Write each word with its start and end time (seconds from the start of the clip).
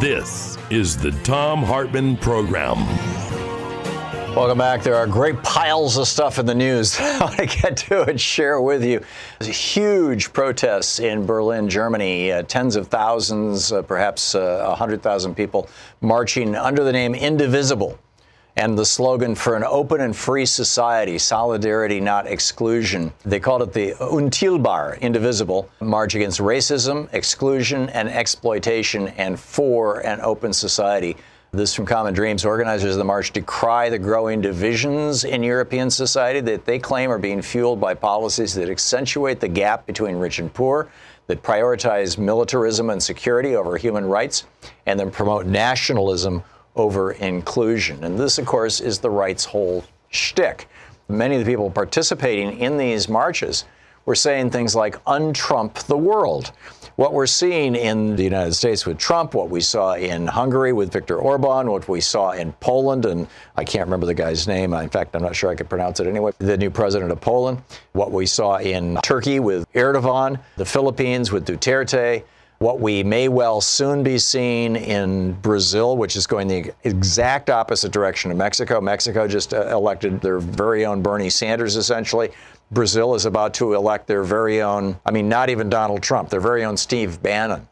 This 0.00 0.58
is 0.68 0.94
the 0.98 1.10
Thom 1.22 1.62
Hartmann 1.62 2.18
Program. 2.18 2.76
Welcome 4.36 4.58
back. 4.58 4.82
There 4.82 4.94
are 4.94 5.06
great 5.06 5.42
piles 5.42 5.96
of 5.96 6.06
stuff 6.06 6.38
in 6.38 6.44
the 6.44 6.54
news 6.54 6.98
I 7.00 7.46
get 7.46 7.78
to 7.78 8.02
and 8.02 8.20
share 8.20 8.60
with 8.60 8.84
you. 8.84 9.00
There's 9.38 9.56
huge 9.56 10.34
protests 10.34 11.00
in 11.00 11.24
Berlin, 11.24 11.70
Germany. 11.70 12.30
Uh, 12.30 12.42
tens 12.42 12.76
of 12.76 12.88
thousands, 12.88 13.72
uh, 13.72 13.80
perhaps 13.80 14.34
uh, 14.34 14.66
100,000 14.68 15.34
people 15.34 15.66
marching 16.02 16.54
under 16.54 16.84
the 16.84 16.92
name 16.92 17.14
Indivisible 17.14 17.98
and 18.56 18.78
the 18.78 18.84
slogan 18.84 19.34
for 19.34 19.54
an 19.54 19.64
open 19.64 20.00
and 20.00 20.16
free 20.16 20.46
society, 20.46 21.18
solidarity, 21.18 22.00
not 22.00 22.26
exclusion. 22.26 23.12
They 23.24 23.38
called 23.38 23.62
it 23.62 23.72
the 23.72 23.92
Unteilbar, 24.00 24.98
indivisible, 25.00 25.68
march 25.80 26.14
against 26.14 26.40
racism, 26.40 27.12
exclusion, 27.12 27.90
and 27.90 28.08
exploitation, 28.08 29.08
and 29.08 29.38
for 29.38 30.00
an 30.06 30.20
open 30.22 30.54
society. 30.54 31.16
This 31.52 31.74
from 31.74 31.86
Common 31.86 32.12
Dreams. 32.12 32.44
Organizers 32.44 32.92
of 32.92 32.98
the 32.98 33.04
march 33.04 33.30
decry 33.30 33.88
the 33.88 33.98
growing 33.98 34.40
divisions 34.40 35.24
in 35.24 35.42
European 35.42 35.90
society 35.90 36.40
that 36.40 36.64
they 36.64 36.78
claim 36.78 37.10
are 37.10 37.18
being 37.18 37.40
fueled 37.40 37.80
by 37.80 37.94
policies 37.94 38.54
that 38.54 38.68
accentuate 38.68 39.38
the 39.38 39.48
gap 39.48 39.86
between 39.86 40.16
rich 40.16 40.38
and 40.38 40.52
poor, 40.52 40.88
that 41.28 41.42
prioritize 41.42 42.18
militarism 42.18 42.90
and 42.90 43.02
security 43.02 43.54
over 43.54 43.76
human 43.76 44.04
rights, 44.04 44.44
and 44.86 44.98
then 44.98 45.10
promote 45.10 45.46
nationalism 45.46 46.42
over 46.76 47.12
inclusion. 47.12 48.04
And 48.04 48.18
this, 48.18 48.38
of 48.38 48.46
course, 48.46 48.80
is 48.80 48.98
the 48.98 49.10
right's 49.10 49.44
whole 49.44 49.84
shtick. 50.10 50.68
Many 51.08 51.36
of 51.36 51.44
the 51.44 51.50
people 51.50 51.70
participating 51.70 52.58
in 52.58 52.76
these 52.76 53.08
marches 53.08 53.64
were 54.04 54.14
saying 54.14 54.50
things 54.50 54.74
like, 54.74 55.02
untrump 55.04 55.86
the 55.86 55.96
world. 55.96 56.52
What 56.94 57.12
we're 57.12 57.26
seeing 57.26 57.74
in 57.74 58.16
the 58.16 58.22
United 58.24 58.54
States 58.54 58.86
with 58.86 58.96
Trump, 58.96 59.34
what 59.34 59.50
we 59.50 59.60
saw 59.60 59.94
in 59.94 60.26
Hungary 60.26 60.72
with 60.72 60.90
Viktor 60.90 61.18
Orban, 61.18 61.70
what 61.70 61.86
we 61.88 62.00
saw 62.00 62.30
in 62.30 62.52
Poland, 62.54 63.04
and 63.04 63.26
I 63.56 63.64
can't 63.64 63.84
remember 63.84 64.06
the 64.06 64.14
guy's 64.14 64.48
name. 64.48 64.72
In 64.72 64.88
fact, 64.88 65.14
I'm 65.14 65.22
not 65.22 65.36
sure 65.36 65.50
I 65.50 65.56
could 65.56 65.68
pronounce 65.68 66.00
it 66.00 66.06
anyway. 66.06 66.32
The 66.38 66.56
new 66.56 66.70
president 66.70 67.12
of 67.12 67.20
Poland, 67.20 67.62
what 67.92 68.12
we 68.12 68.24
saw 68.24 68.56
in 68.56 68.98
Turkey 69.02 69.40
with 69.40 69.70
Erdogan, 69.74 70.40
the 70.56 70.64
Philippines 70.64 71.30
with 71.32 71.46
Duterte, 71.46 72.22
what 72.58 72.80
we 72.80 73.02
may 73.02 73.28
well 73.28 73.60
soon 73.60 74.02
be 74.02 74.18
seeing 74.18 74.76
in 74.76 75.32
Brazil, 75.32 75.96
which 75.96 76.16
is 76.16 76.26
going 76.26 76.48
the 76.48 76.72
exact 76.84 77.50
opposite 77.50 77.92
direction 77.92 78.30
of 78.30 78.36
Mexico. 78.36 78.80
Mexico 78.80 79.28
just 79.28 79.52
uh, 79.52 79.66
elected 79.68 80.20
their 80.20 80.38
very 80.38 80.86
own 80.86 81.02
Bernie 81.02 81.30
Sanders, 81.30 81.76
essentially. 81.76 82.30
Brazil 82.70 83.14
is 83.14 83.26
about 83.26 83.54
to 83.54 83.74
elect 83.74 84.06
their 84.06 84.22
very 84.22 84.62
own, 84.62 84.98
I 85.04 85.10
mean, 85.10 85.28
not 85.28 85.50
even 85.50 85.68
Donald 85.68 86.02
Trump, 86.02 86.30
their 86.30 86.40
very 86.40 86.64
own 86.64 86.76
Steve 86.76 87.22
Bannon. 87.22 87.68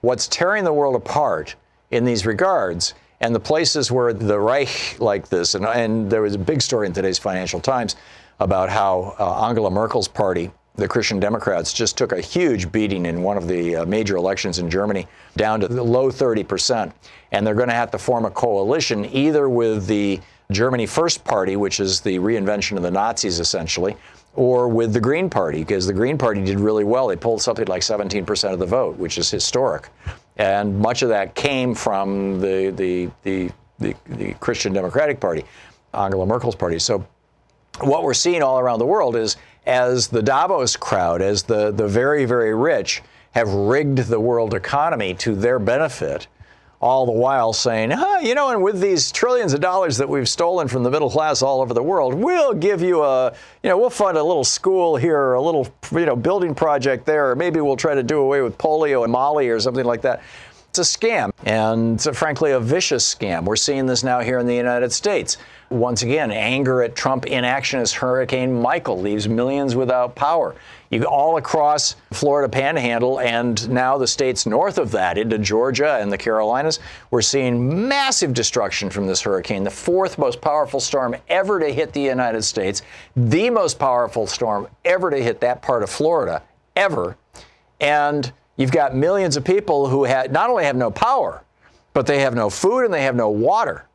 What's 0.00 0.26
tearing 0.26 0.64
the 0.64 0.72
world 0.72 0.96
apart 0.96 1.54
in 1.90 2.04
these 2.04 2.26
regards, 2.26 2.94
and 3.20 3.34
the 3.34 3.40
places 3.40 3.92
where 3.92 4.12
the 4.12 4.40
Reich 4.40 4.96
like 4.98 5.28
this, 5.28 5.54
and, 5.54 5.64
and 5.64 6.10
there 6.10 6.22
was 6.22 6.34
a 6.34 6.38
big 6.38 6.60
story 6.60 6.86
in 6.86 6.92
today's 6.92 7.18
Financial 7.18 7.60
Times 7.60 7.94
about 8.40 8.68
how 8.68 9.14
uh, 9.20 9.46
Angela 9.46 9.70
Merkel's 9.70 10.08
party 10.08 10.50
the 10.74 10.88
Christian 10.88 11.20
Democrats 11.20 11.72
just 11.72 11.98
took 11.98 12.12
a 12.12 12.20
huge 12.20 12.72
beating 12.72 13.06
in 13.06 13.22
one 13.22 13.36
of 13.36 13.46
the 13.46 13.76
uh, 13.76 13.86
major 13.86 14.16
elections 14.16 14.58
in 14.58 14.70
Germany, 14.70 15.06
down 15.36 15.60
to 15.60 15.68
the 15.68 15.82
low 15.82 16.10
30%. 16.10 16.92
And 17.32 17.46
they're 17.46 17.54
going 17.54 17.68
to 17.68 17.74
have 17.74 17.90
to 17.90 17.98
form 17.98 18.24
a 18.24 18.30
coalition 18.30 19.04
either 19.14 19.48
with 19.48 19.86
the 19.86 20.20
Germany 20.50 20.86
First 20.86 21.24
Party, 21.24 21.56
which 21.56 21.80
is 21.80 22.00
the 22.00 22.18
reinvention 22.18 22.76
of 22.76 22.82
the 22.82 22.90
Nazis 22.90 23.38
essentially, 23.38 23.96
or 24.34 24.68
with 24.68 24.92
the 24.92 25.00
Green 25.00 25.28
Party, 25.28 25.58
because 25.58 25.86
the 25.86 25.92
Green 25.92 26.16
Party 26.16 26.42
did 26.42 26.58
really 26.58 26.84
well. 26.84 27.06
They 27.06 27.16
pulled 27.16 27.42
something 27.42 27.66
like 27.66 27.82
17% 27.82 28.52
of 28.52 28.58
the 28.58 28.66
vote, 28.66 28.96
which 28.96 29.18
is 29.18 29.30
historic. 29.30 29.88
And 30.38 30.78
much 30.78 31.02
of 31.02 31.10
that 31.10 31.34
came 31.34 31.74
from 31.74 32.40
the, 32.40 32.70
the, 32.70 33.10
the, 33.22 33.50
the, 33.78 33.94
the 34.06 34.32
Christian 34.34 34.72
Democratic 34.72 35.20
Party, 35.20 35.44
Angela 35.92 36.24
Merkel's 36.24 36.56
party. 36.56 36.78
So 36.78 37.06
what 37.80 38.02
we're 38.02 38.14
seeing 38.14 38.42
all 38.42 38.58
around 38.58 38.78
the 38.78 38.86
world 38.86 39.16
is 39.16 39.36
as 39.66 40.08
the 40.08 40.22
Davos 40.22 40.76
crowd, 40.76 41.22
as 41.22 41.44
the, 41.44 41.70
the 41.70 41.86
very, 41.86 42.24
very 42.24 42.54
rich 42.54 43.02
have 43.32 43.48
rigged 43.48 43.98
the 43.98 44.20
world 44.20 44.54
economy 44.54 45.14
to 45.14 45.34
their 45.34 45.58
benefit, 45.58 46.26
all 46.80 47.06
the 47.06 47.12
while 47.12 47.52
saying, 47.52 47.90
huh, 47.90 48.18
you 48.20 48.34
know, 48.34 48.50
and 48.50 48.62
with 48.62 48.80
these 48.80 49.12
trillions 49.12 49.52
of 49.52 49.60
dollars 49.60 49.96
that 49.96 50.08
we've 50.08 50.28
stolen 50.28 50.66
from 50.66 50.82
the 50.82 50.90
middle 50.90 51.08
class 51.08 51.40
all 51.40 51.60
over 51.60 51.72
the 51.72 51.82
world, 51.82 52.12
we'll 52.12 52.52
give 52.52 52.82
you 52.82 53.02
a, 53.04 53.32
you 53.62 53.70
know, 53.70 53.78
we'll 53.78 53.88
fund 53.88 54.18
a 54.18 54.22
little 54.22 54.42
school 54.42 54.96
here, 54.96 55.16
or 55.16 55.34
a 55.34 55.40
little, 55.40 55.68
you 55.92 56.04
know, 56.04 56.16
building 56.16 56.54
project 56.54 57.06
there, 57.06 57.30
or 57.30 57.36
maybe 57.36 57.60
we'll 57.60 57.76
try 57.76 57.94
to 57.94 58.02
do 58.02 58.18
away 58.18 58.42
with 58.42 58.58
polio 58.58 59.04
and 59.04 59.12
Mali 59.12 59.48
or 59.48 59.60
something 59.60 59.84
like 59.84 60.02
that. 60.02 60.22
It's 60.70 60.78
a 60.78 60.82
scam, 60.82 61.32
and 61.44 61.94
it's 61.94 62.06
a, 62.06 62.12
frankly 62.12 62.50
a 62.50 62.58
vicious 62.58 63.14
scam. 63.14 63.44
We're 63.44 63.56
seeing 63.56 63.86
this 63.86 64.02
now 64.02 64.20
here 64.20 64.38
in 64.38 64.46
the 64.46 64.56
United 64.56 64.90
States 64.90 65.36
once 65.72 66.02
again, 66.02 66.30
anger 66.30 66.82
at 66.82 66.94
Trump 66.94 67.26
inaction 67.26 67.80
as 67.80 67.92
Hurricane 67.92 68.60
Michael 68.60 69.00
leaves 69.00 69.28
millions 69.28 69.74
without 69.74 70.14
power. 70.14 70.54
You 70.90 71.04
all 71.04 71.38
across 71.38 71.96
Florida 72.12 72.50
Panhandle 72.50 73.18
and 73.20 73.68
now 73.70 73.96
the 73.96 74.06
states 74.06 74.44
north 74.44 74.76
of 74.76 74.90
that 74.90 75.16
into 75.16 75.38
Georgia 75.38 75.98
and 76.00 76.12
the 76.12 76.18
Carolinas, 76.18 76.80
we're 77.10 77.22
seeing 77.22 77.88
massive 77.88 78.34
destruction 78.34 78.90
from 78.90 79.06
this 79.06 79.22
hurricane, 79.22 79.64
the 79.64 79.70
fourth 79.70 80.18
most 80.18 80.40
powerful 80.42 80.80
storm 80.80 81.16
ever 81.28 81.58
to 81.58 81.72
hit 81.72 81.94
the 81.94 82.02
United 82.02 82.42
States, 82.42 82.82
the 83.16 83.48
most 83.48 83.78
powerful 83.78 84.26
storm 84.26 84.68
ever 84.84 85.10
to 85.10 85.22
hit 85.22 85.40
that 85.40 85.62
part 85.62 85.82
of 85.82 85.88
Florida 85.88 86.42
ever. 86.76 87.16
And 87.80 88.30
you've 88.56 88.72
got 88.72 88.94
millions 88.94 89.36
of 89.36 89.44
people 89.44 89.88
who 89.88 90.06
not 90.06 90.50
only 90.50 90.64
have 90.64 90.76
no 90.76 90.90
power, 90.90 91.42
but 91.94 92.06
they 92.06 92.20
have 92.20 92.34
no 92.34 92.50
food 92.50 92.84
and 92.84 92.92
they 92.92 93.04
have 93.04 93.16
no 93.16 93.30
water. 93.30 93.86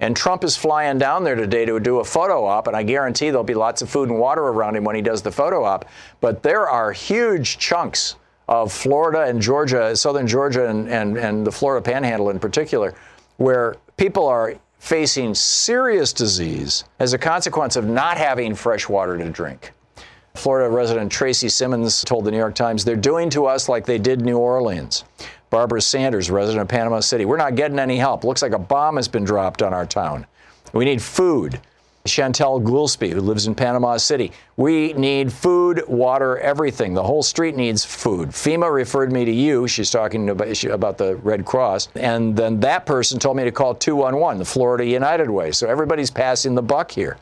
And 0.00 0.16
Trump 0.16 0.42
is 0.42 0.56
flying 0.56 0.98
down 0.98 1.22
there 1.24 1.36
today 1.36 1.64
to 1.64 1.78
do 1.78 2.00
a 2.00 2.04
photo 2.04 2.44
op, 2.44 2.66
and 2.66 2.76
I 2.76 2.82
guarantee 2.82 3.30
there'll 3.30 3.44
be 3.44 3.54
lots 3.54 3.80
of 3.80 3.88
food 3.88 4.08
and 4.10 4.18
water 4.18 4.42
around 4.42 4.76
him 4.76 4.84
when 4.84 4.96
he 4.96 5.02
does 5.02 5.22
the 5.22 5.30
photo 5.30 5.64
op. 5.64 5.84
But 6.20 6.42
there 6.42 6.68
are 6.68 6.92
huge 6.92 7.58
chunks 7.58 8.16
of 8.48 8.72
Florida 8.72 9.22
and 9.22 9.40
Georgia, 9.40 9.94
southern 9.96 10.26
Georgia, 10.26 10.68
and, 10.68 10.88
and, 10.88 11.16
and 11.16 11.46
the 11.46 11.52
Florida 11.52 11.82
panhandle 11.82 12.30
in 12.30 12.38
particular, 12.38 12.94
where 13.36 13.76
people 13.96 14.26
are 14.26 14.54
facing 14.78 15.34
serious 15.34 16.12
disease 16.12 16.84
as 16.98 17.14
a 17.14 17.18
consequence 17.18 17.76
of 17.76 17.86
not 17.86 18.18
having 18.18 18.54
fresh 18.54 18.88
water 18.88 19.16
to 19.16 19.30
drink. 19.30 19.72
Florida 20.34 20.68
resident 20.68 21.10
Tracy 21.10 21.48
Simmons 21.48 22.02
told 22.02 22.24
the 22.24 22.30
New 22.30 22.36
York 22.36 22.56
Times, 22.56 22.84
they're 22.84 22.96
doing 22.96 23.30
to 23.30 23.46
us 23.46 23.68
like 23.68 23.86
they 23.86 23.98
did 23.98 24.20
New 24.20 24.36
Orleans. 24.36 25.04
Barbara 25.54 25.80
Sanders, 25.80 26.32
resident 26.32 26.62
of 26.62 26.66
Panama 26.66 26.98
City. 26.98 27.24
We're 27.24 27.36
not 27.36 27.54
getting 27.54 27.78
any 27.78 27.96
help. 27.96 28.24
Looks 28.24 28.42
like 28.42 28.50
a 28.50 28.58
bomb 28.58 28.96
has 28.96 29.06
been 29.06 29.22
dropped 29.22 29.62
on 29.62 29.72
our 29.72 29.86
town. 29.86 30.26
We 30.72 30.84
need 30.84 31.00
food. 31.00 31.60
Chantel 32.06 32.60
Goolsby, 32.60 33.12
who 33.12 33.20
lives 33.20 33.46
in 33.46 33.54
Panama 33.54 33.96
City. 33.98 34.32
We 34.56 34.94
need 34.94 35.32
food, 35.32 35.84
water, 35.86 36.38
everything. 36.38 36.92
The 36.92 37.04
whole 37.04 37.22
street 37.22 37.54
needs 37.54 37.84
food. 37.84 38.30
FEMA 38.30 38.70
referred 38.74 39.12
me 39.12 39.24
to 39.24 39.30
you. 39.30 39.68
She's 39.68 39.92
talking 39.92 40.28
about, 40.28 40.64
about 40.64 40.98
the 40.98 41.14
Red 41.18 41.44
Cross. 41.44 41.90
And 41.94 42.36
then 42.36 42.58
that 42.58 42.84
person 42.84 43.20
told 43.20 43.36
me 43.36 43.44
to 43.44 43.52
call 43.52 43.76
211, 43.76 44.40
the 44.40 44.44
Florida 44.44 44.84
United 44.84 45.30
Way. 45.30 45.52
So 45.52 45.68
everybody's 45.68 46.10
passing 46.10 46.56
the 46.56 46.62
buck 46.62 46.90
here. 46.90 47.16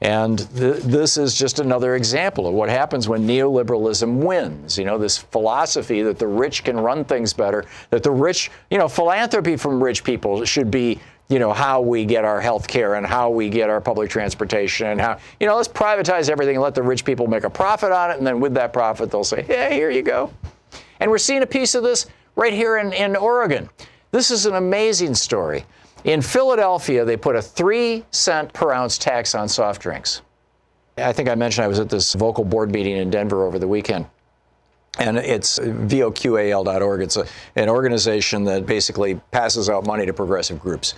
And 0.00 0.38
th- 0.56 0.82
this 0.82 1.16
is 1.16 1.34
just 1.34 1.58
another 1.58 1.96
example 1.96 2.46
of 2.46 2.54
what 2.54 2.68
happens 2.68 3.08
when 3.08 3.26
neoliberalism 3.26 4.16
wins. 4.18 4.76
You 4.76 4.84
know, 4.84 4.98
this 4.98 5.16
philosophy 5.16 6.02
that 6.02 6.18
the 6.18 6.26
rich 6.26 6.64
can 6.64 6.78
run 6.78 7.04
things 7.04 7.32
better, 7.32 7.64
that 7.90 8.02
the 8.02 8.10
rich, 8.10 8.50
you 8.70 8.78
know, 8.78 8.88
philanthropy 8.88 9.56
from 9.56 9.82
rich 9.82 10.04
people 10.04 10.44
should 10.44 10.70
be, 10.70 11.00
you 11.28 11.38
know, 11.38 11.52
how 11.52 11.80
we 11.80 12.04
get 12.04 12.24
our 12.24 12.40
health 12.40 12.68
care 12.68 12.96
and 12.96 13.06
how 13.06 13.30
we 13.30 13.48
get 13.48 13.70
our 13.70 13.80
public 13.80 14.10
transportation 14.10 14.88
and 14.88 15.00
how, 15.00 15.18
you 15.40 15.46
know, 15.46 15.56
let's 15.56 15.68
privatize 15.68 16.28
everything 16.28 16.56
and 16.56 16.62
let 16.62 16.74
the 16.74 16.82
rich 16.82 17.04
people 17.04 17.26
make 17.26 17.44
a 17.44 17.50
profit 17.50 17.90
on 17.90 18.10
it. 18.10 18.18
And 18.18 18.26
then 18.26 18.38
with 18.38 18.52
that 18.54 18.72
profit, 18.72 19.10
they'll 19.10 19.24
say, 19.24 19.46
yeah, 19.48 19.70
here 19.70 19.90
you 19.90 20.02
go. 20.02 20.30
And 21.00 21.10
we're 21.10 21.18
seeing 21.18 21.42
a 21.42 21.46
piece 21.46 21.74
of 21.74 21.82
this 21.82 22.06
right 22.36 22.52
here 22.52 22.76
in, 22.76 22.92
in 22.92 23.16
Oregon. 23.16 23.70
This 24.10 24.30
is 24.30 24.46
an 24.46 24.54
amazing 24.54 25.14
story. 25.14 25.64
In 26.06 26.22
Philadelphia, 26.22 27.04
they 27.04 27.16
put 27.16 27.34
a 27.34 27.42
three 27.42 28.04
cent 28.12 28.52
per 28.52 28.72
ounce 28.72 28.96
tax 28.96 29.34
on 29.34 29.48
soft 29.48 29.82
drinks. 29.82 30.22
I 30.96 31.12
think 31.12 31.28
I 31.28 31.34
mentioned 31.34 31.64
I 31.64 31.68
was 31.68 31.80
at 31.80 31.88
this 31.88 32.14
Voqal 32.14 32.48
board 32.48 32.70
meeting 32.70 32.96
in 32.96 33.10
Denver 33.10 33.44
over 33.44 33.58
the 33.58 33.66
weekend. 33.66 34.06
And 35.00 35.18
it's 35.18 35.58
voqal.org. 35.58 37.02
It's 37.02 37.16
a, 37.16 37.26
an 37.56 37.68
organization 37.68 38.44
that 38.44 38.66
basically 38.66 39.16
passes 39.32 39.68
out 39.68 39.84
money 39.84 40.06
to 40.06 40.12
progressive 40.12 40.60
groups. 40.60 40.94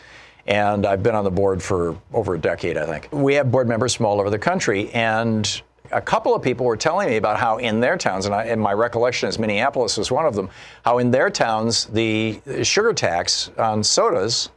And 0.47 0.85
I've 0.85 1.03
been 1.03 1.15
on 1.15 1.25
the 1.25 1.31
board 1.31 1.63
for 1.63 1.97
over 2.13 2.35
a 2.35 2.39
decade, 2.39 2.77
I 2.77 2.85
think. 2.85 3.09
We 3.11 3.35
have 3.35 3.51
board 3.51 3.67
members 3.67 3.95
from 3.95 4.05
all 4.07 4.21
over 4.21 4.31
the 4.31 4.39
country. 4.39 4.91
And 4.93 5.63
a 5.91 6.03
couple 6.03 6.35
of 6.35 6.43
people 6.43 6.67
were 6.67 6.77
telling 6.77 7.09
me 7.09 7.17
about 7.17 7.39
how 7.39 7.57
in 7.57 7.81
their 7.81 7.97
towns, 7.97 8.27
and, 8.27 8.35
I, 8.35 8.45
and, 8.45 8.61
my 8.61 8.75
recollection 8.75 9.29
is 9.29 9.39
Minneapolis 9.39 9.97
was 9.97 10.11
one 10.11 10.27
of 10.27 10.35
them, 10.35 10.51
how 10.85 10.99
in 10.99 11.11
their 11.11 11.31
towns 11.31 11.87
the 11.87 12.41
sugar 12.63 12.93
tax 12.93 13.51
on 13.57 13.83
sodas 13.83 14.51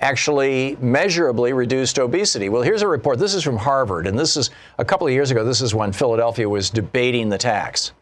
actually 0.00 0.76
measurably 0.80 1.52
reduced 1.52 1.98
obesity. 1.98 2.48
Well, 2.48 2.62
here's 2.62 2.82
a 2.82 2.88
report. 2.88 3.18
This 3.18 3.34
is 3.34 3.42
from 3.42 3.56
Harvard, 3.56 4.06
and 4.06 4.18
this 4.18 4.36
is 4.36 4.50
a 4.78 4.84
couple 4.84 5.06
of 5.06 5.12
years 5.12 5.30
ago. 5.30 5.44
This 5.44 5.60
is 5.60 5.74
when 5.74 5.92
Philadelphia 5.92 6.48
was 6.48 6.70
debating 6.70 7.28
the 7.28 7.38
tax. 7.38 7.92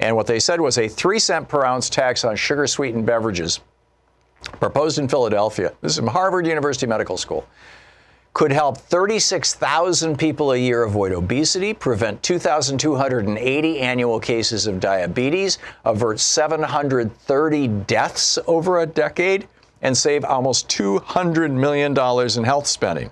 And 0.00 0.14
what 0.16 0.26
they 0.26 0.38
said 0.38 0.60
was 0.60 0.78
a 0.78 0.88
three 0.88 1.18
cent 1.18 1.48
per 1.48 1.64
ounce 1.64 1.90
tax 1.90 2.24
on 2.24 2.36
sugar 2.36 2.66
sweetened 2.66 3.06
beverages 3.06 3.60
proposed 4.60 4.98
in 4.98 5.08
Philadelphia. 5.08 5.72
This 5.80 5.92
is 5.92 5.98
from 5.98 6.06
Harvard 6.08 6.46
University 6.46 6.86
Medical 6.86 7.16
School. 7.16 7.46
Could 8.34 8.52
help 8.52 8.78
36,000 8.78 10.16
people 10.16 10.52
a 10.52 10.56
year 10.56 10.84
avoid 10.84 11.10
obesity, 11.10 11.74
prevent 11.74 12.22
2,280 12.22 13.80
annual 13.80 14.20
cases 14.20 14.68
of 14.68 14.78
diabetes, 14.78 15.58
avert 15.84 16.20
730 16.20 17.68
deaths 17.68 18.38
over 18.46 18.80
a 18.80 18.86
decade, 18.86 19.48
and 19.82 19.96
save 19.96 20.24
almost 20.24 20.68
$200 20.68 21.50
million 21.52 21.96
in 22.36 22.44
health 22.44 22.66
spending. 22.66 23.10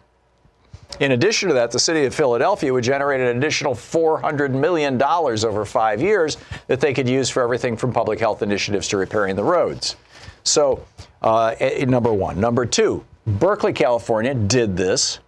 In 1.01 1.13
addition 1.13 1.49
to 1.49 1.55
that, 1.55 1.71
the 1.71 1.79
city 1.79 2.05
of 2.07 2.15
Philadelphia 2.15 2.73
would 2.73 2.85
generate 2.85 3.21
an 3.21 3.37
additional 3.37 3.75
$400 3.75 4.51
million 4.51 5.01
over 5.03 5.65
five 5.65 6.01
years 6.01 6.39
that 6.69 6.81
they 6.81 6.95
could 6.95 7.09
use 7.09 7.29
for 7.29 7.43
everything 7.43 7.77
from 7.77 7.93
public 7.93 8.19
health 8.19 8.43
initiatives 8.43 8.89
to 8.89 8.97
repairing 8.97 9.37
the 9.37 9.45
roads. 9.45 9.97
So, 10.43 10.85
uh, 11.23 11.55
number 11.87 12.13
one. 12.13 12.41
Number 12.41 12.65
two, 12.65 13.05
Berkeley, 13.27 13.73
California 13.73 14.33
did 14.33 14.77
this. 14.77 15.19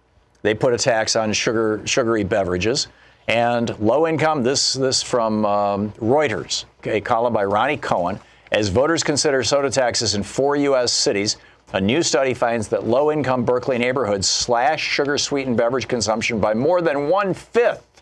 They 0.41 0.53
put 0.53 0.73
a 0.73 0.77
tax 0.77 1.15
on 1.15 1.33
sugar, 1.33 1.81
sugary 1.85 2.23
beverages. 2.23 2.87
And 3.27 3.77
low 3.79 4.07
income, 4.07 4.41
this, 4.41 4.73
this 4.73 5.03
from 5.03 5.45
um, 5.45 5.91
Reuters, 5.99 6.65
a 6.85 7.01
column 7.01 7.33
by 7.33 7.43
Ronnie 7.43 7.77
Cohen. 7.77 8.19
As 8.51 8.69
voters 8.69 9.03
consider 9.03 9.43
soda 9.43 9.69
taxes 9.69 10.15
in 10.15 10.23
four 10.23 10.55
U.S. 10.55 10.91
cities, 10.91 11.37
a 11.73 11.79
new 11.79 12.01
study 12.01 12.33
finds 12.33 12.67
that 12.69 12.87
low 12.87 13.11
income 13.11 13.45
Berkeley 13.45 13.77
neighborhoods 13.77 14.27
slash 14.27 14.81
sugar 14.81 15.19
sweetened 15.19 15.55
beverage 15.55 15.87
consumption 15.87 16.39
by 16.39 16.55
more 16.55 16.81
than 16.81 17.09
one 17.09 17.35
fifth 17.35 18.01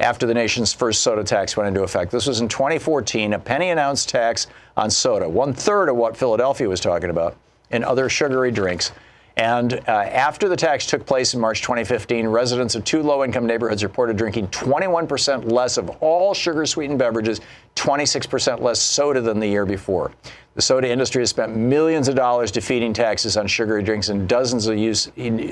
after 0.00 0.26
the 0.26 0.32
nation's 0.32 0.72
first 0.72 1.02
soda 1.02 1.22
tax 1.22 1.58
went 1.58 1.68
into 1.68 1.82
effect. 1.82 2.10
This 2.10 2.26
was 2.26 2.40
in 2.40 2.48
2014, 2.48 3.34
a 3.34 3.38
penny 3.38 3.68
an 3.68 3.78
ounce 3.78 4.06
tax 4.06 4.46
on 4.78 4.90
soda, 4.90 5.28
one 5.28 5.52
third 5.52 5.90
of 5.90 5.96
what 5.96 6.16
Philadelphia 6.16 6.68
was 6.68 6.80
talking 6.80 7.10
about, 7.10 7.36
and 7.70 7.84
other 7.84 8.08
sugary 8.08 8.50
drinks. 8.50 8.92
And 9.38 9.74
uh, 9.74 9.90
after 9.90 10.48
the 10.48 10.56
tax 10.56 10.86
took 10.86 11.04
place 11.04 11.34
in 11.34 11.40
March 11.40 11.60
2015, 11.60 12.26
residents 12.26 12.74
of 12.74 12.84
two 12.84 13.02
low 13.02 13.22
income 13.22 13.46
neighborhoods 13.46 13.82
reported 13.82 14.16
drinking 14.16 14.48
21% 14.48 15.50
less 15.52 15.76
of 15.76 15.90
all 16.00 16.32
sugar 16.32 16.64
sweetened 16.64 16.98
beverages, 16.98 17.42
26% 17.76 18.60
less 18.60 18.80
soda 18.80 19.20
than 19.20 19.38
the 19.38 19.46
year 19.46 19.64
before. 19.64 20.12
The 20.54 20.62
soda 20.62 20.90
industry 20.90 21.22
has 21.22 21.30
spent 21.30 21.54
millions 21.54 22.08
of 22.08 22.14
dollars 22.16 22.50
defeating 22.50 22.92
taxes 22.92 23.36
on 23.36 23.46
sugary 23.46 23.82
drinks 23.82 24.08
in 24.08 24.26
dozens 24.26 24.66
of 24.66 24.78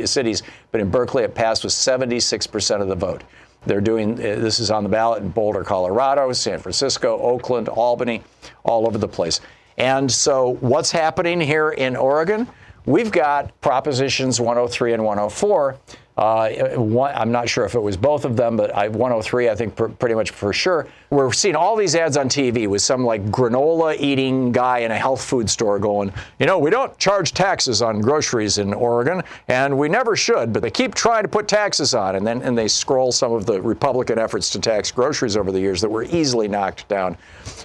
cities, 0.09 0.43
but 0.73 0.81
in 0.81 0.91
Berkeley 0.91 1.25
it 1.25 1.35
passed 1.35 1.63
with 1.63 1.73
76% 1.73 2.81
of 2.81 2.89
the 2.89 2.95
vote. 2.95 3.23
They're 3.67 3.81
doing 3.81 4.15
uh, 4.15 4.41
this 4.41 4.61
is 4.61 4.71
on 4.71 4.83
the 4.83 4.89
ballot 4.89 5.23
in 5.23 5.31
Boulder, 5.31 5.63
Colorado, 5.63 6.33
San 6.33 6.59
Francisco, 6.59 7.19
Oakland, 7.19 7.69
Albany, 7.69 8.23
all 8.65 8.87
over 8.87 8.99
the 8.99 9.09
place. 9.09 9.41
And 9.79 10.11
so, 10.11 10.57
what's 10.61 10.91
happening 10.91 11.41
here 11.41 11.71
in 11.71 11.97
Oregon? 11.97 12.47
We've 12.87 13.11
got 13.11 13.59
Propositions 13.63 14.41
103 14.41 14.93
and 14.93 15.05
104. 15.05 15.77
Uh, 16.17 16.49
one, 16.77 17.13
I'm 17.13 17.33
not 17.33 17.49
sure 17.49 17.65
if 17.65 17.75
it 17.75 17.81
was 17.81 17.97
both 17.97 18.25
of 18.25 18.37
them, 18.37 18.57
but 18.57 18.73
I, 18.73 18.87
103, 18.87 19.49
I 19.49 19.55
think 19.57 19.75
pr- 19.75 19.87
pretty 19.87 20.15
much 20.15 20.31
for 20.31 20.53
sure. 20.53 20.87
We're 21.11 21.33
seeing 21.33 21.57
all 21.57 21.75
these 21.75 21.97
ads 21.97 22.17
on 22.17 22.29
TV 22.29 22.69
with 22.69 22.83
some 22.83 23.05
like 23.05 23.25
granola 23.27 23.99
eating 23.99 24.53
guy 24.53 24.79
in 24.79 24.93
a 24.93 24.97
health 24.97 25.25
food 25.25 25.51
store 25.51 25.81
going, 25.81 26.13
you 26.39 26.47
know, 26.47 26.57
we 26.57 26.71
don't 26.71 26.97
charge 26.99 27.33
taxes 27.33 27.83
on 27.83 28.01
groceries 28.01 28.59
in 28.59 28.73
Oregon, 28.73 29.23
and 29.49 29.77
we 29.77 29.89
never 29.89 30.15
should, 30.15 30.53
but 30.53 30.63
they 30.63 30.71
keep 30.71 30.95
trying 30.95 31.25
to 31.25 31.29
put 31.29 31.49
taxes 31.49 31.95
on. 31.95 32.15
And 32.15 32.25
then 32.25 32.43
and 32.43 32.57
they 32.57 32.69
scroll 32.69 33.11
some 33.11 33.33
of 33.33 33.45
the 33.45 33.61
Republican 33.61 34.19
efforts 34.19 34.51
to 34.51 34.61
tax 34.61 34.93
groceries 34.93 35.37
over 35.37 35.51
the 35.51 35.61
years 35.61 35.81
that 35.81 35.89
were 35.89 36.05
easily 36.05 36.47
knocked 36.47 36.87
down 36.87 37.17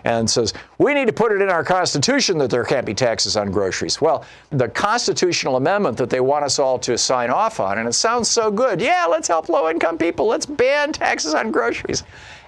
and 0.05 0.27
says, 0.27 0.53
we 0.79 0.93
need 0.93 1.07
to 1.07 1.13
put 1.13 1.33
it 1.33 1.41
in 1.41 1.49
our 1.49 1.63
Constitution 1.63 2.37
that 2.37 2.49
there 2.49 2.63
can't 2.63 2.85
be 2.85 2.93
taxes 2.93 3.35
on 3.35 3.51
groceries. 3.51 3.99
Well, 3.99 4.23
the 4.49 4.69
constitutional 4.69 5.57
amendment 5.57 5.97
that 5.97 6.09
they 6.09 6.21
want 6.21 6.45
us 6.45 6.57
all 6.57 6.79
to 6.79 6.97
sign 6.97 7.29
off 7.29 7.59
on, 7.59 7.77
and 7.77 7.87
it 7.87 7.93
sounds 7.93 8.29
so 8.29 8.49
good. 8.49 8.81
Yeah, 8.81 9.05
let's 9.05 9.27
help 9.27 9.49
low 9.49 9.69
income 9.69 9.97
people. 9.97 10.25
Let's 10.25 10.45
ban 10.45 10.93
taxes 10.93 11.33
on 11.33 11.51
groceries. 11.51 12.03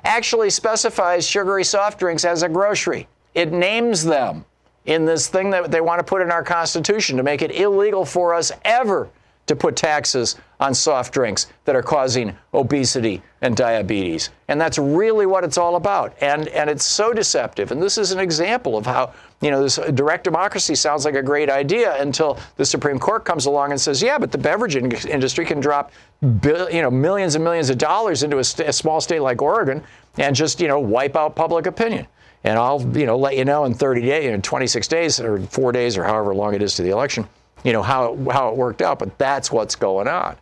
Actually 0.05 0.49
specifies 0.49 1.27
sugary 1.27 1.65
soft 1.65 1.99
drinks 1.99 2.23
as 2.23 2.41
a 2.41 2.49
grocery. 2.49 3.07
It 3.35 3.51
names 3.51 4.03
them 4.03 4.45
in 4.85 5.05
this 5.05 5.27
thing 5.27 5.49
that 5.49 5.69
they 5.69 5.81
want 5.81 5.99
to 5.99 6.03
put 6.03 6.21
in 6.21 6.31
our 6.31 6.43
Constitution 6.43 7.17
to 7.17 7.23
make 7.23 7.41
it 7.41 7.51
illegal 7.51 8.05
for 8.05 8.33
us 8.33 8.51
ever 8.63 9.09
to 9.51 9.55
put 9.55 9.75
taxes 9.75 10.37
on 10.61 10.73
soft 10.73 11.13
drinks 11.13 11.47
that 11.65 11.75
are 11.75 11.83
causing 11.83 12.33
obesity 12.53 13.21
and 13.41 13.57
diabetes. 13.57 14.29
And 14.47 14.61
that's 14.61 14.77
really 14.77 15.25
what 15.25 15.43
it's 15.43 15.57
all 15.57 15.75
about. 15.75 16.15
And, 16.21 16.47
and 16.49 16.69
it's 16.69 16.85
so 16.85 17.11
deceptive. 17.11 17.71
And 17.71 17.81
this 17.81 17.97
is 17.97 18.11
an 18.11 18.19
example 18.19 18.77
of 18.77 18.85
how, 18.85 19.11
you 19.41 19.51
know, 19.51 19.61
this 19.61 19.75
direct 19.93 20.23
democracy 20.23 20.73
sounds 20.73 21.03
like 21.03 21.15
a 21.15 21.21
great 21.21 21.49
idea 21.49 22.01
until 22.01 22.39
the 22.55 22.65
Supreme 22.65 22.97
Court 22.97 23.25
comes 23.25 23.45
along 23.45 23.71
and 23.71 23.81
says, 23.81 24.01
yeah, 24.01 24.17
but 24.17 24.31
the 24.31 24.37
beverage 24.37 24.77
in- 24.77 24.89
industry 25.09 25.45
can 25.45 25.59
drop, 25.59 25.91
you 26.21 26.81
know, 26.81 26.91
millions 26.91 27.35
and 27.35 27.43
millions 27.43 27.69
of 27.69 27.77
dollars 27.77 28.23
into 28.23 28.37
a, 28.37 28.43
st- 28.43 28.69
a 28.69 28.73
small 28.73 29.01
state 29.01 29.19
like 29.19 29.41
Oregon 29.41 29.83
and 30.17 30.33
just, 30.33 30.61
you 30.61 30.69
know, 30.69 30.79
wipe 30.79 31.17
out 31.17 31.35
public 31.35 31.67
opinion 31.67 32.07
and 32.43 32.57
I'll 32.57 32.81
you 32.97 33.05
know 33.05 33.19
let 33.19 33.37
you 33.37 33.45
know 33.45 33.65
in 33.65 33.75
30 33.75 34.01
days, 34.01 34.33
in 34.33 34.41
26 34.41 34.87
days 34.87 35.19
or 35.19 35.39
four 35.41 35.71
days 35.71 35.95
or 35.95 36.03
however 36.03 36.33
long 36.33 36.55
it 36.55 36.63
is 36.63 36.73
to 36.75 36.81
the 36.81 36.89
election, 36.89 37.27
you 37.63 37.73
know 37.73 37.81
how 37.81 38.17
how 38.31 38.49
it 38.49 38.55
worked 38.55 38.81
out. 38.81 38.99
But 38.99 39.17
that's 39.17 39.51
what's 39.51 39.75
going 39.75 40.07
on. 40.07 40.35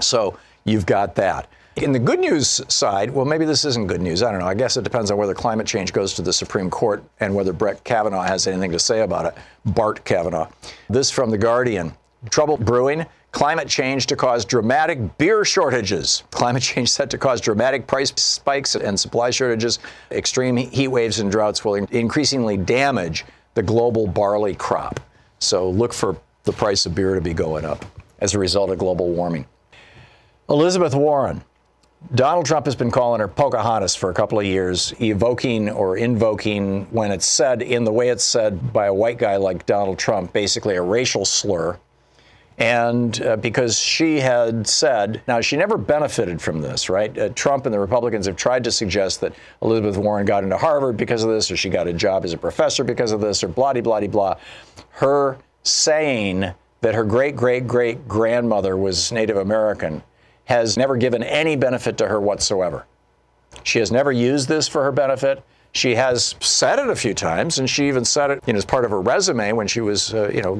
So 0.00 0.38
you've 0.64 0.86
got 0.86 1.14
that. 1.16 1.48
In 1.76 1.92
the 1.92 1.98
good 1.98 2.18
news 2.18 2.60
side, 2.68 3.10
well, 3.10 3.24
maybe 3.24 3.44
this 3.44 3.64
isn't 3.64 3.86
good 3.86 4.00
news. 4.00 4.22
I 4.22 4.32
don't 4.32 4.40
know. 4.40 4.48
I 4.48 4.54
guess 4.54 4.76
it 4.76 4.82
depends 4.82 5.12
on 5.12 5.16
whether 5.16 5.34
climate 5.34 5.66
change 5.66 5.92
goes 5.92 6.12
to 6.14 6.22
the 6.22 6.32
Supreme 6.32 6.70
Court 6.70 7.04
and 7.20 7.32
whether 7.32 7.52
Brett 7.52 7.84
Kavanaugh 7.84 8.24
has 8.24 8.48
anything 8.48 8.72
to 8.72 8.80
say 8.80 9.02
about 9.02 9.26
it. 9.26 9.34
Bart 9.64 10.04
Kavanaugh. 10.04 10.48
This 10.90 11.10
from 11.10 11.30
The 11.30 11.38
Guardian. 11.38 11.92
Trouble 12.30 12.56
brewing. 12.56 13.06
Climate 13.30 13.68
change 13.68 14.06
to 14.06 14.16
cause 14.16 14.44
dramatic 14.44 15.18
beer 15.18 15.44
shortages. 15.44 16.24
Climate 16.32 16.62
change 16.62 16.90
set 16.90 17.10
to 17.10 17.18
cause 17.18 17.40
dramatic 17.40 17.86
price 17.86 18.12
spikes 18.16 18.74
and 18.74 18.98
supply 18.98 19.30
shortages. 19.30 19.78
Extreme 20.10 20.56
heat 20.56 20.88
waves 20.88 21.20
and 21.20 21.30
droughts 21.30 21.64
will 21.64 21.74
increasingly 21.74 22.56
damage 22.56 23.24
the 23.54 23.62
global 23.62 24.08
barley 24.08 24.54
crop. 24.54 24.98
So 25.38 25.70
look 25.70 25.92
for 25.92 26.16
the 26.44 26.52
price 26.52 26.86
of 26.86 26.94
beer 26.94 27.14
to 27.14 27.20
be 27.20 27.34
going 27.34 27.64
up 27.64 27.84
as 28.20 28.34
a 28.34 28.38
result 28.38 28.70
of 28.70 28.78
global 28.78 29.10
warming. 29.10 29.46
Elizabeth 30.48 30.94
Warren. 30.94 31.42
Donald 32.14 32.46
Trump 32.46 32.64
has 32.64 32.76
been 32.76 32.92
calling 32.92 33.20
her 33.20 33.26
Pocahontas 33.26 33.96
for 33.96 34.08
a 34.08 34.14
couple 34.14 34.38
of 34.38 34.46
years, 34.46 34.94
evoking 35.00 35.68
or 35.68 35.96
invoking, 35.96 36.84
when 36.92 37.10
it's 37.10 37.26
said 37.26 37.60
in 37.60 37.82
the 37.84 37.92
way 37.92 38.08
it's 38.08 38.22
said 38.22 38.72
by 38.72 38.86
a 38.86 38.94
white 38.94 39.18
guy 39.18 39.36
like 39.36 39.66
Donald 39.66 39.98
Trump, 39.98 40.32
basically 40.32 40.76
a 40.76 40.82
racial 40.82 41.24
slur. 41.24 41.76
And 42.58 43.22
uh, 43.22 43.36
because 43.36 43.78
she 43.78 44.18
had 44.18 44.66
said, 44.66 45.22
now 45.28 45.40
she 45.40 45.56
never 45.56 45.78
benefited 45.78 46.42
from 46.42 46.60
this, 46.60 46.88
right? 46.88 47.16
Uh, 47.16 47.28
Trump 47.30 47.66
and 47.66 47.72
the 47.72 47.78
Republicans 47.78 48.26
have 48.26 48.34
tried 48.34 48.64
to 48.64 48.72
suggest 48.72 49.20
that 49.20 49.32
Elizabeth 49.62 49.96
Warren 49.96 50.26
got 50.26 50.42
into 50.42 50.56
Harvard 50.56 50.96
because 50.96 51.22
of 51.22 51.30
this, 51.30 51.50
or 51.52 51.56
she 51.56 51.68
got 51.70 51.86
a 51.86 51.92
job 51.92 52.24
as 52.24 52.32
a 52.32 52.38
professor 52.38 52.82
because 52.82 53.12
of 53.12 53.20
this, 53.20 53.44
or 53.44 53.48
blah, 53.48 53.72
blah, 53.74 54.00
blah, 54.00 54.08
blah. 54.08 54.34
Her 54.90 55.38
saying 55.62 56.52
that 56.80 56.94
her 56.94 57.04
great, 57.04 57.36
great, 57.36 57.68
great 57.68 58.08
grandmother 58.08 58.76
was 58.76 59.12
Native 59.12 59.36
American 59.36 60.02
has 60.46 60.76
never 60.76 60.96
given 60.96 61.22
any 61.22 61.54
benefit 61.54 61.96
to 61.98 62.08
her 62.08 62.20
whatsoever. 62.20 62.86
She 63.62 63.78
has 63.78 63.92
never 63.92 64.10
used 64.10 64.48
this 64.48 64.66
for 64.66 64.82
her 64.82 64.92
benefit. 64.92 65.44
She 65.72 65.94
has 65.94 66.34
said 66.40 66.78
it 66.78 66.88
a 66.88 66.96
few 66.96 67.14
times, 67.14 67.58
and 67.58 67.68
she 67.68 67.88
even 67.88 68.04
said 68.04 68.30
it 68.30 68.42
you 68.46 68.52
know, 68.52 68.56
as 68.56 68.64
part 68.64 68.84
of 68.84 68.90
her 68.90 69.00
resume 69.00 69.52
when 69.52 69.68
she 69.68 69.80
was, 69.80 70.14
uh, 70.14 70.30
you 70.32 70.42
know, 70.42 70.56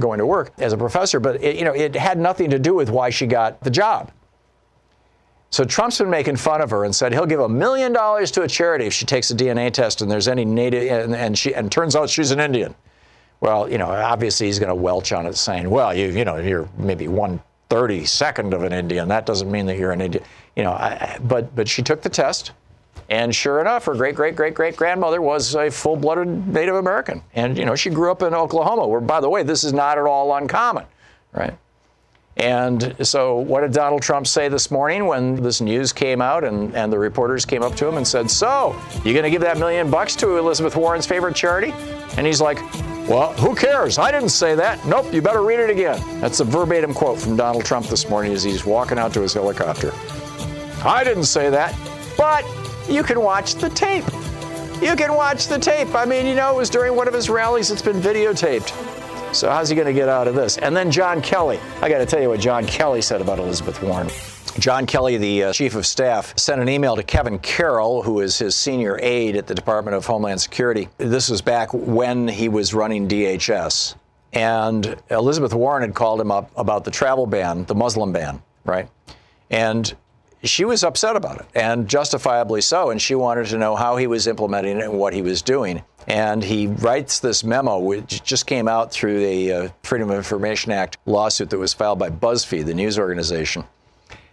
going 0.00 0.18
to 0.18 0.26
work 0.26 0.52
as 0.58 0.72
a 0.72 0.76
professor. 0.76 1.20
But 1.20 1.42
it, 1.42 1.56
you 1.56 1.64
know, 1.64 1.74
it 1.74 1.94
had 1.96 2.18
nothing 2.18 2.50
to 2.50 2.58
do 2.58 2.74
with 2.74 2.88
why 2.88 3.10
she 3.10 3.26
got 3.26 3.60
the 3.60 3.70
job. 3.70 4.12
So 5.50 5.64
Trump's 5.64 5.98
been 5.98 6.08
making 6.08 6.36
fun 6.36 6.62
of 6.62 6.70
her 6.70 6.84
and 6.84 6.96
said 6.96 7.12
he'll 7.12 7.26
give 7.26 7.40
a 7.40 7.48
million 7.48 7.92
dollars 7.92 8.30
to 8.32 8.42
a 8.42 8.48
charity 8.48 8.86
if 8.86 8.94
she 8.94 9.04
takes 9.04 9.30
a 9.30 9.34
DNA 9.34 9.70
test 9.70 10.00
and 10.00 10.10
there's 10.10 10.26
any 10.26 10.46
native, 10.46 10.90
and, 10.90 11.14
and 11.14 11.38
she 11.38 11.54
and 11.54 11.70
turns 11.70 11.94
out 11.94 12.08
she's 12.08 12.30
an 12.30 12.40
Indian. 12.40 12.74
Well, 13.40 13.70
you 13.70 13.76
know, 13.76 13.90
obviously 13.90 14.46
he's 14.46 14.58
going 14.58 14.70
to 14.70 14.74
welch 14.74 15.12
on 15.12 15.26
it, 15.26 15.36
saying, 15.36 15.68
"Well, 15.68 15.92
you, 15.92 16.06
you 16.06 16.24
know, 16.24 16.38
you're 16.38 16.68
maybe 16.78 17.08
one 17.08 17.42
thirty 17.68 18.06
second 18.06 18.54
of 18.54 18.62
an 18.62 18.72
Indian. 18.72 19.08
That 19.08 19.26
doesn't 19.26 19.50
mean 19.50 19.66
that 19.66 19.76
you're 19.76 19.92
an 19.92 20.00
Indian." 20.00 20.24
You 20.56 20.62
know, 20.62 20.70
I, 20.70 21.18
but 21.22 21.54
but 21.54 21.68
she 21.68 21.82
took 21.82 22.00
the 22.00 22.08
test. 22.08 22.52
And 23.12 23.34
sure 23.34 23.60
enough, 23.60 23.84
her 23.84 23.94
great 23.94 24.14
great 24.14 24.34
great 24.34 24.54
great 24.54 24.74
grandmother 24.74 25.20
was 25.20 25.54
a 25.54 25.70
full 25.70 25.96
blooded 25.96 26.48
Native 26.48 26.76
American. 26.76 27.22
And, 27.34 27.58
you 27.58 27.66
know, 27.66 27.76
she 27.76 27.90
grew 27.90 28.10
up 28.10 28.22
in 28.22 28.32
Oklahoma, 28.32 28.88
where, 28.88 29.02
by 29.02 29.20
the 29.20 29.28
way, 29.28 29.42
this 29.42 29.64
is 29.64 29.74
not 29.74 29.98
at 29.98 30.04
all 30.04 30.34
uncommon, 30.34 30.86
right? 31.32 31.52
And 32.38 32.96
so, 33.06 33.36
what 33.36 33.60
did 33.60 33.72
Donald 33.74 34.00
Trump 34.00 34.26
say 34.26 34.48
this 34.48 34.70
morning 34.70 35.04
when 35.04 35.36
this 35.42 35.60
news 35.60 35.92
came 35.92 36.22
out 36.22 36.42
and, 36.42 36.74
and 36.74 36.90
the 36.90 36.98
reporters 36.98 37.44
came 37.44 37.62
up 37.62 37.74
to 37.76 37.86
him 37.86 37.98
and 37.98 38.08
said, 38.08 38.30
So, 38.30 38.74
you 39.04 39.12
going 39.12 39.24
to 39.24 39.30
give 39.30 39.42
that 39.42 39.58
million 39.58 39.90
bucks 39.90 40.16
to 40.16 40.38
Elizabeth 40.38 40.74
Warren's 40.74 41.04
favorite 41.04 41.36
charity? 41.36 41.74
And 42.16 42.26
he's 42.26 42.40
like, 42.40 42.62
Well, 43.10 43.34
who 43.34 43.54
cares? 43.54 43.98
I 43.98 44.10
didn't 44.10 44.30
say 44.30 44.54
that. 44.54 44.86
Nope, 44.86 45.12
you 45.12 45.20
better 45.20 45.42
read 45.42 45.60
it 45.60 45.68
again. 45.68 46.00
That's 46.22 46.40
a 46.40 46.44
verbatim 46.44 46.94
quote 46.94 47.20
from 47.20 47.36
Donald 47.36 47.66
Trump 47.66 47.88
this 47.88 48.08
morning 48.08 48.32
as 48.32 48.42
he's 48.42 48.64
walking 48.64 48.98
out 48.98 49.12
to 49.12 49.20
his 49.20 49.34
helicopter. 49.34 49.92
I 50.82 51.04
didn't 51.04 51.24
say 51.24 51.50
that, 51.50 51.78
but 52.16 52.46
you 52.88 53.02
can 53.02 53.20
watch 53.20 53.54
the 53.56 53.70
tape. 53.70 54.04
You 54.82 54.96
can 54.96 55.14
watch 55.14 55.46
the 55.46 55.58
tape. 55.58 55.94
I 55.94 56.04
mean, 56.04 56.26
you 56.26 56.34
know, 56.34 56.52
it 56.52 56.56
was 56.56 56.70
during 56.70 56.96
one 56.96 57.06
of 57.06 57.14
his 57.14 57.30
rallies, 57.30 57.70
it's 57.70 57.82
been 57.82 58.00
videotaped. 58.00 59.34
So 59.34 59.48
how's 59.48 59.68
he 59.68 59.74
going 59.74 59.86
to 59.86 59.92
get 59.92 60.08
out 60.08 60.28
of 60.28 60.34
this? 60.34 60.58
And 60.58 60.76
then 60.76 60.90
John 60.90 61.22
Kelly. 61.22 61.58
I 61.80 61.88
got 61.88 61.98
to 61.98 62.06
tell 62.06 62.20
you 62.20 62.28
what 62.28 62.40
John 62.40 62.66
Kelly 62.66 63.00
said 63.00 63.20
about 63.20 63.38
Elizabeth 63.38 63.82
Warren. 63.82 64.08
John 64.58 64.84
Kelly, 64.84 65.16
the 65.16 65.44
uh, 65.44 65.52
chief 65.52 65.74
of 65.74 65.86
staff, 65.86 66.38
sent 66.38 66.60
an 66.60 66.68
email 66.68 66.94
to 66.96 67.02
Kevin 67.02 67.38
Carroll, 67.38 68.02
who 68.02 68.20
is 68.20 68.38
his 68.38 68.54
senior 68.54 68.98
aide 69.00 69.36
at 69.36 69.46
the 69.46 69.54
Department 69.54 69.96
of 69.96 70.04
Homeland 70.04 70.40
Security. 70.40 70.88
This 70.98 71.30
was 71.30 71.40
back 71.40 71.72
when 71.72 72.28
he 72.28 72.50
was 72.50 72.74
running 72.74 73.08
DHS. 73.08 73.94
And 74.34 74.96
Elizabeth 75.10 75.54
Warren 75.54 75.82
had 75.82 75.94
called 75.94 76.20
him 76.20 76.30
up 76.30 76.50
about 76.56 76.84
the 76.84 76.90
travel 76.90 77.26
ban, 77.26 77.64
the 77.64 77.74
Muslim 77.74 78.12
ban, 78.12 78.42
right? 78.64 78.88
And 79.50 79.94
she 80.42 80.64
was 80.64 80.82
upset 80.82 81.16
about 81.16 81.40
it, 81.40 81.46
and 81.54 81.88
justifiably 81.88 82.60
so. 82.60 82.90
And 82.90 83.00
she 83.00 83.14
wanted 83.14 83.46
to 83.46 83.58
know 83.58 83.76
how 83.76 83.96
he 83.96 84.06
was 84.06 84.26
implementing 84.26 84.78
it 84.78 84.84
and 84.84 84.98
what 84.98 85.14
he 85.14 85.22
was 85.22 85.42
doing. 85.42 85.82
And 86.08 86.42
he 86.42 86.66
writes 86.66 87.20
this 87.20 87.44
memo, 87.44 87.78
which 87.78 88.24
just 88.24 88.46
came 88.46 88.66
out 88.66 88.90
through 88.90 89.20
the 89.20 89.52
uh, 89.52 89.68
Freedom 89.84 90.10
of 90.10 90.16
Information 90.16 90.72
Act 90.72 90.98
lawsuit 91.06 91.50
that 91.50 91.58
was 91.58 91.72
filed 91.72 91.98
by 91.98 92.10
BuzzFeed, 92.10 92.66
the 92.66 92.74
news 92.74 92.98
organization. 92.98 93.64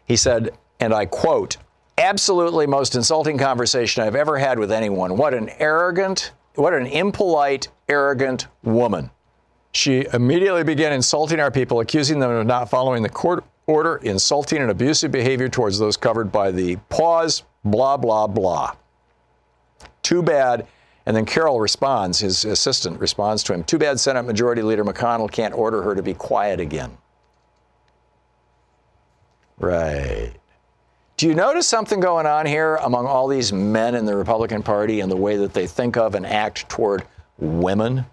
He 0.06 0.16
said, 0.16 0.50
and 0.80 0.94
I 0.94 1.06
quote, 1.06 1.58
absolutely 1.98 2.66
most 2.66 2.96
insulting 2.96 3.38
conversation 3.38 4.01
I've 4.04 4.16
ever 4.16 4.38
had 4.39 4.58
with 4.58 4.72
anyone. 4.72 5.18
What 5.18 5.34
an 5.36 5.50
arrogant, 5.60 6.32
what 6.56 6.74
an 6.74 6.88
impolite, 6.88 7.68
arrogant 7.88 8.48
woman. 8.63 9.12
She 9.72 10.08
immediately 10.12 10.63
began 10.63 10.94
insulting 10.94 11.39
our 11.39 11.51
people, 11.51 11.80
accusing 11.82 12.20
them 12.20 12.32
of 12.32 12.48
not 12.48 12.70
following 12.70 13.04
the 13.04 13.10
court 13.10 13.44
order, 13.70 13.98
insulting 13.98 14.60
and 14.60 14.72
abusive 14.72 15.12
behavior 15.12 15.48
towards 15.48 15.80
those 15.80 15.96
covered 15.96 16.32
by 16.32 16.52
the 16.52 16.76
pause, 16.90 17.44
blah, 17.64 17.98
blah, 17.98 18.28
blah. 18.28 18.76
Too 20.02 20.24
bad 20.24 20.68
and 21.10 21.18
then 21.18 21.26
Carroll 21.26 21.60
responds, 21.60 22.20
his 22.20 22.46
assistant 22.46 23.00
responds 23.00 23.42
to 23.46 23.54
him, 23.54 23.64
Too 23.64 23.80
bad 23.80 24.00
Senate 24.00 24.22
Majority 24.22 24.62
Leader 24.62 24.86
McConnell 24.86 25.32
can't 25.32 25.56
order 25.56 25.82
her 25.82 25.96
to 25.96 26.04
be 26.04 26.14
quiet 26.14 26.60
again. 26.60 26.96
Right. 29.58 30.34
Do 31.18 31.28
you 31.28 31.34
notice 31.34 31.68
something 31.68 32.00
going 32.00 32.28
on 32.28 32.46
here 32.46 32.76
among 32.76 33.08
all 33.08 33.28
these 33.28 33.52
men 33.52 33.96
in 33.96 34.06
the 34.06 34.16
Republican 34.16 34.62
Party 34.62 35.00
and 35.00 35.12
the 35.12 35.18
way 35.18 35.36
that 35.38 35.52
they 35.52 35.66
think 35.66 35.98
of 35.98 36.14
and 36.14 36.28
act 36.28 36.70
toward 36.70 37.04
women? 37.40 38.06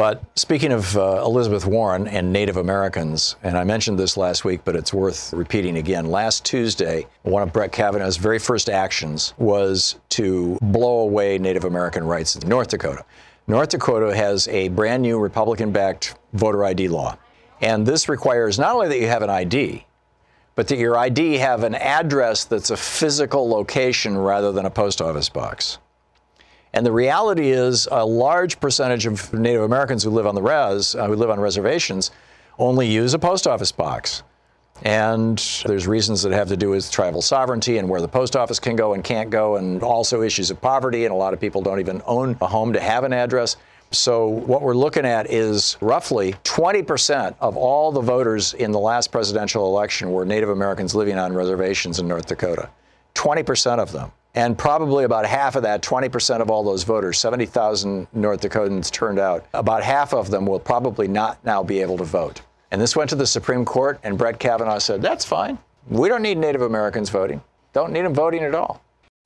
But 0.00 0.22
speaking 0.34 0.72
of 0.72 0.96
uh, 0.96 1.20
Elizabeth 1.26 1.66
Warren 1.66 2.08
and 2.08 2.32
Native 2.32 2.56
Americans, 2.56 3.36
and 3.42 3.58
I 3.58 3.64
mentioned 3.64 3.98
this 3.98 4.16
last 4.16 4.46
week, 4.46 4.62
but 4.64 4.74
it's 4.74 4.94
worth 4.94 5.30
repeating 5.34 5.76
again. 5.76 6.06
Last 6.06 6.42
Tuesday, 6.42 7.06
one 7.20 7.42
of 7.42 7.52
Brett 7.52 7.70
Kavanaugh's 7.70 8.16
very 8.16 8.38
first 8.38 8.70
actions 8.70 9.34
was 9.36 9.96
to 10.08 10.56
blow 10.62 11.00
away 11.00 11.36
Native 11.36 11.64
American 11.64 12.04
rights 12.04 12.34
in 12.34 12.48
North 12.48 12.68
Dakota. 12.68 13.04
North 13.46 13.68
Dakota 13.68 14.16
has 14.16 14.48
a 14.48 14.68
brand 14.68 15.02
new 15.02 15.18
Republican 15.18 15.70
backed 15.70 16.14
voter 16.32 16.64
ID 16.64 16.88
law. 16.88 17.18
And 17.60 17.84
this 17.84 18.08
requires 18.08 18.58
not 18.58 18.74
only 18.74 18.88
that 18.88 19.00
you 19.00 19.06
have 19.06 19.20
an 19.20 19.28
ID, 19.28 19.84
but 20.54 20.66
that 20.68 20.78
your 20.78 20.96
ID 20.96 21.36
have 21.36 21.62
an 21.62 21.74
address 21.74 22.46
that's 22.46 22.70
a 22.70 22.76
physical 22.78 23.50
location 23.50 24.16
rather 24.16 24.50
than 24.50 24.64
a 24.64 24.70
post 24.70 25.02
office 25.02 25.28
box. 25.28 25.76
And 26.72 26.86
the 26.86 26.92
reality 26.92 27.50
is, 27.50 27.88
a 27.90 28.04
large 28.04 28.60
percentage 28.60 29.06
of 29.06 29.32
Native 29.34 29.62
Americans 29.62 30.04
who 30.04 30.10
live 30.10 30.26
on 30.26 30.34
the 30.34 30.42
res, 30.42 30.94
uh, 30.94 31.06
who 31.06 31.16
live 31.16 31.30
on 31.30 31.40
reservations, 31.40 32.12
only 32.58 32.86
use 32.86 33.12
a 33.14 33.18
post 33.18 33.46
office 33.46 33.72
box. 33.72 34.22
And 34.82 35.38
there's 35.66 35.86
reasons 35.86 36.22
that 36.22 36.32
have 36.32 36.48
to 36.48 36.56
do 36.56 36.70
with 36.70 36.90
tribal 36.90 37.22
sovereignty 37.22 37.78
and 37.78 37.88
where 37.88 38.00
the 38.00 38.08
post 38.08 38.34
office 38.34 38.58
can 38.58 38.76
go 38.76 38.94
and 38.94 39.04
can't 39.04 39.30
go, 39.30 39.56
and 39.56 39.82
also 39.82 40.22
issues 40.22 40.50
of 40.50 40.60
poverty. 40.60 41.04
And 41.04 41.12
a 41.12 41.16
lot 41.16 41.34
of 41.34 41.40
people 41.40 41.60
don't 41.60 41.80
even 41.80 42.00
own 42.06 42.36
a 42.40 42.46
home 42.46 42.72
to 42.72 42.80
have 42.80 43.04
an 43.04 43.12
address. 43.12 43.56
So, 43.92 44.28
what 44.28 44.62
we're 44.62 44.74
looking 44.74 45.04
at 45.04 45.28
is 45.28 45.76
roughly 45.80 46.34
20% 46.44 47.34
of 47.40 47.56
all 47.56 47.90
the 47.90 48.00
voters 48.00 48.54
in 48.54 48.70
the 48.70 48.78
last 48.78 49.10
presidential 49.10 49.66
election 49.66 50.12
were 50.12 50.24
Native 50.24 50.48
Americans 50.48 50.94
living 50.94 51.18
on 51.18 51.32
reservations 51.32 51.98
in 51.98 52.06
North 52.06 52.26
Dakota. 52.26 52.70
20% 53.16 53.80
of 53.80 53.90
them. 53.90 54.12
And 54.34 54.56
probably 54.56 55.04
about 55.04 55.26
half 55.26 55.56
of 55.56 55.64
that, 55.64 55.82
20% 55.82 56.40
of 56.40 56.50
all 56.50 56.62
those 56.62 56.84
voters, 56.84 57.18
70,000 57.18 58.06
North 58.12 58.40
Dakotans 58.42 58.90
turned 58.90 59.18
out, 59.18 59.44
about 59.54 59.82
half 59.82 60.14
of 60.14 60.30
them 60.30 60.46
will 60.46 60.60
probably 60.60 61.08
not 61.08 61.44
now 61.44 61.62
be 61.62 61.80
able 61.80 61.98
to 61.98 62.04
vote. 62.04 62.42
And 62.70 62.80
this 62.80 62.94
went 62.94 63.10
to 63.10 63.16
the 63.16 63.26
Supreme 63.26 63.64
Court, 63.64 63.98
and 64.04 64.16
Brett 64.16 64.38
Kavanaugh 64.38 64.78
said, 64.78 65.02
that's 65.02 65.24
fine. 65.24 65.58
We 65.88 66.08
don't 66.08 66.22
need 66.22 66.38
Native 66.38 66.62
Americans 66.62 67.10
voting. 67.10 67.42
Don't 67.72 67.92
need 67.92 68.04
them 68.04 68.14
voting 68.14 68.44
at 68.44 68.54
all. 68.54 68.80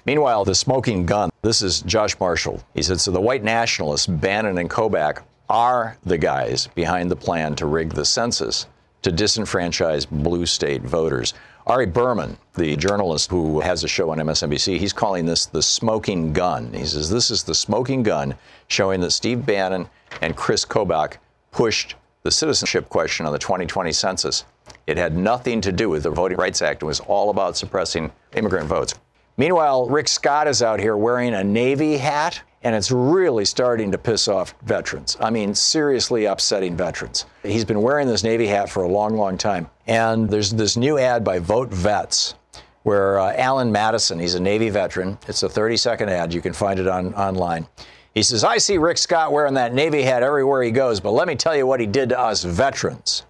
Meanwhile, 0.06 0.44
the 0.44 0.54
smoking 0.54 1.04
gun, 1.04 1.30
this 1.42 1.61
is 1.61 1.82
Josh 1.82 2.18
Marshall. 2.18 2.62
He 2.75 2.82
said, 2.82 3.00
so 3.00 3.11
the 3.11 3.20
white 3.20 3.42
nationalists, 3.42 4.06
Bannon 4.06 4.58
and 4.58 4.70
Kobach, 4.70 5.23
are 5.50 5.99
the 6.04 6.16
guys 6.16 6.68
behind 6.75 7.11
the 7.11 7.16
plan 7.16 7.54
to 7.56 7.66
rig 7.66 7.92
the 7.92 8.04
census 8.04 8.66
to 9.04 9.12
disenfranchise 9.12 10.08
blue 10.11 10.46
state 10.46 10.82
voters. 10.82 11.34
Ari 11.66 11.87
Berman, 11.87 12.37
the 12.54 12.75
journalist 12.76 13.30
who 13.30 13.61
has 13.61 13.84
a 13.84 13.88
show 13.88 14.11
on 14.11 14.18
MSNBC, 14.18 14.78
he's 14.78 14.92
calling 14.92 15.25
this 15.25 15.46
the 15.46 15.62
smoking 15.62 16.32
gun. 16.32 16.73
He 16.73 16.84
says 16.84 17.08
this 17.08 17.30
is 17.30 17.42
the 17.42 17.54
smoking 17.54 18.02
gun 18.02 18.34
showing 18.68 19.00
that 19.00 19.12
Steve 19.12 19.46
Bannon 19.46 19.88
and 20.20 20.37
Chris 20.37 20.64
Kobach 20.64 21.18
pushed 21.52 21.96
the 22.23 22.30
citizenship 22.30 22.88
question 22.88 23.26
on 23.26 23.32
the 23.32 23.38
2020 23.38 23.92
census. 23.92 24.44
It 24.87 24.96
had 24.96 25.16
nothing 25.16 25.61
to 25.61 25.73
do 25.73 25.90
with 25.90 26.02
the 26.02 26.11
Voting 26.11 26.38
Rights 26.38 26.62
Act. 26.62 26.82
It 26.82 26.87
was 26.87 27.00
all 27.00 27.30
about 27.30 27.56
suppressing 27.56 28.11
immigrant 28.34 28.66
votes. 28.66 28.94
Meanwhile, 29.37 29.88
Rick 29.88 30.08
Scott 30.08 30.49
is 30.49 30.62
out 30.62 30.80
here 30.80 30.96
wearing 30.96 31.34
a 31.34 31.44
Navy 31.44 31.99
hat, 31.99 32.40
and 32.64 32.75
it's 32.75 32.90
really 32.90 33.44
starting 33.44 33.92
to 33.92 33.99
piss 33.99 34.26
off 34.26 34.54
veterans. 34.62 35.16
I 35.21 35.28
mean, 35.28 35.54
seriously 35.54 36.25
upsetting 36.25 36.76
veterans. 36.76 37.26
He's 37.42 37.64
been 37.64 37.83
wearing 37.83 38.09
this 38.09 38.25
Navy 38.25 38.47
hat 38.47 38.71
for 38.71 38.83
a 38.83 38.88
long, 38.88 39.16
long 39.16 39.37
time. 39.37 39.68
And 39.87 40.28
there's 40.28 40.50
this 40.50 40.76
new 40.76 40.99
ad 40.99 41.23
by 41.23 41.38
Vote 41.38 41.68
Vets 41.68 42.35
where 42.83 43.18
uh, 43.18 43.35
Alan 43.37 43.71
Madison, 43.71 44.18
he's 44.18 44.35
a 44.35 44.40
Navy 44.40 44.71
veteran. 44.71 45.18
It's 45.28 45.42
a 45.42 45.49
30 45.49 45.76
second 45.76 46.09
ad. 46.09 46.33
You 46.33 46.40
can 46.40 46.54
find 46.54 46.80
it 46.80 46.88
on 46.88 47.14
online. 47.14 47.66
He 48.14 48.23
says, 48.23 48.44
I 48.44 48.59
see 48.59 48.78
Rick 48.78 48.99
Scott 48.99 49.33
wearing 49.33 49.54
that 49.54 49.75
Navy 49.75 50.02
hat 50.02 50.23
everywhere 50.23 50.62
he 50.62 50.71
goes, 50.71 51.00
but 51.00 51.11
let 51.11 51.28
me 51.28 51.35
tell 51.35 51.56
you 51.56 51.66
what 51.66 51.80
he 51.80 51.87
did 51.87 52.11
to 52.11 52.18
us 52.18 52.44
veterans. 52.44 53.25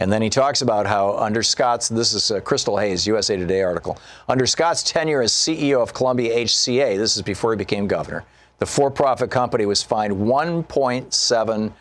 And 0.00 0.10
then 0.10 0.22
he 0.22 0.30
talks 0.30 0.62
about 0.62 0.86
how 0.86 1.16
under 1.16 1.42
Scott's, 1.42 1.88
this 1.88 2.14
is 2.14 2.30
a 2.30 2.40
Christal 2.40 2.80
Hayes, 2.80 3.06
USA 3.06 3.36
Today 3.36 3.62
article, 3.62 3.98
under 4.28 4.46
Scott's 4.46 4.82
tenure 4.82 5.20
as 5.22 5.30
CEO 5.30 5.80
of 5.80 5.92
Columbia 5.92 6.34
HCA, 6.44 6.96
this 6.96 7.16
is 7.16 7.22
before 7.22 7.52
he 7.52 7.58
became 7.58 7.86
governor, 7.86 8.24
the 8.60 8.66
for 8.66 8.90
profit 8.90 9.30
company 9.30 9.66
was 9.66 9.82
fined 9.82 10.14
$1.7 10.14 11.72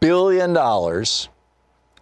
billion 0.00 0.54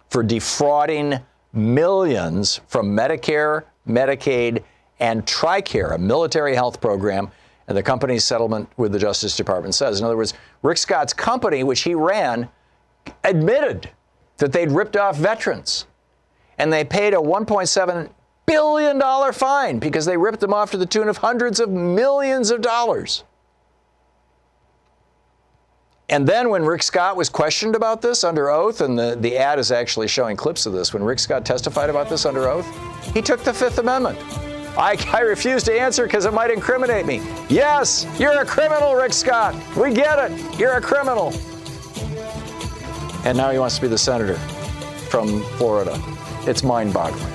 for 0.09 0.23
defrauding 0.23 1.19
millions 1.53 2.61
from 2.67 2.95
Medicare, 2.95 3.63
Medicaid, 3.87 4.63
and 4.99 5.25
TRICARE, 5.25 5.95
a 5.95 5.97
military 5.97 6.53
health 6.53 6.79
program. 6.81 7.31
And 7.67 7.77
the 7.77 7.83
company's 7.83 8.25
settlement 8.25 8.69
with 8.77 8.91
the 8.91 8.99
Justice 8.99 9.37
Department 9.37 9.73
says, 9.73 9.99
in 9.99 10.05
other 10.05 10.17
words, 10.17 10.33
Rick 10.63 10.77
Scott's 10.77 11.13
company, 11.13 11.63
which 11.63 11.81
he 11.81 11.95
ran, 11.95 12.49
admitted 13.23 13.89
that 14.37 14.51
they'd 14.51 14.71
ripped 14.71 14.97
off 14.97 15.17
veterans. 15.17 15.85
and 16.57 16.71
they 16.73 16.83
paid 16.83 17.13
a 17.13 17.17
1.7 17.17 18.09
billion 18.45 18.97
dollar 18.97 19.31
fine 19.31 19.79
because 19.79 20.05
they 20.05 20.17
ripped 20.17 20.41
them 20.41 20.53
off 20.53 20.71
to 20.71 20.77
the 20.77 20.85
tune 20.85 21.07
of 21.07 21.17
hundreds 21.17 21.59
of 21.59 21.69
millions 21.69 22.51
of 22.51 22.61
dollars. 22.61 23.23
And 26.09 26.27
then 26.27 26.49
when 26.49 26.63
Rick 26.63 26.81
Scott 26.81 27.15
was 27.15 27.29
questioned 27.29 27.75
about 27.75 28.01
this 28.01 28.23
under 28.23 28.49
oath, 28.49 28.81
and 28.81 28.97
the, 28.97 29.15
the 29.19 29.37
ad 29.37 29.59
is 29.59 29.71
actually 29.71 30.07
showing 30.07 30.35
clips 30.35 30.65
of 30.65 30.73
this, 30.73 30.91
when 30.93 31.03
Rick 31.03 31.19
Scott 31.19 31.45
testified 31.45 31.89
about 31.89 32.09
this 32.09 32.25
under 32.25 32.49
oath, 32.49 32.67
he 33.13 33.21
took 33.21 33.43
the 33.43 33.53
Fifth 33.53 33.77
Amendment. 33.77 34.17
I, 34.75 34.97
I 35.13 35.21
refuse 35.21 35.61
to 35.63 35.79
answer 35.79 36.05
because 36.05 36.25
it 36.25 36.33
might 36.33 36.49
incriminate 36.49 37.05
me. 37.05 37.21
Yes, 37.47 38.07
you're 38.17 38.41
a 38.41 38.45
criminal, 38.45 38.95
Rick 38.95 39.13
Scott. 39.13 39.53
We 39.77 39.93
get 39.93 40.31
it. 40.31 40.59
You're 40.59 40.77
a 40.77 40.81
criminal. 40.81 41.31
And 43.25 43.37
now 43.37 43.51
he 43.51 43.59
wants 43.59 43.75
to 43.75 43.81
be 43.81 43.87
the 43.87 43.97
senator 43.97 44.35
from 45.09 45.43
Florida. 45.57 46.01
It's 46.47 46.63
mind 46.63 46.93
boggling. 46.93 47.33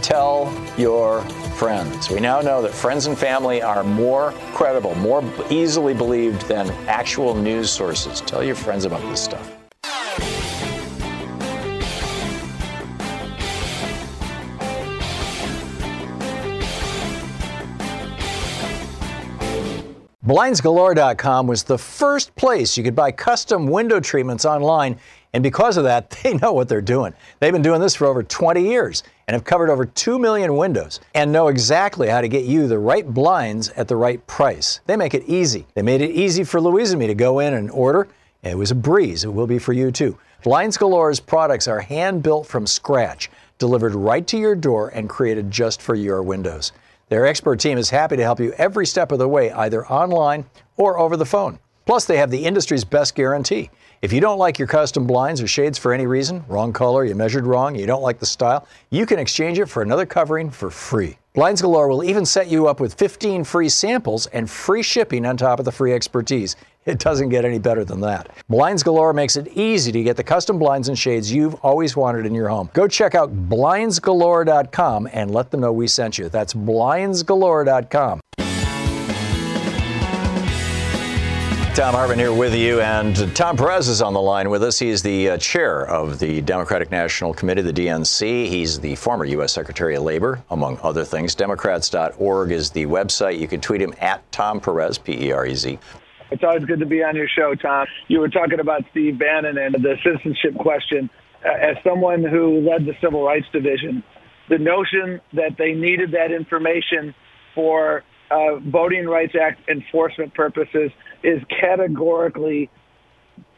Tell 0.00 0.52
your 0.76 1.22
friends. 1.58 2.08
We 2.08 2.20
now 2.20 2.40
know 2.40 2.62
that 2.62 2.72
friends 2.72 3.06
and 3.06 3.18
family 3.18 3.60
are 3.60 3.82
more 3.82 4.30
credible, 4.54 4.94
more 4.94 5.24
easily 5.50 5.92
believed 5.92 6.42
than 6.42 6.70
actual 6.86 7.34
news 7.34 7.68
sources. 7.68 8.20
Tell 8.20 8.44
your 8.44 8.54
friends 8.54 8.84
about 8.84 9.02
this 9.02 9.20
stuff. 9.20 9.58
BlindsGalore.com 20.24 21.46
was 21.46 21.62
the 21.62 21.78
first 21.78 22.36
place 22.36 22.76
you 22.76 22.84
could 22.84 22.94
buy 22.94 23.10
custom 23.10 23.66
window 23.66 23.98
treatments 23.98 24.44
online, 24.44 24.98
and 25.32 25.42
because 25.42 25.76
of 25.76 25.84
that, 25.84 26.10
they 26.22 26.34
know 26.34 26.52
what 26.52 26.68
they're 26.68 26.80
doing. 26.80 27.14
They've 27.40 27.52
been 27.52 27.62
doing 27.62 27.80
this 27.80 27.94
for 27.94 28.06
over 28.06 28.22
20 28.22 28.62
years 28.62 29.02
and 29.26 29.34
have 29.34 29.44
covered 29.44 29.70
over 29.70 29.84
2 29.84 30.18
million 30.18 30.56
windows 30.56 31.00
and 31.14 31.30
know 31.30 31.48
exactly 31.48 32.08
how 32.08 32.20
to 32.20 32.28
get 32.28 32.44
you 32.44 32.66
the 32.66 32.78
right 32.78 33.06
blinds 33.06 33.70
at 33.70 33.88
the 33.88 33.96
right 33.96 34.24
price. 34.26 34.80
They 34.86 34.96
make 34.96 35.14
it 35.14 35.24
easy. 35.26 35.66
They 35.74 35.82
made 35.82 36.00
it 36.00 36.10
easy 36.10 36.44
for 36.44 36.60
Louise 36.60 36.92
and 36.92 36.98
me 36.98 37.06
to 37.06 37.14
go 37.14 37.40
in 37.40 37.54
and 37.54 37.70
order. 37.70 38.08
It 38.42 38.56
was 38.56 38.70
a 38.70 38.74
breeze. 38.74 39.24
It 39.24 39.32
will 39.32 39.46
be 39.46 39.58
for 39.58 39.72
you 39.72 39.90
too. 39.90 40.18
Blinds 40.44 40.78
Galore's 40.78 41.20
products 41.20 41.66
are 41.66 41.80
hand 41.80 42.22
built 42.22 42.46
from 42.46 42.66
scratch, 42.66 43.28
delivered 43.58 43.94
right 43.94 44.26
to 44.28 44.38
your 44.38 44.54
door, 44.54 44.88
and 44.90 45.08
created 45.08 45.50
just 45.50 45.82
for 45.82 45.96
your 45.96 46.22
windows. 46.22 46.72
Their 47.08 47.26
expert 47.26 47.58
team 47.58 47.76
is 47.76 47.90
happy 47.90 48.16
to 48.16 48.22
help 48.22 48.38
you 48.38 48.52
every 48.52 48.86
step 48.86 49.12
of 49.12 49.18
the 49.18 49.28
way, 49.28 49.50
either 49.50 49.86
online 49.86 50.44
or 50.76 50.98
over 50.98 51.16
the 51.16 51.26
phone. 51.26 51.58
Plus, 51.86 52.04
they 52.04 52.18
have 52.18 52.30
the 52.30 52.44
industry's 52.44 52.84
best 52.84 53.14
guarantee. 53.14 53.70
If 54.00 54.12
you 54.12 54.20
don't 54.20 54.38
like 54.38 54.60
your 54.60 54.68
custom 54.68 55.08
blinds 55.08 55.42
or 55.42 55.48
shades 55.48 55.76
for 55.76 55.92
any 55.92 56.06
reason, 56.06 56.44
wrong 56.46 56.72
color, 56.72 57.04
you 57.04 57.16
measured 57.16 57.46
wrong, 57.46 57.74
you 57.74 57.84
don't 57.84 58.02
like 58.02 58.20
the 58.20 58.26
style, 58.26 58.64
you 58.90 59.06
can 59.06 59.18
exchange 59.18 59.58
it 59.58 59.66
for 59.66 59.82
another 59.82 60.06
covering 60.06 60.50
for 60.50 60.70
free. 60.70 61.18
Blinds 61.34 61.62
Galore 61.62 61.88
will 61.88 62.04
even 62.04 62.24
set 62.24 62.46
you 62.46 62.68
up 62.68 62.78
with 62.78 62.94
15 62.94 63.42
free 63.42 63.68
samples 63.68 64.28
and 64.28 64.48
free 64.48 64.84
shipping 64.84 65.26
on 65.26 65.36
top 65.36 65.58
of 65.58 65.64
the 65.64 65.72
free 65.72 65.92
expertise. 65.92 66.54
It 66.86 67.00
doesn't 67.00 67.30
get 67.30 67.44
any 67.44 67.58
better 67.58 67.84
than 67.84 67.98
that. 68.02 68.30
Blinds 68.48 68.84
Galore 68.84 69.12
makes 69.12 69.34
it 69.34 69.48
easy 69.48 69.90
to 69.90 70.02
get 70.04 70.16
the 70.16 70.22
custom 70.22 70.60
blinds 70.60 70.88
and 70.88 70.96
shades 70.96 71.32
you've 71.32 71.54
always 71.56 71.96
wanted 71.96 72.24
in 72.24 72.34
your 72.34 72.48
home. 72.48 72.70
Go 72.74 72.86
check 72.86 73.16
out 73.16 73.48
blindsgalore.com 73.48 75.08
and 75.12 75.32
let 75.32 75.50
them 75.50 75.60
know 75.60 75.72
we 75.72 75.88
sent 75.88 76.18
you. 76.18 76.28
That's 76.28 76.54
blindsgalore.com. 76.54 78.20
Thom 81.78 81.94
Hartmann 81.94 82.18
here 82.18 82.32
with 82.32 82.56
you, 82.56 82.80
and 82.80 83.14
Tom 83.36 83.56
Perez 83.56 83.86
is 83.86 84.02
on 84.02 84.12
the 84.12 84.20
line 84.20 84.50
with 84.50 84.64
us. 84.64 84.80
He's 84.80 85.00
the 85.00 85.30
uh, 85.30 85.38
chair 85.38 85.86
of 85.86 86.18
the 86.18 86.40
Democratic 86.40 86.90
National 86.90 87.32
Committee, 87.32 87.62
the 87.62 87.72
DNC. 87.72 88.48
He's 88.48 88.80
the 88.80 88.96
former 88.96 89.24
U.S. 89.26 89.52
Secretary 89.52 89.94
of 89.94 90.02
Labor, 90.02 90.42
among 90.50 90.80
other 90.82 91.04
things. 91.04 91.36
Democrats.org 91.36 92.50
is 92.50 92.70
the 92.70 92.84
website. 92.86 93.38
You 93.38 93.46
can 93.46 93.60
tweet 93.60 93.80
him 93.80 93.94
at 94.00 94.28
Tom 94.32 94.58
Perez, 94.58 94.98
P 94.98 95.28
E 95.28 95.30
R 95.30 95.46
E 95.46 95.54
Z. 95.54 95.78
It's 96.32 96.42
always 96.42 96.64
good 96.64 96.80
to 96.80 96.86
be 96.86 97.04
on 97.04 97.14
your 97.14 97.28
show, 97.28 97.54
Tom. 97.54 97.86
You 98.08 98.18
were 98.18 98.28
talking 98.28 98.58
about 98.58 98.82
Steve 98.90 99.16
Bannon 99.16 99.56
and 99.56 99.76
the 99.76 99.94
citizenship 100.02 100.56
question. 100.56 101.08
Uh, 101.46 101.50
as 101.50 101.76
someone 101.84 102.24
who 102.24 102.58
led 102.68 102.86
the 102.86 102.96
Civil 103.00 103.22
Rights 103.22 103.46
Division, 103.52 104.02
the 104.48 104.58
notion 104.58 105.20
that 105.32 105.56
they 105.56 105.74
needed 105.74 106.10
that 106.10 106.32
information 106.32 107.14
for 107.54 108.02
uh, 108.32 108.56
Voting 108.56 109.06
Rights 109.06 109.36
Act 109.40 109.68
enforcement 109.68 110.34
purposes 110.34 110.90
is 111.22 111.42
categorically, 111.48 112.70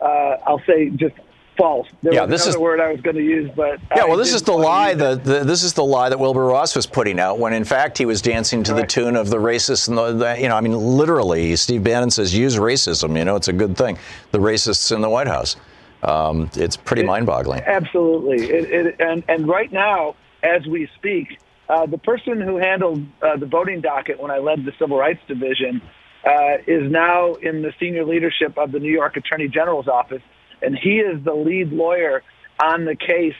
uh, 0.01 0.37
I'll 0.47 0.63
say, 0.67 0.91
just 0.91 1.15
false. 1.61 1.89
There 2.03 2.15
yeah, 2.15 2.23
was 2.23 2.31
this 2.31 2.43
another 2.47 2.57
is 2.57 2.61
word 2.61 2.81
I 2.81 2.93
was 2.93 3.01
going 3.01 3.17
to 3.17 3.23
use, 3.23 3.51
but 3.55 3.79
yeah. 3.95 4.05
I 4.05 4.07
Well, 4.07 4.17
this 4.17 4.33
is 4.33 4.43
the 4.43 4.53
lie 4.53 4.95
that 4.95 5.25
the, 5.25 5.45
this 5.45 5.63
is 5.63 5.75
the 5.75 5.85
lie 5.85 6.09
that 6.09 6.19
Wilbur 6.19 6.47
Ross 6.47 6.75
was 6.75 6.87
putting 6.87 7.21
out 7.21 7.39
when 7.39 7.53
in 7.53 7.65
fact 7.65 7.99
he 7.99 8.07
was 8.07 8.23
dancing 8.23 8.63
to 8.65 8.75
the 8.75 8.87
tune 8.87 9.17
of 9.17 9.29
the 9.31 9.37
racists 9.37 9.89
and 9.89 9.99
the, 9.99 10.13
the 10.13 10.41
you 10.41 10.49
know 10.49 10.57
I 10.57 10.61
mean 10.61 10.73
literally 10.73 11.55
Steve 11.57 11.85
Bannon 11.85 12.11
says 12.11 12.35
use 12.35 12.57
racism. 12.57 13.17
You 13.17 13.25
know 13.25 13.37
it's 13.37 13.49
a 13.49 13.53
good 13.53 13.77
thing. 13.77 13.99
The 14.33 14.39
racists 14.39 14.95
in 14.95 15.01
the 15.01 15.11
White 15.11 15.29
House. 15.29 15.57
Um, 16.03 16.51
it's 16.55 16.79
pretty 16.79 17.03
mind-boggling. 17.03 17.61
Absolutely, 17.61 18.49
it, 18.49 18.87
it, 18.87 19.01
and 19.01 19.23
and 19.29 19.47
right 19.47 19.71
now, 19.71 20.17
as 20.43 20.67
we 20.67 20.89
speak, 20.97 21.39
uh, 21.69 21.85
the 21.85 21.99
person 21.99 22.41
who 22.41 22.57
handled 22.57 23.05
uh, 23.21 23.37
the 23.37 23.45
voting 23.45 23.83
docket 23.83 24.19
when 24.19 24.31
I 24.31 24.39
led 24.39 24.65
the 24.65 24.73
Civil 24.79 24.97
Rights 24.97 25.21
Division 25.29 25.83
uh, 26.25 26.59
is 26.67 26.91
now 26.91 27.35
in 27.35 27.63
the 27.63 27.73
senior 27.81 28.05
leadership 28.05 28.59
of 28.59 28.73
the 28.73 28.79
New 28.79 28.93
York 28.93 29.17
Attorney 29.17 29.49
General's 29.49 29.89
office, 29.89 30.23
and 30.63 30.77
he 30.77 30.97
is 30.99 31.23
the 31.25 31.35
lead 31.35 31.73
lawyer 31.73 32.23
on 32.63 32.85
the 32.85 32.95
case 32.95 33.35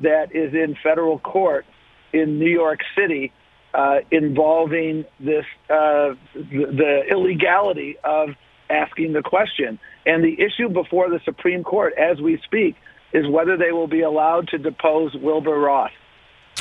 that 0.00 0.34
is 0.34 0.54
in 0.54 0.76
federal 0.82 1.18
court 1.18 1.66
in 2.12 2.38
New 2.38 2.50
York 2.50 2.80
City 2.96 3.32
uh, 3.74 3.98
involving 4.10 5.04
this 5.18 5.44
uh, 5.68 6.14
the, 6.34 6.66
the 6.70 7.02
illegality 7.10 7.96
of 8.04 8.30
asking 8.70 9.12
the 9.12 9.22
question. 9.22 9.78
And 10.06 10.22
the 10.24 10.40
issue 10.40 10.68
before 10.68 11.10
the 11.10 11.20
Supreme 11.24 11.64
Court, 11.64 11.94
as 11.98 12.20
we 12.20 12.40
speak, 12.44 12.76
is 13.12 13.26
whether 13.28 13.56
they 13.56 13.72
will 13.72 13.88
be 13.88 14.02
allowed 14.02 14.48
to 14.48 14.58
depose 14.58 15.14
Wilbur 15.14 15.58
Ross. 15.58 15.90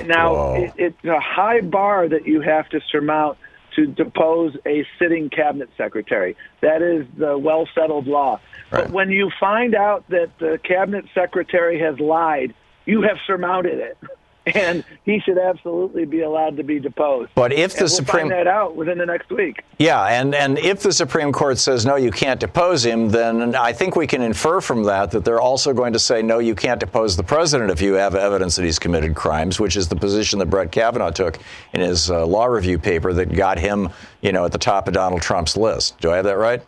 Now, 0.05 0.55
it, 0.55 0.73
it's 0.77 1.05
a 1.05 1.19
high 1.19 1.61
bar 1.61 2.07
that 2.07 2.25
you 2.25 2.41
have 2.41 2.67
to 2.69 2.79
surmount 2.91 3.37
to 3.75 3.85
depose 3.85 4.55
a 4.65 4.85
sitting 4.99 5.29
cabinet 5.29 5.69
secretary. 5.77 6.35
That 6.61 6.81
is 6.81 7.05
the 7.17 7.37
well 7.37 7.67
settled 7.73 8.07
law. 8.07 8.39
Right. 8.71 8.85
But 8.85 8.91
when 8.91 9.09
you 9.09 9.31
find 9.39 9.75
out 9.75 10.07
that 10.09 10.31
the 10.39 10.59
cabinet 10.63 11.05
secretary 11.13 11.79
has 11.79 11.99
lied, 11.99 12.53
you 12.85 13.01
have 13.03 13.17
surmounted 13.25 13.79
it. 13.79 13.97
And 14.55 14.83
he 15.05 15.19
should 15.21 15.37
absolutely 15.37 16.03
be 16.05 16.21
allowed 16.21 16.57
to 16.57 16.63
be 16.63 16.77
deposed. 16.77 17.31
But 17.33 17.53
if 17.53 17.75
the 17.75 17.83
we'll 17.83 17.87
Supreme 17.87 18.23
find 18.23 18.31
that 18.31 18.47
out 18.47 18.75
within 18.75 18.97
the 18.97 19.05
next 19.05 19.29
week. 19.29 19.63
Yeah, 19.79 20.03
and, 20.03 20.35
and 20.35 20.59
if 20.59 20.81
the 20.81 20.91
Supreme 20.91 21.31
Court 21.31 21.57
says 21.57 21.85
no, 21.85 21.95
you 21.95 22.11
can't 22.11 22.41
depose 22.41 22.85
him, 22.85 23.09
then 23.09 23.55
I 23.55 23.71
think 23.71 23.95
we 23.95 24.05
can 24.05 24.21
infer 24.21 24.59
from 24.59 24.83
that 24.83 25.11
that 25.11 25.23
they're 25.23 25.39
also 25.39 25.73
going 25.73 25.93
to 25.93 25.99
say 25.99 26.21
no, 26.21 26.39
you 26.39 26.55
can't 26.55 26.79
depose 26.79 27.15
the 27.15 27.23
president 27.23 27.71
if 27.71 27.81
you 27.81 27.93
have 27.93 28.15
evidence 28.15 28.57
that 28.57 28.65
he's 28.65 28.79
committed 28.79 29.15
crimes, 29.15 29.61
which 29.61 29.77
is 29.77 29.87
the 29.87 29.95
position 29.95 30.39
that 30.39 30.47
Brett 30.47 30.71
Kavanaugh 30.71 31.11
took 31.11 31.39
in 31.71 31.79
his 31.79 32.11
uh, 32.11 32.25
law 32.25 32.45
review 32.45 32.77
paper 32.77 33.13
that 33.13 33.33
got 33.33 33.57
him, 33.57 33.89
you 34.21 34.33
know, 34.33 34.43
at 34.43 34.51
the 34.51 34.57
top 34.57 34.89
of 34.89 34.93
Donald 34.93 35.21
Trump's 35.21 35.55
list. 35.55 35.97
Do 36.01 36.11
I 36.11 36.17
have 36.17 36.25
that 36.25 36.37
right? 36.37 36.61